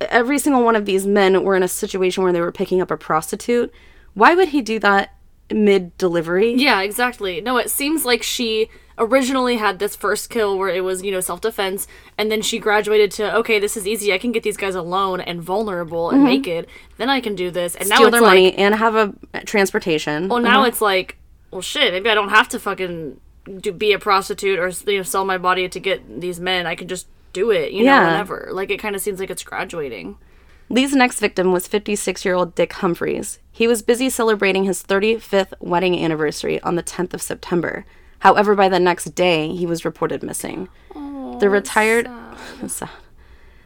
every 0.00 0.38
single 0.38 0.64
one 0.64 0.76
of 0.76 0.86
these 0.86 1.06
men 1.06 1.44
were 1.44 1.54
in 1.54 1.62
a 1.62 1.68
situation 1.68 2.22
where 2.22 2.32
they 2.32 2.40
were 2.40 2.52
picking 2.52 2.80
up 2.80 2.90
a 2.90 2.96
prostitute, 2.96 3.70
why 4.14 4.34
would 4.34 4.48
he 4.48 4.62
do 4.62 4.78
that 4.78 5.14
mid 5.52 5.96
delivery? 5.98 6.54
yeah, 6.54 6.80
exactly. 6.80 7.42
No, 7.42 7.58
it 7.58 7.70
seems 7.70 8.06
like 8.06 8.22
she 8.22 8.70
originally 8.96 9.58
had 9.58 9.78
this 9.78 9.94
first 9.94 10.30
kill 10.30 10.56
where 10.56 10.70
it 10.70 10.84
was, 10.84 11.02
you 11.02 11.12
know, 11.12 11.20
self 11.20 11.42
defense, 11.42 11.86
and 12.16 12.32
then 12.32 12.40
she 12.40 12.58
graduated 12.58 13.10
to, 13.10 13.36
okay, 13.36 13.58
this 13.58 13.76
is 13.76 13.86
easy. 13.86 14.10
I 14.10 14.16
can 14.16 14.32
get 14.32 14.42
these 14.42 14.56
guys 14.56 14.74
alone 14.74 15.20
and 15.20 15.42
vulnerable 15.42 16.08
and 16.08 16.20
mm-hmm. 16.20 16.28
naked. 16.28 16.66
Then 16.96 17.10
I 17.10 17.20
can 17.20 17.34
do 17.34 17.50
this. 17.50 17.74
And 17.74 17.90
now 17.90 17.96
steal 17.96 18.08
it's 18.08 18.12
their 18.12 18.22
like, 18.22 18.30
money 18.30 18.54
and 18.54 18.74
have 18.74 18.94
a 18.94 19.44
transportation. 19.44 20.28
well, 20.28 20.40
now 20.40 20.60
mm-hmm. 20.60 20.68
it's 20.68 20.80
like, 20.80 21.18
well, 21.50 21.60
shit, 21.60 21.92
maybe 21.92 22.08
I 22.08 22.14
don't 22.14 22.30
have 22.30 22.48
to 22.48 22.58
fucking 22.58 23.20
do, 23.60 23.72
be 23.72 23.92
a 23.92 23.98
prostitute 23.98 24.58
or 24.58 24.68
you 24.90 24.98
know 24.98 25.02
sell 25.02 25.24
my 25.24 25.38
body 25.38 25.68
to 25.68 25.80
get 25.80 26.20
these 26.20 26.40
men. 26.40 26.66
I 26.66 26.74
can 26.74 26.88
just 26.88 27.06
do 27.32 27.50
it, 27.50 27.72
you 27.72 27.80
know, 27.84 27.92
Yeah. 27.92 28.06
whenever. 28.06 28.48
Like 28.52 28.70
it 28.70 28.78
kind 28.78 28.94
of 28.94 29.02
seems 29.02 29.20
like 29.20 29.30
it's 29.30 29.42
graduating. 29.44 30.16
Lee's 30.68 30.94
next 30.94 31.18
victim 31.20 31.52
was 31.52 31.66
56 31.68 32.24
year 32.24 32.34
old 32.34 32.54
Dick 32.54 32.72
Humphreys. 32.74 33.38
He 33.50 33.66
was 33.66 33.82
busy 33.82 34.08
celebrating 34.08 34.64
his 34.64 34.82
35th 34.82 35.52
wedding 35.60 36.02
anniversary 36.02 36.60
on 36.62 36.76
the 36.76 36.82
10th 36.82 37.12
of 37.14 37.20
September. 37.22 37.84
However, 38.20 38.54
by 38.54 38.68
the 38.68 38.78
next 38.80 39.14
day, 39.14 39.48
he 39.54 39.66
was 39.66 39.84
reported 39.84 40.22
missing. 40.22 40.68
the 40.94 41.48
retired. 41.50 42.08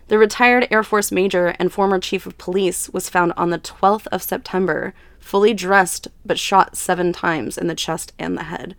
The 0.08 0.18
retired 0.18 0.68
Air 0.70 0.84
Force 0.84 1.10
major 1.10 1.48
and 1.58 1.72
former 1.72 1.98
chief 1.98 2.26
of 2.26 2.38
police 2.38 2.88
was 2.90 3.10
found 3.10 3.32
on 3.36 3.50
the 3.50 3.58
12th 3.58 4.06
of 4.12 4.22
September, 4.22 4.94
fully 5.18 5.52
dressed, 5.52 6.06
but 6.24 6.38
shot 6.38 6.76
seven 6.76 7.12
times 7.12 7.58
in 7.58 7.66
the 7.66 7.74
chest 7.74 8.12
and 8.16 8.38
the 8.38 8.44
head. 8.44 8.76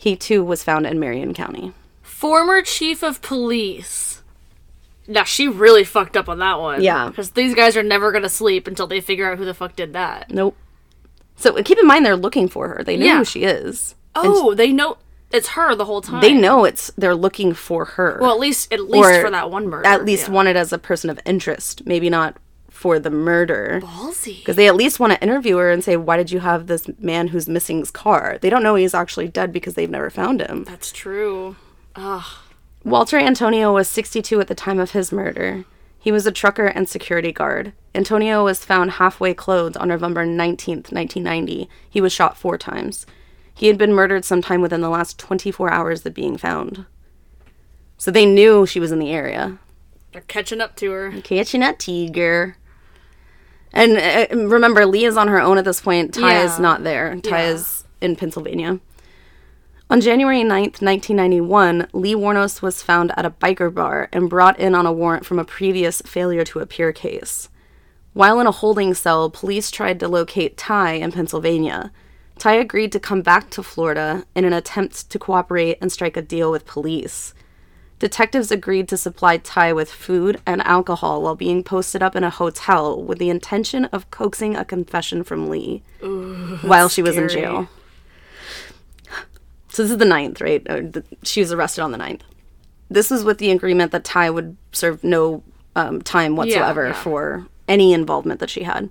He 0.00 0.16
too 0.16 0.42
was 0.42 0.64
found 0.64 0.86
in 0.86 0.98
Marion 0.98 1.34
County. 1.34 1.74
Former 2.00 2.62
chief 2.62 3.02
of 3.02 3.20
police. 3.20 4.22
Now 5.06 5.24
she 5.24 5.46
really 5.46 5.84
fucked 5.84 6.16
up 6.16 6.26
on 6.26 6.38
that 6.38 6.58
one. 6.58 6.82
Yeah. 6.82 7.08
Because 7.10 7.32
these 7.32 7.54
guys 7.54 7.76
are 7.76 7.82
never 7.82 8.10
gonna 8.10 8.30
sleep 8.30 8.66
until 8.66 8.86
they 8.86 9.02
figure 9.02 9.30
out 9.30 9.36
who 9.36 9.44
the 9.44 9.52
fuck 9.52 9.76
did 9.76 9.92
that. 9.92 10.30
Nope. 10.30 10.56
So 11.36 11.62
keep 11.62 11.78
in 11.78 11.86
mind 11.86 12.06
they're 12.06 12.16
looking 12.16 12.48
for 12.48 12.68
her. 12.68 12.82
They 12.82 12.96
know 12.96 13.04
Yeah. 13.04 13.18
who 13.18 13.24
she 13.26 13.44
is. 13.44 13.94
Oh, 14.14 14.54
they 14.54 14.72
know 14.72 14.96
it's 15.32 15.48
her 15.48 15.74
the 15.74 15.84
whole 15.84 16.00
time. 16.00 16.22
They 16.22 16.32
know 16.32 16.64
it's 16.64 16.90
they're 16.96 17.14
looking 17.14 17.52
for 17.52 17.84
her. 17.84 18.18
Well, 18.22 18.32
at 18.32 18.40
least 18.40 18.72
at 18.72 18.88
least 18.88 19.06
Or 19.06 19.20
for 19.20 19.30
that 19.30 19.50
one 19.50 19.68
murder. 19.68 19.86
at 19.86 20.06
least 20.06 20.28
yeah. 20.28 20.34
wanted 20.34 20.56
as 20.56 20.72
a 20.72 20.78
person 20.78 21.10
of 21.10 21.20
interest, 21.26 21.84
maybe 21.84 22.08
not 22.08 22.38
for 22.80 22.98
the 22.98 23.10
murder. 23.10 23.78
ballsy. 23.82 24.38
Because 24.38 24.56
they 24.56 24.66
at 24.66 24.74
least 24.74 24.98
want 24.98 25.12
to 25.12 25.22
interview 25.22 25.58
her 25.58 25.70
and 25.70 25.84
say, 25.84 25.98
Why 25.98 26.16
did 26.16 26.30
you 26.30 26.40
have 26.40 26.66
this 26.66 26.88
man 26.98 27.28
who's 27.28 27.46
missing's 27.46 27.90
car? 27.90 28.38
They 28.40 28.48
don't 28.48 28.62
know 28.62 28.74
he's 28.74 28.94
actually 28.94 29.28
dead 29.28 29.52
because 29.52 29.74
they've 29.74 29.90
never 29.90 30.08
found 30.08 30.40
him. 30.40 30.64
That's 30.64 30.90
true. 30.90 31.56
Ugh. 31.94 32.24
Walter 32.82 33.18
Antonio 33.18 33.74
was 33.74 33.86
62 33.86 34.40
at 34.40 34.48
the 34.48 34.54
time 34.54 34.78
of 34.78 34.92
his 34.92 35.12
murder. 35.12 35.66
He 35.98 36.10
was 36.10 36.26
a 36.26 36.32
trucker 36.32 36.64
and 36.64 36.88
security 36.88 37.32
guard. 37.32 37.74
Antonio 37.94 38.44
was 38.44 38.64
found 38.64 38.92
halfway 38.92 39.34
clothed 39.34 39.76
on 39.76 39.88
November 39.88 40.24
19th, 40.24 40.90
1990. 40.90 41.68
He 41.90 42.00
was 42.00 42.14
shot 42.14 42.38
four 42.38 42.56
times. 42.56 43.04
He 43.52 43.66
had 43.66 43.76
been 43.76 43.92
murdered 43.92 44.24
sometime 44.24 44.62
within 44.62 44.80
the 44.80 44.88
last 44.88 45.18
24 45.18 45.70
hours 45.70 46.06
of 46.06 46.14
being 46.14 46.38
found. 46.38 46.86
So 47.98 48.10
they 48.10 48.24
knew 48.24 48.64
she 48.64 48.80
was 48.80 48.90
in 48.90 49.00
the 49.00 49.10
area. 49.12 49.58
They're 50.12 50.22
catching 50.22 50.62
up 50.62 50.76
to 50.76 50.90
her. 50.90 51.20
Catching 51.20 51.60
that 51.60 51.78
tiger. 51.78 52.56
And 53.72 53.96
uh, 53.96 54.26
remember, 54.48 54.84
Lee 54.86 55.04
is 55.04 55.16
on 55.16 55.28
her 55.28 55.40
own 55.40 55.58
at 55.58 55.64
this 55.64 55.80
point. 55.80 56.14
Ty 56.14 56.32
Yeah. 56.32 56.44
is 56.44 56.58
not 56.58 56.82
there. 56.82 57.16
Ty 57.16 57.42
Yeah. 57.44 57.50
is 57.50 57.84
in 58.00 58.16
Pennsylvania. 58.16 58.80
On 59.88 60.00
January 60.00 60.42
9th, 60.44 60.80
1991, 60.80 61.88
Lee 61.92 62.14
Wuornos 62.14 62.62
was 62.62 62.82
found 62.82 63.12
at 63.16 63.26
a 63.26 63.30
biker 63.30 63.72
bar 63.74 64.08
and 64.12 64.30
brought 64.30 64.58
in 64.58 64.74
on 64.74 64.86
a 64.86 64.92
warrant 64.92 65.26
from 65.26 65.38
a 65.40 65.44
previous 65.44 66.00
failure 66.02 66.44
to 66.44 66.60
appear 66.60 66.92
case. 66.92 67.48
While 68.12 68.40
in 68.40 68.46
a 68.46 68.52
holding 68.52 68.94
cell, 68.94 69.30
police 69.30 69.70
tried 69.70 69.98
to 70.00 70.08
locate 70.08 70.56
Ty 70.56 70.92
in 70.94 71.12
Pennsylvania. 71.12 71.92
Ty 72.38 72.54
agreed 72.54 72.92
to 72.92 73.00
come 73.00 73.22
back 73.22 73.50
to 73.50 73.62
Florida 73.62 74.24
in 74.34 74.44
an 74.44 74.52
attempt 74.52 75.10
to 75.10 75.18
cooperate 75.18 75.78
and 75.80 75.92
strike 75.92 76.16
a 76.16 76.22
deal 76.22 76.50
with 76.50 76.66
police. 76.66 77.34
Detectives 78.00 78.50
agreed 78.50 78.88
to 78.88 78.96
supply 78.96 79.36
Ty 79.36 79.74
with 79.74 79.90
food 79.90 80.40
and 80.46 80.62
alcohol 80.62 81.20
while 81.22 81.36
being 81.36 81.62
posted 81.62 82.02
up 82.02 82.16
in 82.16 82.24
a 82.24 82.30
hotel 82.30 83.00
with 83.00 83.18
the 83.18 83.28
intention 83.28 83.84
of 83.86 84.10
coaxing 84.10 84.56
a 84.56 84.64
confession 84.64 85.22
from 85.22 85.50
Lee 85.50 85.82
while 86.62 86.88
she 86.88 87.02
was 87.02 87.18
in 87.18 87.28
jail. 87.28 87.68
So 89.68 89.82
this 89.82 89.92
is 89.92 89.98
the 89.98 90.06
ninth, 90.06 90.40
right? 90.40 90.66
She 91.22 91.40
was 91.40 91.52
arrested 91.52 91.82
on 91.82 91.92
the 91.92 91.98
ninth. 91.98 92.24
This 92.88 93.10
was 93.10 93.22
with 93.22 93.36
the 93.36 93.50
agreement 93.50 93.92
that 93.92 94.02
Ty 94.02 94.30
would 94.30 94.56
serve 94.72 95.04
no 95.04 95.42
um, 95.76 96.00
time 96.00 96.36
whatsoever 96.36 96.88
yeah. 96.88 96.92
for 96.94 97.46
any 97.68 97.92
involvement 97.92 98.40
that 98.40 98.50
she 98.50 98.62
had. 98.62 98.88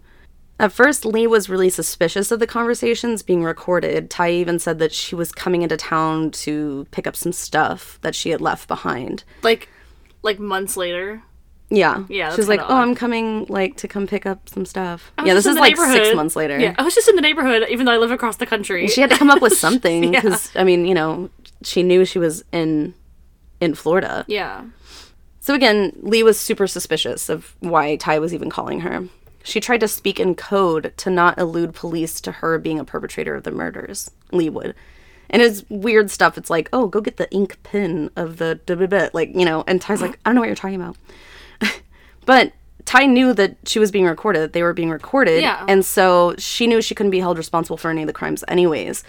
At 0.60 0.74
first, 0.74 1.06
Lee 1.06 1.26
was 1.26 1.48
really 1.50 1.70
suspicious 1.70 2.32
of 2.32 2.40
the 2.40 2.48
conversations 2.48 3.24
being 3.24 3.44
recorded. 3.44 4.10
Ty 4.10 4.32
even 4.32 4.60
said 4.60 4.80
that 4.80 4.92
she 4.94 5.16
was 5.16 5.32
coming 5.32 5.62
into 5.62 5.78
town 5.78 6.32
to 6.32 6.86
pick 6.92 7.08
up 7.08 7.16
some 7.16 7.32
stuff 7.32 7.98
that 8.02 8.14
she 8.14 8.30
had 8.32 8.42
left 8.42 8.68
behind. 8.68 9.24
Like 9.42 9.70
like 10.22 10.38
months 10.40 10.76
later. 10.76 11.24
Yeah. 11.72 12.04
Yeah, 12.10 12.26
She 12.26 12.30
that's 12.32 12.38
was 12.40 12.48
like, 12.50 12.60
"Oh, 12.62 12.64
odd. 12.66 12.82
I'm 12.82 12.96
coming 12.96 13.46
like 13.48 13.78
to 13.78 13.88
come 13.88 14.06
pick 14.08 14.26
up 14.26 14.50
some 14.50 14.66
stuff." 14.66 15.12
Yeah, 15.24 15.34
this 15.36 15.46
is 15.46 15.56
like 15.56 15.78
six 15.78 16.16
months 16.16 16.36
later. 16.36 16.60
Yeah, 16.60 16.74
I 16.78 16.82
was 16.84 16.96
just 16.96 17.08
in 17.08 17.16
the 17.16 17.22
neighborhood, 17.22 17.66
even 17.70 17.86
though 17.86 17.92
I 17.94 17.98
live 17.98 18.12
across 18.12 18.38
the 18.38 18.46
country. 18.48 18.88
She 18.88 19.02
had 19.02 19.12
to 19.12 19.18
come 19.18 19.30
up 19.30 19.42
with 19.42 19.54
something 19.58 20.12
Yeah. 20.14 20.22
because 20.22 20.52
I 20.56 20.64
mean, 20.64 20.86
you 20.86 20.94
know, 20.96 21.30
she 21.64 21.84
knew 21.84 22.06
she 22.06 22.18
was 22.20 22.44
in 22.52 22.96
in 23.62 23.76
Florida. 23.76 24.26
yeah. 24.28 24.66
So 25.42 25.54
again, 25.56 25.94
Lee 26.02 26.22
was 26.22 26.38
super 26.40 26.68
suspicious 26.68 27.30
of 27.30 27.56
why 27.60 27.96
Ty 27.96 28.20
was 28.20 28.34
even 28.34 28.50
calling 28.50 28.82
her. 28.82 29.08
She 29.44 29.60
tried 29.60 29.80
to 29.80 29.88
speak 29.88 30.20
in 30.20 30.36
code 30.36 30.94
to 30.98 31.10
not 31.10 31.38
elude 31.38 31.74
police 31.74 32.20
to 32.22 32.32
her 32.34 32.60
being 32.60 32.80
a 32.80 32.86
perpetrator 32.86 33.36
of 33.36 33.44
the 33.44 33.52
murders. 33.52 34.12
Lee 34.32 34.50
would. 34.50 34.76
And 35.30 35.42
it's 35.42 35.64
weird 35.70 36.10
stuff. 36.12 36.38
It's 36.38 36.50
like, 36.50 36.70
oh, 36.74 36.88
go 36.88 37.02
get 37.02 37.18
the 37.18 37.32
ink 37.32 37.62
pen 37.64 38.10
of 38.16 38.38
the 38.38 38.60
da- 38.66 38.76
da- 38.76 38.88
da," 38.88 39.10
like, 39.14 39.34
you 39.36 39.46
know, 39.46 39.64
and 39.68 39.82
Ty's 39.82 40.02
like, 40.02 40.20
I 40.26 40.30
don't 40.30 40.36
know 40.36 40.42
what 40.42 40.48
you're 40.48 40.56
talking 40.56 40.82
about. 40.82 40.98
but 42.26 42.54
Ty 42.86 43.06
knew 43.06 43.34
that 43.34 43.58
she 43.66 43.78
was 43.78 43.92
being 43.92 44.06
recorded, 44.06 44.40
that 44.40 44.54
they 44.54 44.64
were 44.64 44.74
being 44.74 44.90
recorded. 44.90 45.42
Yeah. 45.42 45.64
And 45.68 45.86
so 45.86 46.34
she 46.38 46.66
knew 46.66 46.82
she 46.82 46.96
couldn't 46.96 47.12
be 47.12 47.20
held 47.20 47.38
responsible 47.38 47.78
for 47.78 47.92
any 47.92 48.02
of 48.02 48.08
the 48.08 48.14
crimes 48.14 48.44
anyways. 48.48 49.04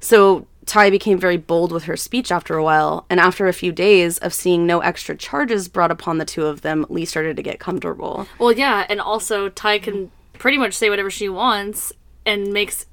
So 0.00 0.46
Ty 0.66 0.90
became 0.90 1.18
very 1.18 1.36
bold 1.36 1.72
with 1.72 1.84
her 1.84 1.96
speech 1.96 2.30
after 2.30 2.56
a 2.56 2.62
while, 2.62 3.04
and 3.10 3.18
after 3.18 3.48
a 3.48 3.52
few 3.52 3.72
days 3.72 4.18
of 4.18 4.32
seeing 4.32 4.66
no 4.66 4.80
extra 4.80 5.16
charges 5.16 5.68
brought 5.68 5.90
upon 5.90 6.18
the 6.18 6.24
two 6.24 6.46
of 6.46 6.62
them, 6.62 6.86
Lee 6.88 7.04
started 7.04 7.36
to 7.36 7.42
get 7.42 7.58
comfortable. 7.58 8.26
Well, 8.38 8.52
yeah, 8.52 8.86
and 8.88 9.00
also 9.00 9.48
Ty 9.48 9.80
can 9.80 10.10
pretty 10.34 10.58
much 10.58 10.74
say 10.74 10.88
whatever 10.88 11.10
she 11.10 11.28
wants 11.28 11.92
and 12.24 12.52
makes 12.52 12.86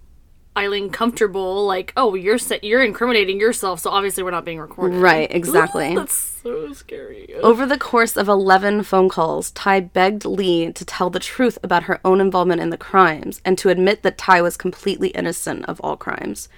Aileen 0.57 0.89
comfortable. 0.89 1.65
Like, 1.65 1.93
oh, 1.95 2.15
you're 2.15 2.37
sa- 2.37 2.55
you're 2.61 2.83
incriminating 2.83 3.39
yourself, 3.39 3.79
so 3.79 3.91
obviously 3.91 4.23
we're 4.23 4.31
not 4.31 4.45
being 4.45 4.59
recorded. 4.59 4.97
Right, 4.97 5.33
exactly. 5.33 5.95
That's 5.95 6.15
so 6.15 6.73
scary. 6.73 7.33
Over 7.35 7.65
the 7.65 7.77
course 7.77 8.17
of 8.17 8.27
11 8.27 8.83
phone 8.83 9.09
calls, 9.09 9.51
Ty 9.51 9.81
begged 9.81 10.25
Lee 10.25 10.71
to 10.71 10.83
tell 10.85 11.09
the 11.09 11.19
truth 11.19 11.57
about 11.63 11.83
her 11.83 11.99
own 12.03 12.19
involvement 12.19 12.61
in 12.61 12.71
the 12.71 12.77
crimes 12.77 13.41
and 13.45 13.57
to 13.59 13.69
admit 13.69 14.03
that 14.03 14.17
Ty 14.17 14.41
was 14.41 14.57
completely 14.57 15.09
innocent 15.09 15.65
of 15.65 15.79
all 15.81 15.95
crimes. 15.95 16.49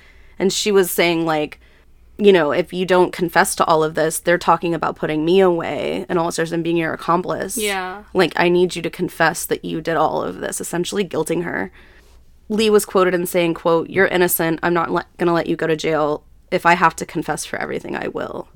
And 0.42 0.52
she 0.52 0.72
was 0.72 0.90
saying, 0.90 1.24
like, 1.24 1.60
you 2.18 2.34
know, 2.34 2.52
if 2.52 2.74
you 2.74 2.84
don't 2.84 3.14
confess 3.14 3.54
to 3.56 3.66
all 3.66 3.84
of 3.84 3.94
this, 3.94 4.20
they're 4.20 4.40
talking 4.40 4.74
about 4.74 4.96
putting 4.96 5.24
me 5.24 5.40
away 5.40 6.04
and 6.10 6.18
all 6.18 6.32
sorts 6.32 6.52
and 6.52 6.64
being 6.64 6.78
your 6.78 6.94
accomplice. 6.94 7.58
Yeah. 7.58 8.06
Like, 8.16 8.34
I 8.36 8.50
need 8.50 8.76
you 8.76 8.82
to 8.82 8.90
confess 8.90 9.46
that 9.46 9.64
you 9.64 9.82
did 9.82 9.98
all 9.98 10.24
of 10.24 10.40
this, 10.40 10.60
essentially 10.60 11.06
guilting 11.06 11.44
her. 11.44 11.72
Lee 12.50 12.72
was 12.72 12.86
quoted 12.86 13.14
in 13.14 13.28
saying, 13.28 13.54
quote, 13.54 13.92
You're 13.92 14.08
innocent. 14.08 14.60
I'm 14.64 14.74
not 14.74 14.90
le- 14.90 15.06
going 15.20 15.28
to 15.28 15.34
let 15.34 15.46
you 15.46 15.56
go 15.56 15.68
to 15.68 15.76
jail. 15.76 16.24
If 16.50 16.66
I 16.66 16.74
have 16.74 16.96
to 16.96 17.06
confess 17.06 17.46
for 17.46 17.58
everything, 17.60 17.96
I 17.96 18.08
will. 18.08 18.50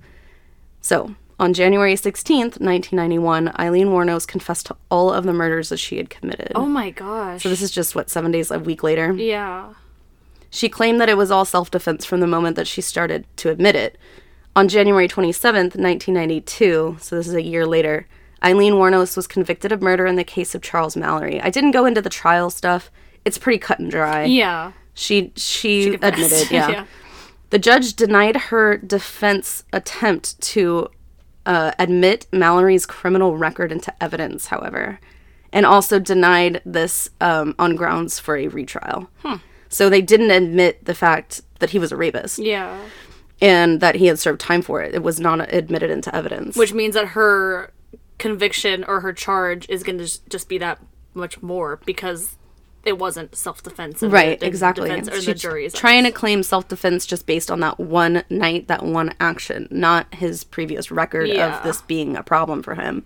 So, 0.82 1.14
on 1.40 1.54
January 1.54 1.94
16th, 1.94 2.60
1991, 2.60 3.54
Aileen 3.60 3.90
Wuornos 3.90 4.28
confessed 4.28 4.66
to 4.68 4.76
all 4.90 5.14
of 5.14 5.24
the 5.24 5.34
murders 5.34 5.70
that 5.70 5.78
she 5.78 5.98
had 5.98 6.10
committed. 6.10 6.52
Oh 6.56 6.66
my 6.66 6.90
gosh. 6.90 7.44
So 7.44 7.50
this 7.50 7.62
is 7.62 7.70
just, 7.70 7.94
what, 7.94 8.10
seven 8.10 8.32
days, 8.32 8.50
a 8.50 8.58
week 8.60 8.82
later? 8.82 9.14
yeah. 9.14 9.74
She 10.56 10.70
claimed 10.70 11.02
that 11.02 11.10
it 11.10 11.18
was 11.18 11.32
all 11.32 11.44
self 11.44 11.70
defense 11.70 12.06
from 12.06 12.22
the 12.22 12.28
moment 12.28 12.56
that 12.56 12.66
she 12.66 12.80
started 12.80 13.26
to 13.38 13.50
admit 13.50 13.76
it. 13.76 13.98
On 14.56 14.70
January 14.70 15.06
27th, 15.06 15.76
1992, 15.76 16.96
so 17.02 17.18
this 17.18 17.28
is 17.28 17.34
a 17.34 17.42
year 17.42 17.66
later, 17.68 18.08
Aileen 18.42 18.76
Wuornos 18.76 19.18
was 19.18 19.28
convicted 19.28 19.74
of 19.74 19.82
murder 19.82 20.06
in 20.06 20.16
the 20.16 20.24
case 20.24 20.56
of 20.56 20.62
Charles 20.62 20.96
Mallory. 20.96 21.42
I 21.42 21.50
didn't 21.50 21.72
go 21.72 21.86
into 21.86 22.02
the 22.02 22.10
trial 22.10 22.50
stuff. 22.50 22.90
It's 23.26 23.38
pretty 23.38 23.60
cut 23.60 23.80
and 23.80 23.92
dry. 23.92 24.24
Yeah. 24.24 24.72
She 24.94 25.34
she, 25.36 25.92
confessed. 25.92 26.14
admitted, 26.14 26.52
yeah. 26.52 26.70
Yeah. 26.70 26.86
The 27.50 27.60
judge 27.60 27.94
denied 27.96 28.38
her 28.38 28.78
defense 28.78 29.66
attempt 29.74 30.40
to 30.54 30.88
uh, 31.46 31.74
admit 31.78 32.28
Mallory's 32.32 32.86
criminal 32.86 33.36
record 33.36 33.74
into 33.74 33.94
evidence, 34.02 34.48
however, 34.48 35.02
and 35.52 35.66
also 35.66 36.00
denied 36.00 36.62
this 36.66 37.10
um, 37.20 37.56
on 37.60 37.76
grounds 37.76 38.20
for 38.20 38.38
a 38.38 38.48
retrial. 38.48 39.10
So 39.70 39.90
they 39.90 40.02
didn't 40.02 40.32
admit 40.32 40.86
the 40.86 40.94
fact 40.96 41.42
that 41.60 41.72
he 41.72 41.80
was 41.80 41.92
a 41.92 41.96
rapist 41.98 42.40
Yeah. 42.40 42.78
and 43.42 43.82
that 43.82 43.96
he 43.96 44.08
had 44.08 44.20
served 44.20 44.40
time 44.42 44.62
for 44.62 44.82
it. 44.82 44.94
It 44.94 45.04
was 45.04 45.20
not 45.20 45.54
admitted 45.54 45.90
into 45.90 46.14
evidence. 46.16 46.56
Which 46.56 46.74
means 46.74 46.94
that 46.96 47.10
her 47.10 47.72
conviction 48.18 48.84
or 48.86 49.02
her 49.02 49.12
charge 49.14 49.68
is 49.70 49.84
going 49.84 49.98
to 49.98 50.30
just 50.30 50.48
be 50.48 50.58
that 50.60 50.80
much 51.14 51.42
more 51.42 51.80
because 51.86 52.36
it 52.86 53.00
wasn't 53.00 53.36
self 53.36 53.64
defense. 53.64 54.04
right, 54.04 54.42
exactly. 54.44 54.90
Defense, 54.90 55.08
or 55.08 55.16
the 55.16 55.22
She's 55.22 55.42
jury's 55.42 55.74
trying 55.74 56.04
to 56.04 56.12
claim 56.12 56.44
self 56.44 56.68
defense 56.68 57.06
just 57.06 57.26
based 57.26 57.50
on 57.50 57.60
that 57.62 57.80
one 57.80 58.24
night, 58.30 58.68
that 58.68 58.84
one 58.84 59.14
action, 59.20 59.68
not 59.72 60.14
his 60.14 60.44
previous 60.44 60.92
record 60.92 61.28
Yeah. 61.28 61.58
of 61.58 61.64
this 61.64 61.82
being 61.82 62.16
a 62.16 62.22
problem 62.22 62.62
for 62.62 62.76
him. 62.76 63.04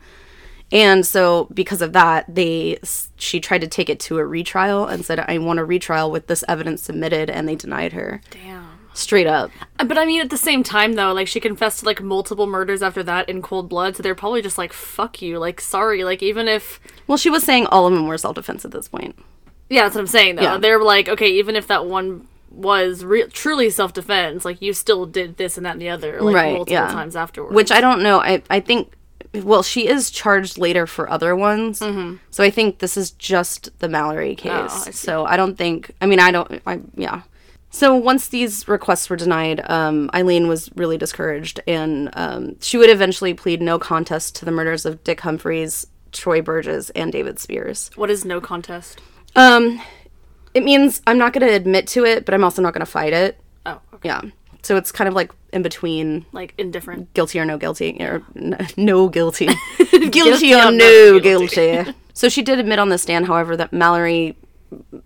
And 0.72 1.06
so, 1.06 1.48
because 1.54 1.82
of 1.82 1.94
that, 1.94 2.26
they 2.34 2.78
she 3.18 3.40
tried 3.40 3.62
to 3.62 3.68
take 3.68 3.90
it 3.90 4.00
to 4.02 4.20
a 4.20 4.26
retrial 4.26 4.86
and 4.86 5.04
said, 5.04 5.20
"I 5.28 5.38
want 5.40 5.60
a 5.60 5.66
retrial 5.66 6.12
with 6.12 6.28
this 6.28 6.44
evidence 6.48 6.84
submitted," 6.84 7.30
and 7.30 7.48
they 7.48 7.56
denied 7.56 7.94
her 7.94 8.22
Damn. 8.30 8.68
straight 8.94 9.26
up. 9.26 9.50
Uh, 9.80 9.86
but 9.86 9.98
I 9.98 10.06
mean, 10.06 10.22
at 10.22 10.30
the 10.30 10.38
same 10.38 10.62
time, 10.62 10.94
though, 10.94 11.12
like 11.12 11.28
she 11.28 11.40
confessed 11.40 11.80
to 11.80 11.86
like 11.88 12.02
multiple 12.04 12.46
murders 12.46 12.84
after 12.84 13.02
that 13.04 13.28
in 13.28 13.42
cold 13.42 13.68
blood, 13.68 13.96
so 13.96 14.04
they're 14.04 14.14
probably 14.14 14.44
just 14.44 14.60
like, 14.60 14.72
"Fuck 14.72 15.24
you," 15.24 15.40
like, 15.40 15.60
sorry, 15.60 16.04
like 16.04 16.22
even 16.22 16.48
if, 16.48 16.80
Well, 17.08 17.18
she 17.18 17.32
was 17.32 17.44
saying 17.44 17.66
all 17.68 17.88
of 17.88 17.94
them 17.94 18.06
were 18.08 18.18
self 18.20 18.36
defense 18.36 18.64
at 18.64 18.70
this 18.72 18.88
point. 18.88 19.18
yeah, 19.72 19.84
that's 19.84 19.96
what 19.96 20.02
I'm 20.02 20.08
saying. 20.08 20.36
Though 20.36 20.44
Yeah. 20.44 20.58
they're 20.60 20.84
like, 20.84 21.10
okay, 21.10 21.30
even 21.32 21.56
if 21.56 21.66
that 21.68 21.88
one 21.88 22.28
was 22.52 23.04
re- 23.04 23.28
truly 23.28 23.72
self 23.72 23.94
defense, 23.94 24.46
like 24.46 24.62
you 24.62 24.74
still 24.74 25.08
did 25.08 25.38
this 25.38 25.58
and 25.58 25.66
that 25.66 25.74
and 25.74 25.82
the 25.82 25.90
other, 25.90 26.22
like 26.22 26.36
Right, 26.36 26.54
multiple 26.54 26.74
yeah. 26.74 26.92
times 26.92 27.16
afterwards. 27.16 27.56
Which 27.56 27.72
I 27.72 27.82
don't 27.82 28.04
know. 28.04 28.20
I 28.22 28.44
I 28.52 28.60
think 28.60 28.92
well, 29.34 29.64
she 29.64 29.88
is 29.88 30.10
charged 30.10 30.58
later 30.58 30.88
for 30.88 31.10
other 31.10 31.36
ones. 31.36 31.80
So 32.32 32.44
I 32.44 32.50
think 32.50 32.80
this 32.80 32.98
is 32.98 33.12
just 33.12 33.78
the 33.80 33.90
Mallory 33.90 34.36
case. 34.36 34.52
Mm-hmm. 34.52 34.68
Oh, 34.70 34.84
I 34.88 34.92
so 34.92 35.26
I 35.26 35.38
don't 35.38 35.58
think. 35.58 35.92
I 36.02 36.06
mean, 36.06 36.20
I 36.20 36.32
don't. 36.32 36.62
I 36.66 36.80
yeah. 36.96 37.22
So 37.72 37.96
once 37.96 38.30
these 38.30 38.68
requests 38.68 39.10
were 39.10 39.16
denied, 39.16 39.62
um, 39.70 40.10
Aileen 40.16 40.48
was 40.48 40.72
really 40.76 40.98
discouraged, 40.98 41.60
and 41.68 42.10
um, 42.14 42.60
she 42.60 42.78
would 42.78 42.90
eventually 42.90 43.34
plead 43.36 43.62
no 43.62 43.78
contest 43.78 44.36
to 44.38 44.46
the 44.46 44.52
murders 44.52 44.86
of 44.86 45.04
Dick 45.04 45.22
Humphreys, 45.22 45.86
Troy 46.12 46.42
Burgess, 46.42 46.90
and 46.92 47.12
David 47.12 47.38
Spears. 47.38 47.92
What 47.96 48.10
is 48.10 48.26
no 48.26 48.42
contest? 48.42 49.00
Um, 49.36 49.80
it 50.56 50.64
means 50.64 51.04
I'm 51.06 51.20
not 51.20 51.34
going 51.34 51.48
to 51.48 51.54
admit 51.54 51.86
to 51.90 52.06
it, 52.06 52.26
but 52.26 52.34
I'm 52.34 52.44
also 52.44 52.64
not 52.64 52.74
going 52.74 52.86
to 52.86 52.92
fight 52.92 53.14
it. 53.14 53.40
Oh, 53.68 53.80
okay. 53.94 54.10
Yeah. 54.10 54.22
So 54.70 54.76
it's 54.76 54.92
kind 54.92 55.08
of 55.08 55.16
like 55.16 55.32
in 55.52 55.64
between 55.64 56.28
Like 56.32 56.54
indifferent. 56.60 57.12
guilty 57.16 57.40
or 57.40 57.46
no 57.46 57.58
guilty 57.58 57.98
or 58.00 58.22
n- 58.36 58.68
no 58.78 59.10
guilty. 59.10 59.48
Guilty, 59.80 60.10
Guilty 60.12 60.54
or 60.54 60.66
no 60.66 61.14
no 61.14 61.20
guilty. 61.20 61.92
so 62.14 62.30
she 62.30 62.44
did 62.44 62.60
admit 62.60 62.78
on 62.78 62.90
the 62.90 63.00
stand 63.00 63.26
however 63.26 63.58
that 63.58 63.74
mallory 63.74 64.38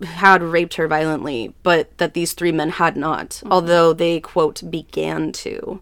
had 0.04 0.42
raped 0.42 0.74
her 0.74 0.86
violently 0.86 1.54
but 1.62 1.96
that 1.96 2.12
these 2.12 2.34
three 2.34 2.52
men 2.52 2.68
had 2.68 2.94
not 2.94 3.30
mm-hmm. 3.30 3.50
although 3.50 3.94
they 3.94 4.20
quote 4.20 4.70
began 4.70 5.32
to. 5.32 5.80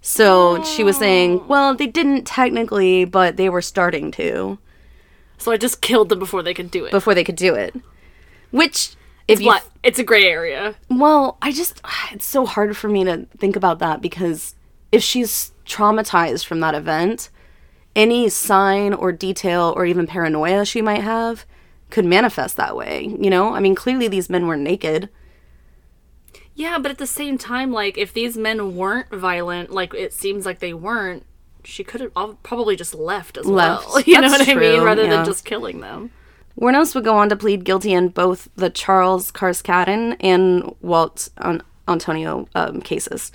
So 0.00 0.64
she 0.64 0.82
was 0.82 0.96
saying 0.96 1.38
oh. 1.38 1.44
well 1.46 1.74
they 1.76 1.86
didn't 1.86 2.24
technically 2.24 3.04
but 3.04 3.36
they 3.36 3.48
were 3.48 3.62
starting 3.62 4.10
to. 4.10 4.58
So 5.38 5.52
I 5.52 5.56
just 5.56 5.80
killed 5.80 6.08
them 6.08 6.18
before 6.18 6.42
they 6.42 6.52
could 6.52 6.72
do 6.72 6.84
it. 6.84 6.90
before 6.90 7.14
they 7.14 7.22
could 7.22 7.36
do 7.36 7.54
it. 7.54 7.76
Which 8.50 8.96
if 9.28 9.40
you 9.40 9.46
What? 9.46 9.68
It's 9.82 9.98
a 9.98 10.04
gray 10.04 10.24
area. 10.24 10.74
Well, 10.88 11.38
I 11.42 11.52
just 11.52 11.80
it's 12.12 12.26
so 12.26 12.46
hard 12.46 12.76
for 12.76 12.88
me 12.88 13.04
to 13.04 13.26
think 13.36 13.56
about 13.56 13.78
that 13.80 14.00
because 14.00 14.54
if 14.92 15.02
she's 15.02 15.52
traumatized 15.66 16.44
from 16.44 16.60
that 16.60 16.74
event, 16.74 17.30
any 17.96 18.28
sign 18.28 18.92
or 18.92 19.12
detail 19.12 19.72
or 19.76 19.86
even 19.86 20.06
paranoia 20.06 20.64
she 20.64 20.82
might 20.82 21.02
have 21.02 21.44
could 21.90 22.04
manifest 22.04 22.56
that 22.56 22.76
way, 22.76 23.14
you 23.20 23.30
know? 23.30 23.54
I 23.54 23.60
mean, 23.60 23.74
clearly 23.74 24.08
these 24.08 24.28
men 24.28 24.46
were 24.46 24.56
naked. 24.56 25.08
Yeah, 26.54 26.78
but 26.78 26.90
at 26.90 26.98
the 26.98 27.06
same 27.06 27.38
time, 27.38 27.72
like 27.72 27.98
if 27.98 28.12
these 28.12 28.36
men 28.36 28.76
weren't 28.76 29.10
violent, 29.10 29.70
like 29.70 29.94
it 29.94 30.12
seems 30.12 30.46
like 30.46 30.60
they 30.60 30.72
weren't, 30.74 31.24
she 31.64 31.82
could 31.82 32.00
have 32.00 32.12
probably 32.42 32.76
just 32.76 32.94
left 32.94 33.36
as 33.36 33.46
Left. 33.46 33.86
well. 33.88 34.00
You 34.06 34.20
know 34.20 34.28
That's 34.28 34.46
what 34.46 34.56
I 34.56 34.60
mean? 34.60 34.82
Rather 34.82 35.04
yeah. 35.04 35.10
than 35.10 35.24
just 35.24 35.44
killing 35.44 35.80
them. 35.80 36.10
Wuornos 36.58 36.94
would 36.94 37.04
go 37.04 37.16
on 37.16 37.28
to 37.28 37.36
plead 37.36 37.64
guilty 37.64 37.92
in 37.92 38.08
both 38.08 38.48
the 38.54 38.70
Charles 38.70 39.32
Carskaddon 39.32 40.16
and 40.20 40.74
Walt 40.80 41.28
An- 41.38 41.62
Antonio 41.88 42.48
um, 42.54 42.80
cases. 42.80 43.32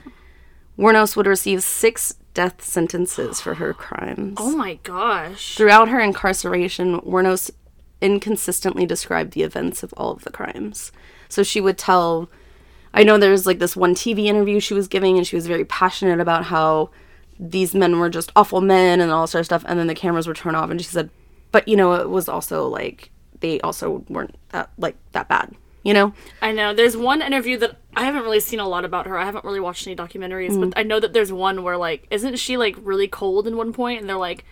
Wuornos 0.78 1.16
would 1.16 1.28
receive 1.28 1.62
six 1.62 2.16
death 2.34 2.64
sentences 2.64 3.42
for 3.42 3.56
her 3.56 3.74
crimes. 3.74 4.38
Oh 4.40 4.56
my 4.56 4.76
gosh. 4.84 5.56
Throughout 5.56 5.90
her 5.90 6.00
incarceration, 6.00 7.02
Wuornos 7.02 7.52
inconsistently 8.02 8.86
described 8.86 9.34
the 9.34 9.44
events 9.44 9.84
of 9.84 9.94
all 9.98 10.12
of 10.12 10.24
the 10.24 10.32
crimes. 10.32 10.94
So 11.28 11.44
she 11.44 11.60
would 11.60 11.78
tell, 11.78 12.30
I 12.94 13.04
know 13.04 13.18
there 13.18 13.32
was 13.32 13.46
like 13.46 13.60
this 13.60 13.76
one 13.76 13.94
TV 13.94 14.26
interview 14.26 14.62
she 14.62 14.74
was 14.74 14.88
giving, 14.88 15.18
and 15.18 15.28
she 15.28 15.36
was 15.36 15.48
very 15.48 15.66
passionate 15.66 16.22
about 16.22 16.46
how 16.46 16.92
these 17.38 17.76
men 17.76 18.00
were 18.00 18.10
just 18.10 18.32
awful 18.36 18.62
men 18.62 19.02
and 19.02 19.12
all 19.12 19.28
sort 19.28 19.42
of 19.42 19.46
stuff. 19.46 19.66
And 19.68 19.78
then 19.78 19.88
the 19.88 19.96
cameras 19.96 20.28
were 20.28 20.34
turned 20.34 20.56
off, 20.56 20.70
and 20.70 20.80
she 20.80 20.88
said, 20.88 21.10
but 21.52 21.68
you 21.68 21.76
know, 21.76 21.94
it 21.94 22.10
was 22.10 22.28
also 22.30 22.68
like 22.68 23.12
they 23.42 23.60
also 23.62 24.04
weren't 24.10 24.36
that 24.50 24.70
like 24.78 24.96
that 25.14 25.28
bad, 25.30 25.56
you 25.84 25.94
know? 25.94 26.14
I 26.42 26.52
know. 26.52 26.74
There's 26.74 26.98
one 26.98 27.22
interview 27.22 27.58
that 27.60 27.78
I 27.96 28.04
haven't 28.04 28.24
really 28.24 28.40
seen 28.42 28.60
a 28.60 28.68
lot 28.68 28.84
about 28.86 29.08
her. 29.08 29.18
I 29.18 29.26
haven't 29.26 29.46
really 29.46 29.60
watched 29.62 29.88
any 29.88 29.96
documentaries, 29.96 30.52
Mm. 30.52 30.70
but 30.72 30.80
I 30.80 30.84
know 30.84 31.00
that 31.00 31.14
there's 31.14 31.32
one 31.32 31.64
where 31.64 31.78
like 31.78 32.06
isn't 32.12 32.36
she 32.38 32.58
like 32.58 32.76
really 32.82 33.08
cold 33.08 33.48
in 33.48 33.56
one 33.58 33.72
point 33.74 34.02
and 34.02 34.10
they're 34.10 34.18
like, 34.18 34.44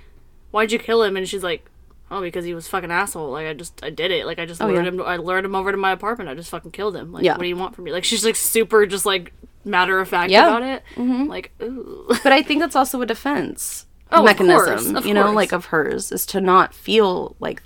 Why'd 0.52 0.72
you 0.72 0.80
kill 0.80 1.04
him? 1.04 1.18
And 1.18 1.28
she's 1.28 1.44
like, 1.44 1.66
Oh, 2.10 2.22
because 2.22 2.46
he 2.46 2.54
was 2.54 2.70
fucking 2.70 2.90
asshole. 2.92 3.32
Like 3.32 3.48
I 3.48 3.54
just 3.54 3.84
I 3.84 3.90
did 3.90 4.12
it. 4.12 4.26
Like 4.26 4.40
I 4.40 4.46
just 4.46 4.62
lured 4.62 4.76
Oh, 4.76 4.82
yeah. 4.82 4.88
him 4.88 5.02
I 5.02 5.18
lured 5.18 5.44
him 5.44 5.56
over 5.56 5.72
to 5.72 5.78
my 5.78 5.92
apartment. 5.92 6.30
I 6.30 6.36
just 6.36 6.50
fucking 6.52 6.72
killed 6.72 6.96
him. 6.96 7.12
Like 7.12 7.26
Yeah. 7.26 7.34
what 7.34 7.42
do 7.42 7.50
you 7.50 7.58
want 7.58 7.76
from 7.76 7.84
me? 7.84 7.92
Like 7.92 8.06
she's 8.06 8.24
like 8.24 8.38
super 8.38 8.86
just 8.86 9.06
like 9.06 9.34
matter 9.66 10.00
of 10.00 10.08
fact 10.08 10.32
Yeah. 10.32 10.48
about 10.48 10.64
it. 10.64 10.84
Like, 11.28 11.52
ooh. 11.62 12.06
But 12.24 12.32
I 12.32 12.42
think 12.42 12.62
that's 12.62 12.76
also 12.78 13.02
a 13.02 13.06
defense 13.06 13.86
Oh, 14.12 14.20
of 14.20 14.26
mechanism, 14.26 14.66
course, 14.66 14.88
of 14.94 15.06
you 15.06 15.14
know, 15.14 15.24
course. 15.24 15.36
like 15.36 15.52
of 15.52 15.66
hers, 15.66 16.12
is 16.12 16.26
to 16.28 16.40
not 16.42 16.74
feel 16.74 17.36
like 17.40 17.62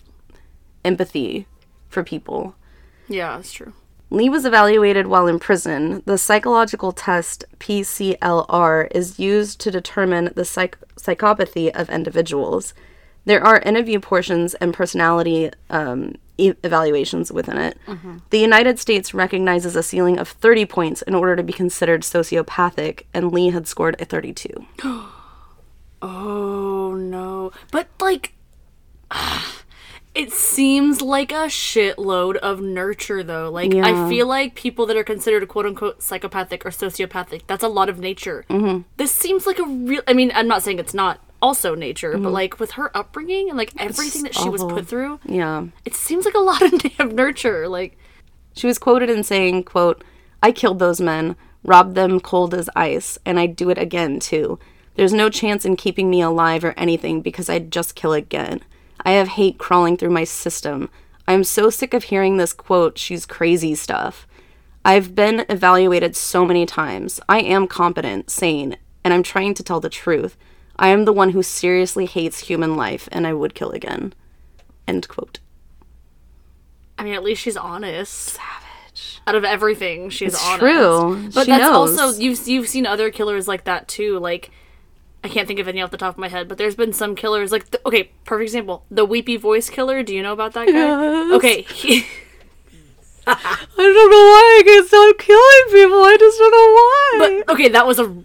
empathy 0.84 1.46
for 1.89 2.04
people. 2.04 2.56
yeah, 3.08 3.36
that's 3.36 3.52
true. 3.54 3.74
Lee 4.10 4.30
was 4.30 4.44
evaluated 4.46 5.08
while 5.08 5.26
in 5.28 5.39
prison. 5.39 6.04
The 6.06 6.18
psychological 6.18 6.92
test 6.92 7.46
PCLR 7.60 8.88
is 8.92 9.20
used 9.20 9.62
to 9.62 9.72
determine 9.72 10.32
the 10.36 10.44
psych- 10.44 10.78
psychopathy 10.98 11.70
of 11.74 11.89
individuals. 11.89 12.74
There 13.24 13.42
are 13.42 13.60
interview 13.60 14.00
portions 14.02 14.54
and 14.56 14.74
personality 14.74 15.52
um, 15.70 16.16
e- 16.38 16.54
evaluations 16.64 17.32
within 17.32 17.58
it. 17.58 17.78
The 18.32 18.39
United 18.39 18.80
States 18.80 19.14
recognizes 19.14 19.76
a 19.78 19.84
ceiling 19.84 20.18
of 20.20 20.28
30 20.28 20.66
points 20.66 21.02
in 21.04 21.16
order 21.16 21.38
to 21.38 21.44
be 21.44 21.54
considered 21.54 22.02
sociopathic, 22.02 23.04
and 23.14 23.32
Lee 23.32 23.52
had 23.52 23.66
scored 23.68 23.96
a 24.02 24.06
32. 24.06 24.66
Oh 26.02 26.93
no. 26.95 27.52
But 27.72 27.88
like 27.99 28.34
it 30.14 30.32
seems 30.32 31.02
like 31.02 31.32
a 31.32 31.45
shitload 31.47 32.36
of 32.38 32.62
nurture 32.62 33.24
though. 33.24 33.49
Like 33.49 33.74
I 33.74 34.10
feel 34.10 34.28
like 34.28 34.56
people 34.56 34.86
that 34.88 34.97
are 34.97 35.04
considered 35.04 35.47
quote 35.47 35.66
unquote 35.66 36.02
psychopathic 36.04 36.66
or 36.66 36.70
sociopathic, 36.70 37.43
that's 37.47 37.64
a 37.64 37.68
lot 37.70 37.89
of 37.89 37.99
nature. 37.99 38.45
Mm-hmm. 38.49 38.82
This 38.97 39.12
seems 39.12 39.45
like 39.47 39.60
a 39.60 39.64
real 39.66 40.02
I 40.08 40.14
mean, 40.14 40.32
I'm 40.36 40.47
not 40.47 40.64
saying 40.64 40.80
it's 40.80 40.93
not 40.93 41.20
also 41.41 41.74
nature, 41.74 42.18
but 42.18 42.32
like 42.32 42.60
with 42.60 42.72
her 42.72 42.95
upbringing 42.95 43.49
and 43.49 43.58
like 43.58 43.74
everything 43.80 44.24
that 44.24 44.36
she 44.36 44.47
was 44.49 44.64
put 44.64 44.88
through, 44.88 45.20
Yeah. 45.26 45.68
it 45.86 45.95
seems 45.95 46.26
like 46.26 46.36
a 46.36 46.39
lot 46.39 46.62
of 46.62 46.72
damn 46.97 47.16
nurture. 47.16 47.68
Like 47.68 47.97
She 48.54 48.68
was 48.68 48.78
quoted 48.78 49.10
in 49.10 49.24
saying, 49.24 49.64
quote, 49.64 50.04
I 50.43 50.52
killed 50.52 50.78
those 50.80 51.02
men, 51.02 51.36
robbed 51.64 51.95
them 51.95 52.20
cold 52.20 52.54
as 52.54 52.70
ice, 52.76 53.18
and 53.26 53.39
I'd 53.39 53.56
do 53.56 53.70
it 53.72 53.78
again 53.80 54.20
too. 54.20 54.60
There's 54.96 55.14
no 55.14 55.30
chance 55.30 55.66
in 55.66 55.76
keeping 55.76 56.10
me 56.10 56.22
alive 56.22 56.64
or 56.64 56.74
anything 56.78 57.22
because 57.22 57.50
I'd 57.50 57.72
just 57.72 57.96
kill 57.96 58.14
again. 58.14 58.62
I 59.04 59.12
have 59.12 59.30
hate 59.30 59.58
crawling 59.58 59.98
through 59.98 60.10
my 60.12 60.24
system. 60.26 60.89
I'm 61.28 61.44
so 61.44 61.70
sick 61.70 61.94
of 61.94 62.06
hearing 62.06 62.38
this 62.38 62.54
quote, 62.54 62.98
she's 62.98 63.26
crazy 63.26 63.74
stuff. 63.76 64.28
I've 64.84 65.16
been 65.16 65.46
evaluated 65.48 66.16
so 66.16 66.46
many 66.46 66.66
times. 66.66 67.20
I 67.30 67.39
am 67.39 67.68
competent, 67.68 68.30
sane, 68.30 68.78
and 69.04 69.14
I'm 69.14 69.24
trying 69.24 69.54
to 69.56 69.64
tell 69.64 69.80
the 69.80 69.89
truth. 69.89 70.36
I 70.78 70.89
am 70.89 71.06
the 71.06 71.14
one 71.14 71.30
who 71.30 71.44
seriously 71.44 72.06
hates 72.06 72.39
human 72.39 72.76
life 72.76 73.08
and 73.12 73.26
I 73.28 73.34
would 73.34 73.54
kill 73.54 73.70
again. 73.72 74.14
End 74.88 75.08
quote. 75.08 75.39
I 76.98 77.04
mean, 77.04 77.14
at 77.14 77.24
least 77.24 77.42
she's 77.42 77.58
honest. 77.58 78.14
Savage. 78.14 79.22
Out 79.26 79.36
of 79.36 79.46
everything, 79.46 80.10
she's 80.10 80.34
It's 80.34 80.44
honest. 80.46 80.60
true. 80.60 81.30
But 81.34 81.46
She 81.46 81.52
that's 81.52 81.62
knows. 81.64 81.98
also 82.00 82.20
you've 82.20 82.48
you've 82.48 82.68
seen 82.68 82.86
other 82.86 83.10
killers 83.12 83.48
like 83.48 83.64
that 83.66 83.88
too. 83.88 84.20
Like 84.20 84.52
I 85.24 85.30
can't 85.30 85.47
think 85.47 85.59
of 85.59 85.67
any 85.67 85.82
off 85.82 85.91
the 85.91 85.97
top 85.97 86.15
of 86.15 86.17
my 86.17 86.30
head, 86.30 86.47
but 86.47 86.57
there's 86.57 86.76
been 86.76 86.93
some 86.93 87.15
killers 87.15 87.51
like 87.51 87.69
the, 87.72 87.80
okay, 87.86 88.11
perfect 88.26 88.47
example, 88.47 88.86
the 88.89 89.05
weepy 89.05 89.38
voice 89.38 89.69
killer. 89.69 90.01
Do 90.01 90.15
you 90.15 90.24
know 90.24 90.34
about 90.34 90.53
that 90.53 90.65
guy? 90.67 90.74
Yes. 90.74 91.34
Okay, 91.34 91.61
he, 91.61 92.05
I 93.28 93.57
don't 93.78 94.11
know 94.11 94.17
why 94.17 94.59
I 94.59 94.63
can 94.65 94.88
stop 94.88 95.17
killing 95.19 95.82
people. 95.88 96.03
I 96.03 96.17
just 96.19 96.38
don't 96.39 96.51
know 96.51 97.28
why. 97.28 97.43
but 97.45 97.53
okay, 97.53 97.69
that 97.69 97.86
was 97.86 97.99
a 97.99 98.24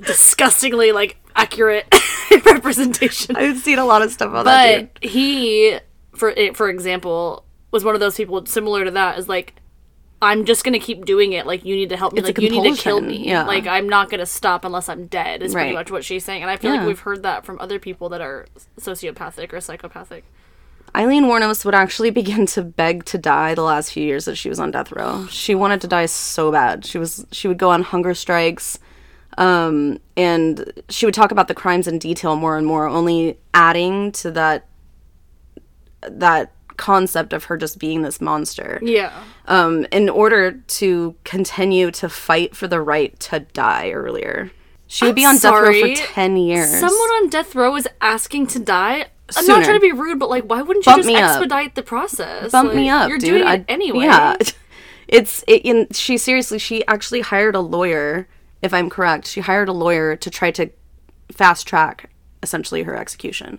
disgustingly 0.00 0.92
like 0.92 1.16
accurate 1.36 1.86
representation. 2.46 3.36
I've 3.36 3.58
seen 3.58 3.78
a 3.78 3.84
lot 3.84 4.02
of 4.02 4.10
stuff 4.10 4.30
about 4.30 4.46
that. 4.46 4.94
But 4.94 5.04
he, 5.04 5.78
for 6.12 6.32
eh, 6.36 6.52
for 6.54 6.70
example, 6.70 7.44
was 7.70 7.84
one 7.84 7.94
of 7.94 8.00
those 8.00 8.16
people 8.16 8.44
similar 8.46 8.84
to 8.84 8.90
that. 8.92 9.18
Is 9.18 9.28
like, 9.28 9.59
I'm 10.22 10.44
just 10.44 10.64
gonna 10.64 10.78
keep 10.78 11.04
doing 11.06 11.32
it. 11.32 11.46
Like, 11.46 11.64
you 11.64 11.74
need 11.74 11.88
to 11.88 11.96
help 11.96 12.12
me. 12.12 12.18
It's 12.18 12.28
like, 12.28 12.38
you 12.38 12.50
need 12.50 12.76
to 12.76 12.82
kill 12.82 13.00
me. 13.00 13.26
yeah. 13.26 13.44
Like, 13.44 13.66
I'm 13.66 13.88
not 13.88 14.10
gonna 14.10 14.26
stop 14.26 14.64
unless 14.66 14.88
I'm 14.88 15.06
dead. 15.06 15.42
Is 15.42 15.54
pretty 15.54 15.72
much 15.72 15.90
what 15.90 16.04
she's 16.04 16.24
saying. 16.24 16.42
And 16.42 16.50
I 16.50 16.56
feel 16.56 16.72
Yeah. 16.72 16.80
like 16.80 16.86
we've 16.88 17.00
heard 17.00 17.22
that 17.22 17.46
from 17.46 17.58
other 17.60 17.78
people 17.78 18.08
that 18.10 18.20
are 18.20 18.46
sociopathic 18.78 19.52
or 19.52 19.60
psychopathic. 19.60 20.24
Aileen 20.94 21.24
Wuornos 21.24 21.64
would 21.64 21.74
actually 21.74 22.10
begin 22.20 22.44
to 22.46 22.62
beg 22.62 23.04
to 23.06 23.16
die 23.16 23.54
the 23.54 23.62
last 23.62 23.92
few 23.92 24.04
years 24.04 24.24
that 24.26 24.36
she 24.36 24.48
was 24.48 24.60
on 24.60 24.70
death 24.72 24.92
row. 24.92 25.26
She 25.30 25.54
wanted 25.54 25.80
to 25.82 25.86
die 25.86 26.06
so 26.06 26.50
bad. 26.52 26.84
She 26.84 26.98
was 26.98 27.24
she 27.32 27.48
would 27.48 27.58
go 27.58 27.70
on 27.70 27.82
hunger 27.82 28.12
strikes, 28.12 28.78
um, 29.38 30.00
and 30.18 30.70
she 30.90 31.06
would 31.06 31.14
talk 31.14 31.30
about 31.30 31.48
the 31.48 31.54
crimes 31.54 31.86
in 31.86 31.98
detail 31.98 32.36
more 32.36 32.58
and 32.58 32.66
more, 32.66 32.86
only 32.88 33.38
adding 33.54 34.12
to 34.12 34.30
that 34.32 34.66
that 36.02 36.52
concept 36.80 37.32
of 37.32 37.44
her 37.44 37.56
just 37.56 37.78
being 37.78 38.02
this 38.02 38.20
monster. 38.20 38.80
Yeah. 38.82 39.12
um, 39.46 39.86
in 39.92 40.08
order 40.08 40.52
to 40.80 41.14
continue 41.24 41.90
to 41.92 42.08
fight 42.08 42.56
for 42.56 42.66
the 42.66 42.80
right 42.80 43.18
to 43.20 43.40
die 43.52 43.90
earlier. 43.90 44.50
She 44.86 45.04
would 45.04 45.14
be 45.14 45.24
on 45.24 45.36
death 45.36 45.52
row 45.52 45.72
for 45.80 45.94
10 45.94 46.36
years. 46.36 46.70
Someone 46.70 47.10
on 47.18 47.28
death 47.28 47.54
row 47.54 47.76
is 47.76 47.86
asking 48.00 48.48
to 48.48 48.58
die. 48.58 49.06
I'm 49.36 49.44
Sooner. 49.44 49.58
not 49.58 49.64
trying 49.64 49.76
to 49.76 49.80
be 49.80 49.92
rude, 49.92 50.18
but 50.18 50.28
like, 50.28 50.44
why 50.44 50.62
wouldn't 50.62 50.84
you 50.84 50.90
Bump 50.90 51.02
just 51.04 51.06
me 51.06 51.14
up. 51.16 51.30
expedite 51.30 51.76
the 51.76 51.84
process? 51.84 52.50
Bump 52.50 52.68
Like, 52.68 52.76
me 52.76 52.88
up, 52.88 53.08
You're 53.08 53.18
dude. 53.18 53.28
doing 53.30 53.44
I- 53.44 53.54
it 53.56 53.64
anyway. 53.68 54.04
Yeah. 54.06 54.36
It's 55.08 55.42
it, 55.48 55.62
in 55.64 55.88
she 55.92 56.16
seriously 56.18 56.58
she 56.60 56.86
actually 56.86 57.20
hired 57.20 57.56
a 57.56 57.60
lawyer, 57.60 58.28
if 58.62 58.72
I'm 58.72 58.88
correct. 58.88 59.26
She 59.26 59.40
hired 59.40 59.68
a 59.68 59.72
lawyer 59.72 60.14
to 60.14 60.30
try 60.30 60.52
to 60.52 60.70
fast 61.32 61.66
track 61.66 62.10
essentially 62.44 62.84
her 62.84 62.96
execution 62.96 63.58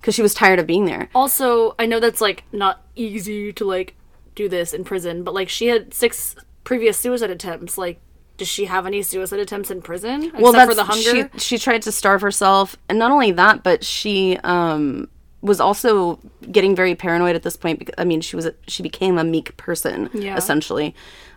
because 0.00 0.14
she 0.14 0.22
was 0.22 0.34
tired 0.34 0.58
of 0.58 0.66
being 0.66 0.86
there. 0.86 1.08
Also, 1.14 1.74
I 1.78 1.86
know 1.86 2.00
that's 2.00 2.20
like 2.20 2.44
not 2.52 2.82
easy 2.96 3.52
to 3.52 3.64
like 3.64 3.94
do 4.34 4.48
this 4.48 4.72
in 4.72 4.84
prison, 4.84 5.22
but 5.24 5.34
like 5.34 5.48
she 5.48 5.66
had 5.66 5.92
six 5.92 6.34
previous 6.64 6.98
suicide 6.98 7.30
attempts. 7.30 7.76
Like, 7.76 8.00
does 8.36 8.48
she 8.48 8.64
have 8.64 8.86
any 8.86 9.02
suicide 9.02 9.38
attempts 9.40 9.70
in 9.70 9.82
prison 9.82 10.24
except 10.24 10.40
well, 10.40 10.52
that's 10.52 10.68
for 10.70 10.74
the 10.74 10.84
hunger? 10.84 11.30
She, 11.34 11.38
she 11.38 11.58
tried 11.58 11.82
to 11.82 11.92
starve 11.92 12.22
herself, 12.22 12.76
and 12.88 12.98
not 12.98 13.10
only 13.10 13.32
that, 13.32 13.62
but 13.62 13.84
she 13.84 14.38
um, 14.44 15.08
was 15.42 15.60
also 15.60 16.18
getting 16.50 16.74
very 16.74 16.94
paranoid 16.94 17.36
at 17.36 17.42
this 17.42 17.56
point. 17.56 17.78
Because 17.78 17.94
I 17.98 18.04
mean, 18.04 18.20
she 18.20 18.36
was 18.36 18.46
a, 18.46 18.54
she 18.66 18.82
became 18.82 19.18
a 19.18 19.24
meek 19.24 19.56
person, 19.56 20.08
Yeah. 20.14 20.36
essentially. 20.36 20.94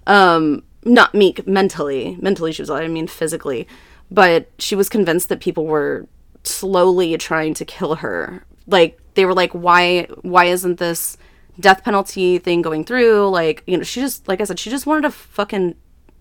Um, 0.07 0.64
not 0.86 1.14
meek 1.14 1.45
mentally. 1.47 2.18
Mentally, 2.22 2.51
she 2.51 2.61
was. 2.61 2.70
I 2.70 2.88
mean, 2.88 3.07
physically, 3.07 3.68
but 4.11 4.49
she 4.59 4.76
was 4.76 4.89
convinced 4.89 5.30
that 5.30 5.39
people 5.39 5.66
were 5.66 6.07
slowly 6.43 7.18
trying 7.18 7.53
to 7.55 7.66
kill 7.66 7.95
her. 7.95 8.45
Like 8.68 8.99
they 9.16 9.26
were 9.26 9.34
like, 9.34 9.51
why? 9.51 10.07
Why 10.22 10.45
isn't 10.45 10.80
this 10.80 11.18
death 11.59 11.84
penalty 11.84 12.39
thing 12.39 12.61
going 12.61 12.84
through? 12.84 13.30
Like, 13.30 13.64
you 13.68 13.78
know, 13.78 13.84
she 13.84 13.99
just 14.01 14.28
like 14.28 14.41
I 14.41 14.45
said, 14.45 14.59
she 14.59 14.70
just 14.70 14.86
wanted 14.86 15.03
to 15.03 15.11
fucking 15.11 15.76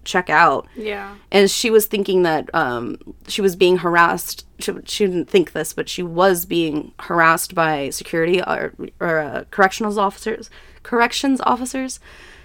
check 0.04 0.28
out 0.28 0.66
yeah. 0.74 1.14
and 1.30 1.50
she 1.50 1.70
was 1.70 1.86
thinking 1.86 2.22
that 2.22 2.52
um, 2.54 2.98
she 3.28 3.40
was 3.40 3.56
being 3.56 3.78
harassed. 3.78 4.46
She, 4.58 4.72
she 4.84 5.06
didn't 5.06 5.30
think 5.30 5.52
this, 5.52 5.72
but 5.72 5.88
she 5.88 6.02
was 6.02 6.44
being 6.44 6.92
harassed 7.00 7.54
by 7.54 7.90
security 7.90 8.42
or, 8.42 8.74
or 9.00 9.18
uh, 9.18 9.44
correctional 9.50 9.98
officers. 9.98 10.50
Corrections 10.82 11.40
officers. 11.42 12.00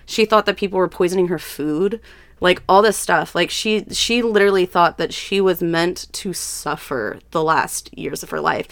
She 0.05 0.25
thought 0.25 0.45
that 0.45 0.57
people 0.57 0.77
were 0.77 0.87
poisoning 0.87 1.27
her 1.27 1.39
food, 1.39 1.99
like 2.39 2.61
all 2.69 2.81
this 2.81 2.97
stuff. 2.97 3.35
Like 3.35 3.49
she, 3.49 3.85
she 3.91 4.21
literally 4.21 4.65
thought 4.65 4.97
that 4.97 5.13
she 5.13 5.41
was 5.41 5.61
meant 5.61 6.07
to 6.13 6.33
suffer 6.33 7.19
the 7.31 7.43
last 7.43 7.95
years 7.97 8.23
of 8.23 8.29
her 8.29 8.39
life. 8.39 8.67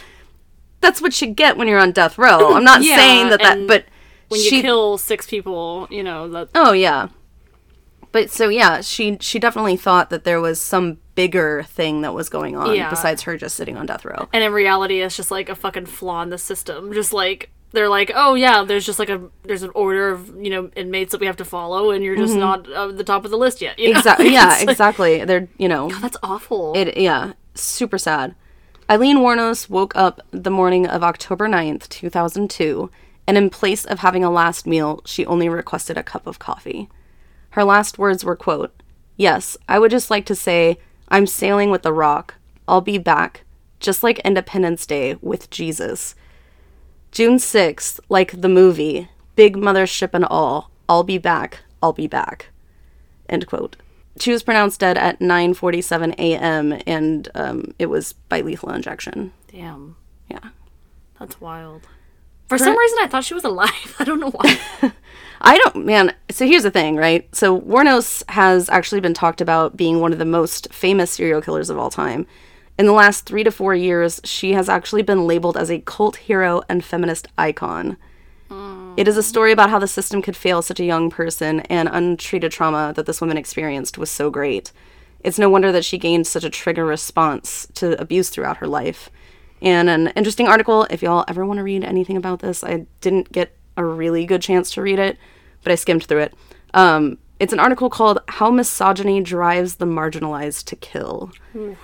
That's 0.85 1.01
what 1.01 1.19
you 1.19 1.27
get 1.27 1.57
when 1.57 1.67
you're 1.67 1.79
on 1.79 1.91
death 1.91 2.17
row. 2.19 2.53
I'm 2.53 2.63
not 2.63 2.83
Yeah, 2.83 2.95
saying 2.95 3.29
that 3.29 3.39
that, 3.41 3.67
but 3.67 3.85
When 4.27 4.39
she 4.39 4.57
you 4.57 4.61
kill 4.61 4.99
six 4.99 5.25
people, 5.25 5.87
you 5.89 6.03
know 6.03 6.29
that. 6.29 6.49
Oh 6.53 6.73
yeah. 6.73 7.07
But 8.11 8.29
so 8.29 8.49
yeah, 8.49 8.81
she 8.81 9.17
she 9.19 9.39
definitely 9.39 9.77
thought 9.77 10.11
that 10.11 10.25
there 10.25 10.39
was 10.39 10.61
some 10.61 10.99
bigger 11.15 11.63
thing 11.63 12.01
that 12.01 12.13
was 12.13 12.29
going 12.29 12.55
on 12.55 12.75
Yeah. 12.75 12.91
besides 12.91 13.23
her 13.23 13.35
just 13.35 13.55
sitting 13.55 13.77
on 13.77 13.87
death 13.87 14.05
row. 14.05 14.29
And 14.31 14.43
in 14.43 14.53
reality, 14.53 15.01
it's 15.01 15.17
just 15.17 15.31
like 15.31 15.49
a 15.49 15.55
fucking 15.55 15.87
flaw 15.87 16.21
in 16.21 16.29
the 16.29 16.37
system. 16.37 16.93
Just 16.93 17.13
like 17.13 17.49
they're 17.71 17.89
like, 17.89 18.11
oh 18.13 18.35
yeah, 18.35 18.63
there's 18.63 18.85
just 18.85 18.99
like 18.99 19.09
a 19.09 19.21
there's 19.43 19.63
an 19.63 19.71
order 19.73 20.09
of 20.09 20.35
you 20.37 20.51
know 20.51 20.69
inmates 20.75 21.13
that 21.13 21.19
we 21.19 21.25
have 21.25 21.37
to 21.37 21.45
follow, 21.45 21.89
and 21.89 22.03
you're 22.03 22.15
just 22.15 22.33
mm-hmm. 22.33 22.41
not 22.41 22.91
at 22.91 22.97
the 22.97 23.03
top 23.03 23.25
of 23.25 23.31
the 23.31 23.37
list 23.37 23.59
yet. 23.59 23.79
You 23.79 23.91
know? 23.91 23.97
Exactly. 23.97 24.29
Yeah, 24.33 24.49
like- 24.49 24.69
exactly. 24.69 25.25
They're 25.25 25.47
you 25.57 25.67
know 25.67 25.89
God, 25.89 26.03
that's 26.03 26.17
awful. 26.21 26.73
it 26.75 26.97
yeah 26.97 27.33
super 27.55 27.97
sad. 27.97 28.35
Aileen 28.87 29.17
Wuornos 29.17 29.67
woke 29.67 29.95
up 29.95 30.21
the 30.29 30.51
morning 30.51 30.85
of 30.85 31.01
October 31.01 31.47
9th, 31.47 31.89
2002, 31.89 32.91
and 33.25 33.35
in 33.35 33.49
place 33.49 33.83
of 33.83 33.99
having 33.99 34.23
a 34.23 34.29
last 34.29 34.67
meal, 34.67 35.01
she 35.05 35.25
only 35.25 35.49
requested 35.49 35.97
a 35.97 36.03
cup 36.03 36.27
of 36.27 36.37
coffee. 36.37 36.87
Her 37.51 37.63
last 37.63 37.97
words 37.97 38.23
were 38.23 38.35
quote, 38.35 38.71
"Yes, 39.17 39.57
I 39.67 39.79
would 39.79 39.89
just 39.89 40.11
like 40.11 40.23
to 40.27 40.35
say 40.35 40.77
I'm 41.07 41.25
sailing 41.25 41.71
with 41.71 41.81
the 41.81 41.91
rock. 41.91 42.35
I'll 42.67 42.81
be 42.81 42.99
back, 42.99 43.43
just 43.79 44.03
like 44.03 44.19
Independence 44.19 44.85
Day 44.85 45.15
with 45.19 45.49
Jesus." 45.49 46.13
June 47.11 47.39
6th, 47.39 47.99
like 48.07 48.39
the 48.39 48.49
movie, 48.49 49.09
big 49.35 49.57
mothership 49.57 50.11
and 50.13 50.25
all, 50.25 50.69
I'll 50.87 51.03
be 51.03 51.17
back, 51.17 51.61
I'll 51.81 51.93
be 51.93 52.05
back. 52.05 52.49
End 53.27 53.47
quote. 53.47 53.77
She 54.19 54.31
was 54.31 54.43
pronounced 54.43 54.79
dead 54.79 54.97
at 54.97 55.19
9:47 55.19 56.15
a.m. 56.17 56.79
and 56.87 57.27
um, 57.35 57.73
it 57.79 57.87
was 57.87 58.13
by 58.13 58.41
lethal 58.41 58.71
injection. 58.71 59.33
Damn, 59.51 59.95
Yeah. 60.29 60.39
that's 61.19 61.39
wild. 61.41 61.87
For 62.47 62.57
some 62.59 62.77
reason, 62.77 62.97
I 63.01 63.07
thought 63.07 63.23
she 63.25 63.33
was 63.33 63.43
alive. 63.43 63.95
I 63.99 64.03
don't 64.03 64.19
know 64.19 64.29
why. 64.29 64.59
I 65.41 65.57
don't, 65.57 65.85
man. 65.85 66.13
So 66.29 66.45
here's 66.45 66.63
the 66.63 66.71
thing, 66.71 66.95
right? 66.95 67.27
So 67.35 67.59
Wuornos 67.59 68.23
has 68.29 68.69
actually 68.69 69.01
been 69.01 69.13
talked 69.15 69.41
about 69.41 69.75
being 69.75 69.99
one 69.99 70.13
of 70.13 70.19
the 70.19 70.25
most 70.25 70.71
famous 70.73 71.11
serial 71.11 71.41
killers 71.41 71.69
of 71.69 71.77
all 71.77 71.89
time. 71.89 72.27
In 72.77 72.85
the 72.85 72.91
last 72.93 73.25
three 73.25 73.43
to 73.43 73.51
four 73.51 73.73
years, 73.73 74.21
she 74.23 74.53
has 74.53 74.69
actually 74.69 75.01
been 75.01 75.25
labeled 75.25 75.57
as 75.57 75.71
a 75.71 75.79
cult 75.81 76.17
hero 76.17 76.61
and 76.69 76.83
feminist 76.85 77.27
icon. 77.37 77.97
It 78.97 79.09
is 79.09 79.17
a 79.17 79.23
story 79.23 79.51
about 79.51 79.69
how 79.69 79.79
the 79.79 79.89
system 79.89 80.21
could 80.21 80.37
fail 80.37 80.61
such 80.61 80.79
a 80.79 80.85
young 80.85 81.09
person, 81.09 81.59
and 81.61 81.89
untreated 81.91 82.53
trauma 82.53 82.93
that 82.95 83.05
this 83.05 83.19
woman 83.19 83.35
experienced 83.35 83.97
was 83.97 84.09
so 84.09 84.29
great. 84.29 84.71
It's 85.19 85.37
no 85.37 85.49
wonder 85.49 85.71
that 85.73 85.83
she 85.83 85.97
gained 85.97 86.27
such 86.27 86.45
a 86.45 86.49
trigger 86.49 86.85
response 86.85 87.67
to 87.73 87.99
abuse 87.99 88.29
throughout 88.29 88.57
her 88.57 88.67
life. 88.67 89.09
And 89.61 89.89
an 89.89 90.07
interesting 90.15 90.47
article, 90.47 90.87
if 90.89 91.01
y'all 91.01 91.25
ever 91.27 91.45
want 91.45 91.57
to 91.57 91.63
read 91.63 91.83
anything 91.83 92.15
about 92.15 92.39
this, 92.39 92.63
I 92.63 92.85
didn't 93.01 93.31
get 93.33 93.57
a 93.75 93.83
really 93.83 94.25
good 94.25 94.41
chance 94.41 94.71
to 94.71 94.81
read 94.81 94.99
it, 94.99 95.17
but 95.61 95.73
I 95.73 95.75
skimmed 95.75 96.05
through 96.05 96.19
it. 96.21 96.33
Um, 96.73 97.17
it's 97.37 97.51
an 97.51 97.59
article 97.59 97.89
called 97.89 98.19
How 98.29 98.49
Misogyny 98.49 99.19
Drives 99.21 99.75
the 99.75 99.85
Marginalized 99.85 100.65
to 100.67 100.75
Kill, 100.77 101.31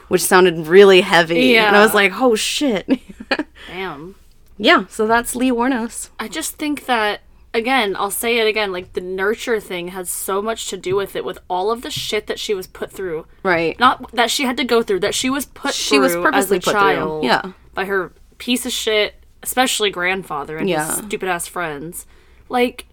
which 0.08 0.22
sounded 0.24 0.68
really 0.68 1.02
heavy. 1.02 1.52
And 1.68 1.76
I 1.76 1.82
was 1.84 1.94
like, 1.94 2.14
oh 2.16 2.36
shit. 2.36 2.88
Damn. 3.68 4.16
Yeah, 4.64 4.86
so 4.88 5.08
that's 5.08 5.36
Lee 5.36 5.52
Wuornos. 5.52 6.10
I 6.20 6.28
just 6.28 6.56
think 6.56 6.86
that 6.86 7.22
again, 7.54 7.96
I'll 7.98 8.12
say 8.12 8.38
it 8.38 8.48
again, 8.48 8.72
like 8.72 8.94
the 8.94 9.02
nurture 9.02 9.60
thing 9.60 9.90
has 9.90 10.10
so 10.10 10.42
much 10.42 10.68
to 10.70 10.78
do 10.78 10.96
with 10.96 11.16
it 11.16 11.26
with 11.26 11.40
all 11.50 11.70
of 11.72 11.82
the 11.82 11.92
shit 11.92 12.28
that 12.28 12.40
she 12.40 12.54
was 12.54 12.68
put 12.68 12.92
through. 12.92 13.26
Right. 13.44 13.78
Not 13.80 14.12
that 14.14 14.32
she 14.32 14.44
had 14.44 14.56
to 14.58 14.64
go 14.64 14.82
through, 14.84 15.02
that 15.02 15.14
she 15.16 15.30
was 15.30 15.46
put 15.48 15.74
She 15.74 16.00
was 16.00 16.14
purposely 16.16 16.58
as 16.58 16.68
a 16.68 16.72
put 16.72 16.80
through, 16.80 17.26
yeah. 17.26 17.52
by 17.74 17.86
her 17.86 18.14
piece 18.38 18.66
of 18.66 18.72
shit, 18.72 19.16
especially 19.44 19.90
grandfather 19.90 20.58
and 20.58 20.70
Yeah. 20.70 20.86
his 20.88 21.06
stupid 21.06 21.28
ass 21.28 21.48
friends. 21.48 22.06
Like 22.48 22.86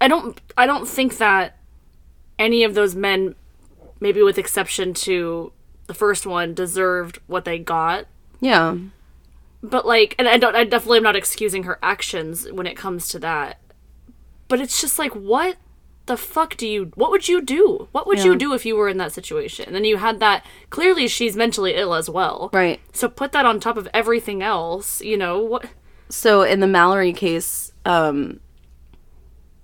I 0.00 0.08
don't 0.08 0.40
I 0.56 0.64
don't 0.66 0.88
think 0.88 1.18
that 1.18 1.58
any 2.38 2.64
of 2.64 2.74
those 2.74 2.94
men 2.94 3.34
maybe 4.00 4.22
with 4.22 4.38
exception 4.38 4.94
to 4.94 5.52
the 5.88 5.94
first 5.94 6.24
one 6.24 6.54
deserved 6.54 7.18
what 7.26 7.44
they 7.44 7.58
got 7.58 8.06
Yeah. 8.40 8.76
But 9.62 9.86
like 9.86 10.14
and 10.18 10.28
i 10.28 10.36
don't 10.36 10.56
i 10.56 10.64
definitely 10.64 10.98
am 10.98 11.04
not 11.04 11.16
excusing 11.16 11.64
her 11.64 11.78
actions 11.82 12.50
when 12.50 12.66
it 12.66 12.76
comes 12.76 13.08
to 13.08 13.18
that. 13.18 13.58
But 14.48 14.60
it's 14.60 14.80
just 14.80 14.98
like 14.98 15.12
what 15.12 15.56
the 16.06 16.16
fuck 16.16 16.56
do 16.56 16.66
you 16.66 16.90
what 16.94 17.10
would 17.10 17.28
you 17.28 17.40
do? 17.40 17.88
What 17.92 18.06
would 18.06 18.24
you 18.24 18.34
do 18.34 18.52
if 18.52 18.66
you 18.66 18.74
were 18.74 18.88
in 18.88 18.98
that 18.98 19.12
situation? 19.12 19.66
And 19.66 19.76
then 19.76 19.84
you 19.84 19.98
had 19.98 20.18
that 20.20 20.44
clearly 20.70 21.06
she's 21.06 21.36
mentally 21.36 21.74
ill 21.76 21.94
as 21.94 22.10
well. 22.10 22.50
Right. 22.52 22.80
so 22.92 23.08
put 23.08 23.32
that 23.32 23.46
on 23.46 23.60
top 23.60 23.76
of 23.76 23.88
everything 23.94 24.42
else 24.42 25.00
you 25.02 25.16
know 25.16 25.38
what? 25.38 25.66
So 26.08 26.42
in 26.42 26.58
the 26.58 26.66
Mallory 26.66 27.12
case, 27.12 27.72
um, 27.84 28.40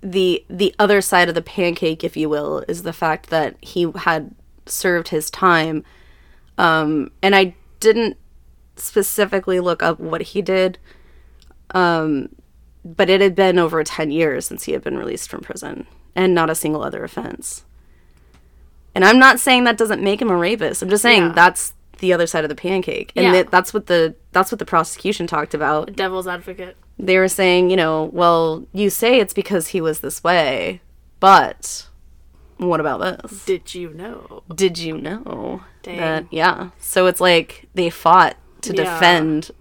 the 0.01 0.45
the 0.49 0.73
other 0.79 1.01
side 1.01 1.27
of 1.27 1.35
the 1.35 1.41
pancake, 1.41 2.03
if 2.03 2.15
you 2.15 2.29
will, 2.29 2.63
is 2.67 2.83
the 2.83 2.93
fact 2.93 3.29
that 3.29 3.55
he 3.61 3.91
had 3.95 4.33
served 4.65 5.09
his 5.09 5.29
time, 5.29 5.83
um, 6.57 7.11
and 7.21 7.35
I 7.35 7.55
didn't 7.79 8.17
specifically 8.79 9.59
look 9.59 9.81
up 9.83 9.99
what 9.99 10.21
he 10.21 10.41
did, 10.41 10.77
um, 11.71 12.29
but 12.85 13.09
it 13.09 13.21
had 13.21 13.35
been 13.35 13.59
over 13.59 13.83
ten 13.83 14.11
years 14.11 14.45
since 14.45 14.63
he 14.63 14.71
had 14.71 14.83
been 14.83 14.97
released 14.97 15.29
from 15.29 15.41
prison, 15.41 15.87
and 16.15 16.33
not 16.33 16.49
a 16.49 16.55
single 16.55 16.83
other 16.83 17.03
offense. 17.03 17.63
And 18.95 19.05
I'm 19.05 19.19
not 19.19 19.39
saying 19.39 19.65
that 19.65 19.77
doesn't 19.77 20.01
make 20.01 20.21
him 20.21 20.29
a 20.29 20.35
rapist. 20.35 20.81
I'm 20.81 20.89
just 20.89 21.03
saying 21.03 21.21
Yeah. 21.21 21.31
that's 21.33 21.73
the 21.99 22.13
other 22.13 22.27
side 22.27 22.43
of 22.43 22.49
the 22.49 22.55
pancake, 22.55 23.11
and 23.15 23.25
Yeah. 23.25 23.31
that, 23.33 23.51
that's 23.51 23.73
what 23.73 23.87
the 23.87 24.15
that's 24.31 24.51
what 24.51 24.59
the 24.59 24.65
prosecution 24.65 25.25
talked 25.27 25.53
about 25.55 25.95
devil's 25.95 26.27
advocate 26.27 26.77
they 26.99 27.17
were 27.19 27.27
saying, 27.27 27.69
you 27.69 27.75
know, 27.77 28.05
well, 28.11 28.65
you 28.73 28.89
say 28.89 29.19
it's 29.19 29.33
because 29.33 29.67
he 29.67 29.79
was 29.81 29.99
this 29.99 30.23
way, 30.23 30.81
but 31.19 31.87
what 32.57 32.79
about 32.79 33.21
this? 33.21 33.45
did 33.45 33.75
you 33.75 33.93
know 33.93 34.41
Did 34.55 34.79
you 34.79 34.97
know 34.97 35.61
Dang. 35.83 35.97
that? 35.97 36.25
Yeah. 36.31 36.69
So 36.79 37.05
it's 37.05 37.21
like 37.21 37.67
they 37.75 37.91
fought 37.91 38.35
to 38.67 38.75
Yeah. 38.75 38.93
defend 38.93 39.51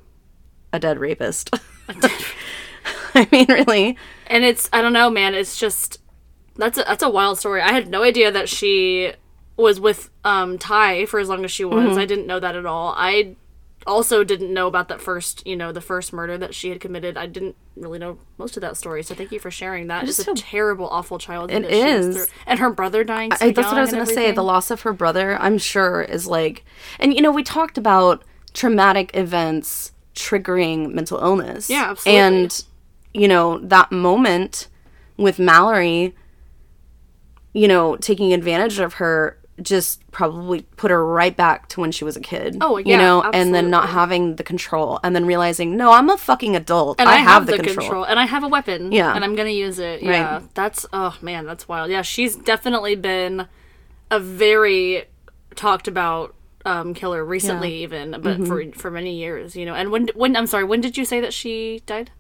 a 0.73 0.79
dead 0.79 0.99
rapist. 0.99 1.51
I 3.15 3.27
mean, 3.33 3.47
really? 3.49 3.97
and 4.27 4.45
it's 4.45 4.69
i 4.73 4.83
don't 4.83 4.93
know 4.93 5.09
man 5.09 5.35
it's 5.35 5.59
just 5.59 6.01
that's 6.57 6.77
a 6.79 6.83
that's 6.85 7.03
a 7.03 7.09
wild 7.09 7.39
story 7.39 7.63
i 7.63 7.73
had 7.73 7.89
no 7.89 8.03
idea 8.03 8.31
that 8.33 8.49
she 8.49 9.13
was 9.57 9.79
with 9.81 10.11
um 10.25 10.59
ty 10.59 11.07
for 11.07 11.21
as 11.21 11.29
long 11.29 11.45
as 11.45 11.51
she 11.51 11.65
was 11.65 11.91
Mm-hmm. 11.91 11.99
i 11.99 12.05
didn't 12.05 12.27
know 12.27 12.41
that 12.41 12.57
at 12.57 12.67
all 12.67 12.93
i 12.97 13.37
also 13.87 14.25
didn't 14.25 14.53
know 14.53 14.67
about 14.67 14.89
that 14.89 15.01
first 15.01 15.47
you 15.47 15.55
know 15.57 15.71
the 15.71 15.81
first 15.81 16.13
murder 16.13 16.37
that 16.37 16.55
she 16.55 16.69
had 16.71 16.81
committed 16.81 17.17
i 17.17 17.25
didn't 17.27 17.55
really 17.77 17.99
know 18.01 18.19
most 18.37 18.57
of 18.57 18.61
that 18.63 18.77
story 18.77 19.03
so 19.03 19.15
thank 19.15 19.31
you 19.31 19.39
for 19.39 19.51
sharing 19.51 19.87
that 19.87 20.07
it's 20.09 20.19
a 20.27 20.35
terrible 20.35 20.89
awful 20.89 21.19
childhood 21.19 21.65
It 21.65 22.03
through. 22.15 22.27
and 22.47 22.59
her 22.59 22.71
brother 22.71 23.05
dying 23.05 23.31
so 23.33 23.47
I, 23.47 23.53
that's 23.53 23.69
what 23.69 23.79
I 23.79 23.83
was 23.83 23.93
going 23.93 24.05
to 24.05 24.13
say. 24.13 24.33
The 24.33 24.43
loss 24.43 24.71
of 24.73 24.81
her 24.83 24.93
brother, 24.93 25.37
I'm 25.41 25.57
sure, 25.59 26.03
is 26.03 26.27
like, 26.27 26.65
and 26.99 27.15
you 27.15 27.21
know, 27.23 27.31
we 27.31 27.45
talked 27.45 27.79
about 27.79 28.25
traumatic 28.57 29.11
events 29.15 29.93
triggering 30.15 30.93
mental 30.93 31.19
illness. 31.19 31.69
Yeah, 31.71 31.91
absolutely. 31.91 32.21
And, 32.21 32.65
you 33.13 33.29
know, 33.29 33.59
that 33.59 33.93
moment 33.93 34.69
with 35.19 35.39
Mallory, 35.39 36.15
you 37.53 37.69
know, 37.69 37.97
taking 37.97 38.33
advantage 38.33 38.79
of 38.79 38.95
her 38.95 39.39
just 39.63 40.11
probably 40.11 40.63
put 40.77 40.91
her 40.91 41.05
right 41.05 41.35
back 41.35 41.69
to 41.69 41.81
when 41.81 41.91
she 41.91 42.05
was 42.05 42.17
a 42.17 42.21
kid. 42.21 42.59
Oh, 42.61 42.77
yeah, 42.77 42.93
you 42.93 42.97
know, 42.99 43.23
and 43.23 43.55
then 43.55 43.71
not 43.71 43.89
having 43.89 44.37
the 44.37 44.43
control, 44.43 45.01
and 45.03 45.17
then 45.17 45.25
realizing, 45.25 45.77
no, 45.77 45.93
I'm 45.93 46.11
a 46.11 46.17
fucking 46.19 46.55
adult. 46.55 47.01
and 47.01 47.09
I, 47.09 47.17
have, 47.17 47.47
the, 47.47 47.59
control. 47.59 48.05
and 48.05 48.21
I 48.21 48.27
have 48.27 48.45
a 48.45 48.49
weapon. 48.49 48.93
Yeah. 48.93 49.15
and 49.15 49.25
I'm 49.25 49.35
gonna 49.35 49.51
use 49.51 49.79
it. 49.79 50.03
Yeah, 50.03 50.43
that's 50.55 50.85
oh 50.93 51.17
man, 51.23 51.47
that's 51.47 51.69
wild. 51.69 51.91
Yeah, 51.91 52.03
she's 52.03 52.37
definitely 52.37 52.97
been 52.97 53.49
a 54.11 54.21
very 54.21 55.07
talked 55.55 55.89
about 55.89 56.36
um, 56.67 56.93
killer 56.93 57.25
recently, 57.25 57.83
even, 57.83 58.11
but 58.11 58.23
Mm-hmm. 58.41 58.45
for 58.45 58.73
for 58.79 58.91
many 58.91 59.15
years, 59.17 59.57
you 59.57 59.65
know. 59.65 59.75
And 59.75 59.91
when 59.91 60.09
when 60.15 60.37
I'm 60.37 60.47
sorry, 60.47 60.65
when 60.65 60.81
did 60.83 60.99
you 60.99 61.05
say 61.07 61.21
that 61.21 61.33
she 61.33 61.83
died? 61.87 62.11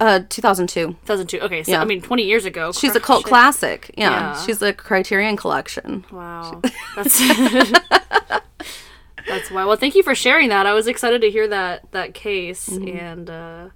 Uh, 0.00 0.18
2002. 0.28 0.88
2002. 1.06 1.40
Okay, 1.42 1.62
so 1.62 1.70
Yeah. 1.70 1.80
I 1.80 1.84
mean, 1.84 2.02
20 2.02 2.24
years 2.24 2.44
ago. 2.44 2.72
She's 2.72 2.96
a 2.96 3.00
cult 3.00 3.20
shit. 3.20 3.28
classic. 3.28 3.94
Yeah. 3.96 4.10
Yeah. 4.10 4.42
she's 4.44 4.60
a 4.60 4.72
Criterion 4.72 5.36
Collection. 5.36 6.04
Wow, 6.10 6.60
that's 6.96 7.20
that's 9.28 9.50
why. 9.50 9.64
Well, 9.64 9.76
thank 9.76 9.94
you 9.94 10.02
for 10.02 10.14
sharing 10.14 10.48
that. 10.48 10.66
I 10.66 10.72
was 10.72 10.86
excited 10.88 11.20
to 11.22 11.30
hear 11.30 11.46
that 11.48 11.90
that 11.92 12.14
case. 12.14 12.68
Mm-hmm. 12.68 12.98
And 12.98 13.30
uh, 13.30 13.68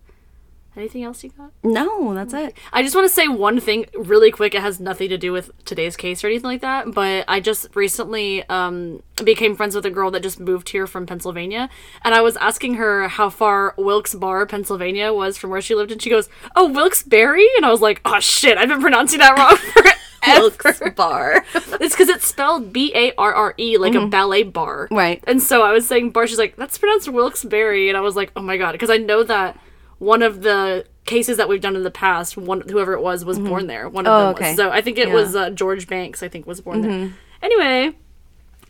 anything 0.81 1.05
else 1.05 1.23
you 1.23 1.31
got? 1.31 1.53
No, 1.63 2.15
that's 2.15 2.35
it. 2.35 2.57
I 2.73 2.83
just 2.83 2.95
want 2.95 3.07
to 3.07 3.15
say 3.15 3.29
one 3.29 3.61
thing 3.61 3.87
really 3.95 4.31
quick. 4.31 4.55
It 4.55 4.63
has 4.63 4.81
nothing 4.81 5.09
to 5.11 5.19
do 5.19 5.33
with 5.33 5.51
today's 5.65 5.97
case 5.97 6.25
or 6.25 6.29
anything 6.29 6.45
like 6.51 6.61
that. 6.63 6.93
But 6.93 7.25
I 7.29 7.41
just 7.41 7.69
recently 7.75 8.49
um, 8.49 9.03
became 9.23 9.55
friends 9.55 9.75
with 9.75 9.87
a 9.87 9.91
girl 9.91 10.11
that 10.11 10.23
just 10.23 10.41
moved 10.41 10.71
here 10.71 10.87
from 10.87 11.07
Pennsylvania, 11.07 11.69
and 12.05 12.15
I 12.15 12.21
was 12.21 12.37
asking 12.37 12.75
her 12.75 13.09
how 13.09 13.31
far 13.31 13.75
Wilkes 13.77 14.15
Barre, 14.15 14.47
Pennsylvania, 14.47 15.13
was 15.13 15.37
from 15.39 15.51
where 15.51 15.61
she 15.61 15.75
lived, 15.75 15.93
and 15.93 16.03
she 16.03 16.11
goes, 16.11 16.29
"Oh, 16.57 16.69
Wilkes-Barre," 16.69 17.47
and 17.57 17.67
I 17.67 17.71
was 17.71 17.81
like, 17.81 18.01
"Oh 18.05 18.21
shit, 18.21 18.59
I've 18.59 18.69
been 18.69 18.81
pronouncing 18.81 19.21
that 19.21 19.39
wrong 19.39 19.57
forever." 19.57 19.97
Wilkes 20.27 20.81
Bar. 20.97 21.45
It's 21.81 21.95
because 21.95 22.09
it's 22.09 22.27
spelled 22.27 22.73
B 22.75 22.93
A 22.95 23.13
R 23.17 23.33
R 23.33 23.55
E, 23.59 23.79
like 23.79 23.95
a 23.95 24.07
ballet 24.07 24.43
bar. 24.43 24.87
Right. 24.91 25.25
And 25.27 25.43
so 25.43 25.63
I 25.63 25.73
was 25.73 25.89
saying 25.89 26.11
bar, 26.11 26.27
she's 26.27 26.39
like, 26.39 26.57
that's 26.57 26.77
pronounced 26.77 27.09
Wilkes-Barre. 27.09 27.89
And 27.89 27.97
I 27.97 28.01
was 28.01 28.17
like, 28.17 28.31
oh 28.37 28.43
my 28.43 28.59
God. 28.59 28.73
Because 28.73 28.91
I 28.91 28.99
know 28.99 29.23
that 29.23 29.59
one 30.01 30.23
of 30.23 30.43
the 30.43 30.85
cases 31.07 31.37
that 31.37 31.49
we've 31.49 31.61
done 31.61 31.77
in 31.77 31.85
the 31.85 31.91
past, 31.91 32.37
one 32.37 32.63
whoever 32.63 32.93
it 32.95 33.01
was, 33.01 33.25
was 33.25 33.39
born 33.39 33.69
there. 33.69 33.89
One 33.89 34.07
of 34.07 34.13
Oh, 34.13 34.19
them 34.19 34.35
okay. 34.35 34.49
was. 34.49 34.57
So 34.57 34.71
I 34.71 34.81
think 34.81 34.99
it 34.99 35.09
Yeah. 35.09 35.15
was 35.15 35.37
uh, 35.37 35.51
George 35.51 35.87
Banks, 35.87 36.23
I 36.23 36.29
think, 36.29 36.47
was 36.47 36.61
born 36.61 36.81
there. 36.83 37.13
Anyway. 37.43 37.95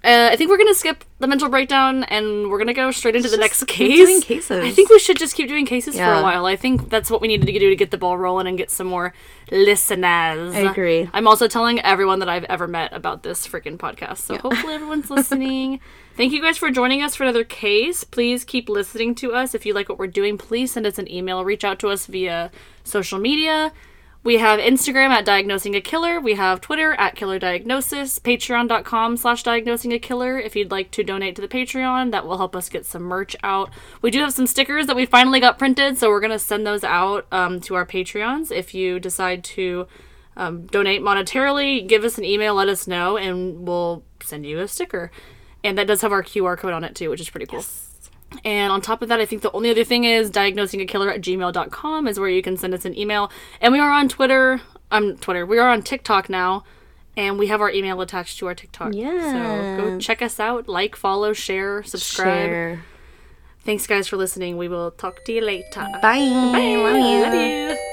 Uh, 0.02 0.30
I 0.32 0.36
think 0.36 0.48
we're 0.48 0.56
gonna 0.56 0.72
skip 0.72 1.04
the 1.18 1.26
mental 1.26 1.50
breakdown 1.50 2.04
and 2.04 2.48
we're 2.50 2.56
gonna 2.56 2.72
go 2.72 2.90
straight 2.90 3.16
into 3.16 3.28
the 3.28 3.36
next 3.36 3.66
keep 3.66 3.90
case. 3.90 3.98
doing 3.98 4.22
cases. 4.22 4.64
I 4.64 4.70
think 4.70 4.88
we 4.88 4.98
should 4.98 5.18
just 5.18 5.34
keep 5.34 5.46
doing 5.46 5.66
cases 5.66 5.94
for 5.94 6.02
a 6.10 6.22
while. 6.22 6.46
I 6.46 6.56
think 6.56 6.88
that's 6.88 7.10
what 7.10 7.20
we 7.20 7.28
needed 7.28 7.44
to 7.44 7.52
do 7.58 7.68
to 7.68 7.76
get 7.76 7.90
the 7.90 7.98
ball 7.98 8.16
rolling 8.16 8.46
and 8.46 8.56
get 8.56 8.70
some 8.70 8.86
more 8.86 9.12
listeners. 9.50 10.54
I 10.54 10.60
agree. 10.60 11.10
I'm 11.12 11.28
also 11.28 11.46
telling 11.48 11.80
everyone 11.80 12.18
that 12.20 12.30
I've 12.30 12.44
ever 12.44 12.66
met 12.66 12.94
about 12.94 13.22
this 13.24 13.46
freaking 13.46 13.76
podcast. 13.76 14.18
So 14.18 14.38
hopefully 14.38 14.72
everyone's 14.72 15.10
listening. 15.18 15.80
Thank 16.20 16.34
you 16.34 16.42
guys 16.42 16.58
for 16.58 16.70
joining 16.70 17.02
us 17.02 17.14
for 17.16 17.22
another 17.22 17.44
case. 17.44 18.04
Please 18.04 18.44
keep 18.44 18.68
listening 18.68 19.14
to 19.14 19.32
us. 19.32 19.54
If 19.54 19.64
you 19.64 19.72
like 19.72 19.88
what 19.88 19.98
we're 19.98 20.06
doing, 20.06 20.36
please 20.36 20.70
send 20.70 20.84
us 20.84 20.98
an 20.98 21.10
email. 21.10 21.46
Reach 21.46 21.64
out 21.64 21.78
to 21.78 21.88
us 21.88 22.04
via 22.04 22.50
social 22.84 23.18
media. 23.18 23.72
We 24.22 24.36
have 24.36 24.60
Instagram 24.60 25.08
at 25.08 25.24
Diagnosing 25.24 25.74
a 25.74 25.80
Killer. 25.80 26.20
We 26.20 26.34
have 26.34 26.60
Twitter 26.60 26.92
at 26.92 27.16
Killer 27.16 27.38
Diagnosis. 27.38 28.18
Patreon.com 28.18 29.16
slash 29.16 29.42
Diagnosing 29.42 29.94
a 29.94 29.98
Killer. 29.98 30.38
If 30.38 30.54
you'd 30.54 30.70
like 30.70 30.90
to 30.90 31.02
donate 31.02 31.36
to 31.36 31.40
the 31.40 31.48
Patreon, 31.48 32.10
that 32.10 32.26
will 32.26 32.36
help 32.36 32.54
us 32.54 32.68
get 32.68 32.84
some 32.84 33.04
merch 33.04 33.34
out. 33.42 33.70
We 34.02 34.10
do 34.10 34.20
have 34.20 34.34
some 34.34 34.46
stickers 34.46 34.88
that 34.88 34.96
we 34.96 35.06
finally 35.06 35.40
got 35.40 35.58
printed, 35.58 35.96
so 35.96 36.10
we're 36.10 36.20
going 36.20 36.32
to 36.32 36.38
send 36.38 36.66
those 36.66 36.84
out 36.84 37.26
um, 37.32 37.62
to 37.62 37.76
our 37.76 37.86
Patreons. 37.86 38.52
If 38.52 38.74
you 38.74 39.00
decide 39.00 39.42
to 39.44 39.86
um, 40.36 40.66
donate 40.66 41.00
monetarily, 41.00 41.88
give 41.88 42.04
us 42.04 42.18
an 42.18 42.24
email, 42.24 42.56
let 42.56 42.68
us 42.68 42.86
know, 42.86 43.16
and 43.16 43.66
we'll 43.66 44.04
send 44.22 44.44
you 44.44 44.58
a 44.58 44.68
sticker. 44.68 45.10
And 45.62 45.76
that 45.78 45.86
does 45.86 46.00
have 46.00 46.12
our 46.12 46.22
QR 46.22 46.56
code 46.56 46.72
on 46.72 46.84
it 46.84 46.94
too, 46.94 47.10
which 47.10 47.20
is 47.20 47.28
pretty 47.30 47.46
cool. 47.46 47.58
Yes. 47.60 47.86
And 48.44 48.72
on 48.72 48.80
top 48.80 49.02
of 49.02 49.08
that, 49.08 49.20
I 49.20 49.26
think 49.26 49.42
the 49.42 49.52
only 49.52 49.70
other 49.70 49.84
thing 49.84 50.04
is 50.04 50.30
diagnosingakiller 50.30 51.12
at 51.12 51.20
gmail.com 51.20 52.08
is 52.08 52.18
where 52.20 52.28
you 52.28 52.42
can 52.42 52.56
send 52.56 52.74
us 52.74 52.84
an 52.84 52.96
email. 52.96 53.30
And 53.60 53.72
we 53.72 53.80
are 53.80 53.90
on 53.90 54.08
Twitter. 54.08 54.60
I'm 54.90 55.16
Twitter. 55.18 55.44
We 55.44 55.58
are 55.58 55.68
on 55.68 55.82
TikTok 55.82 56.28
now. 56.28 56.64
And 57.16 57.38
we 57.38 57.48
have 57.48 57.60
our 57.60 57.70
email 57.70 58.00
attached 58.00 58.38
to 58.38 58.46
our 58.46 58.54
TikTok. 58.54 58.94
Yeah. 58.94 59.76
So 59.76 59.84
go 59.84 59.98
check 59.98 60.22
us 60.22 60.38
out. 60.38 60.68
Like, 60.68 60.94
follow, 60.94 61.32
share, 61.32 61.82
subscribe. 61.82 62.48
Share. 62.48 62.84
Thanks, 63.64 63.86
guys, 63.86 64.08
for 64.08 64.16
listening. 64.16 64.56
We 64.56 64.68
will 64.68 64.92
talk 64.92 65.24
to 65.24 65.32
you 65.32 65.42
later. 65.42 65.66
Bye. 65.74 66.00
Bye. 66.00 66.76
Love 66.76 66.96
you. 66.96 67.22
Love 67.22 67.34
you. 67.34 67.89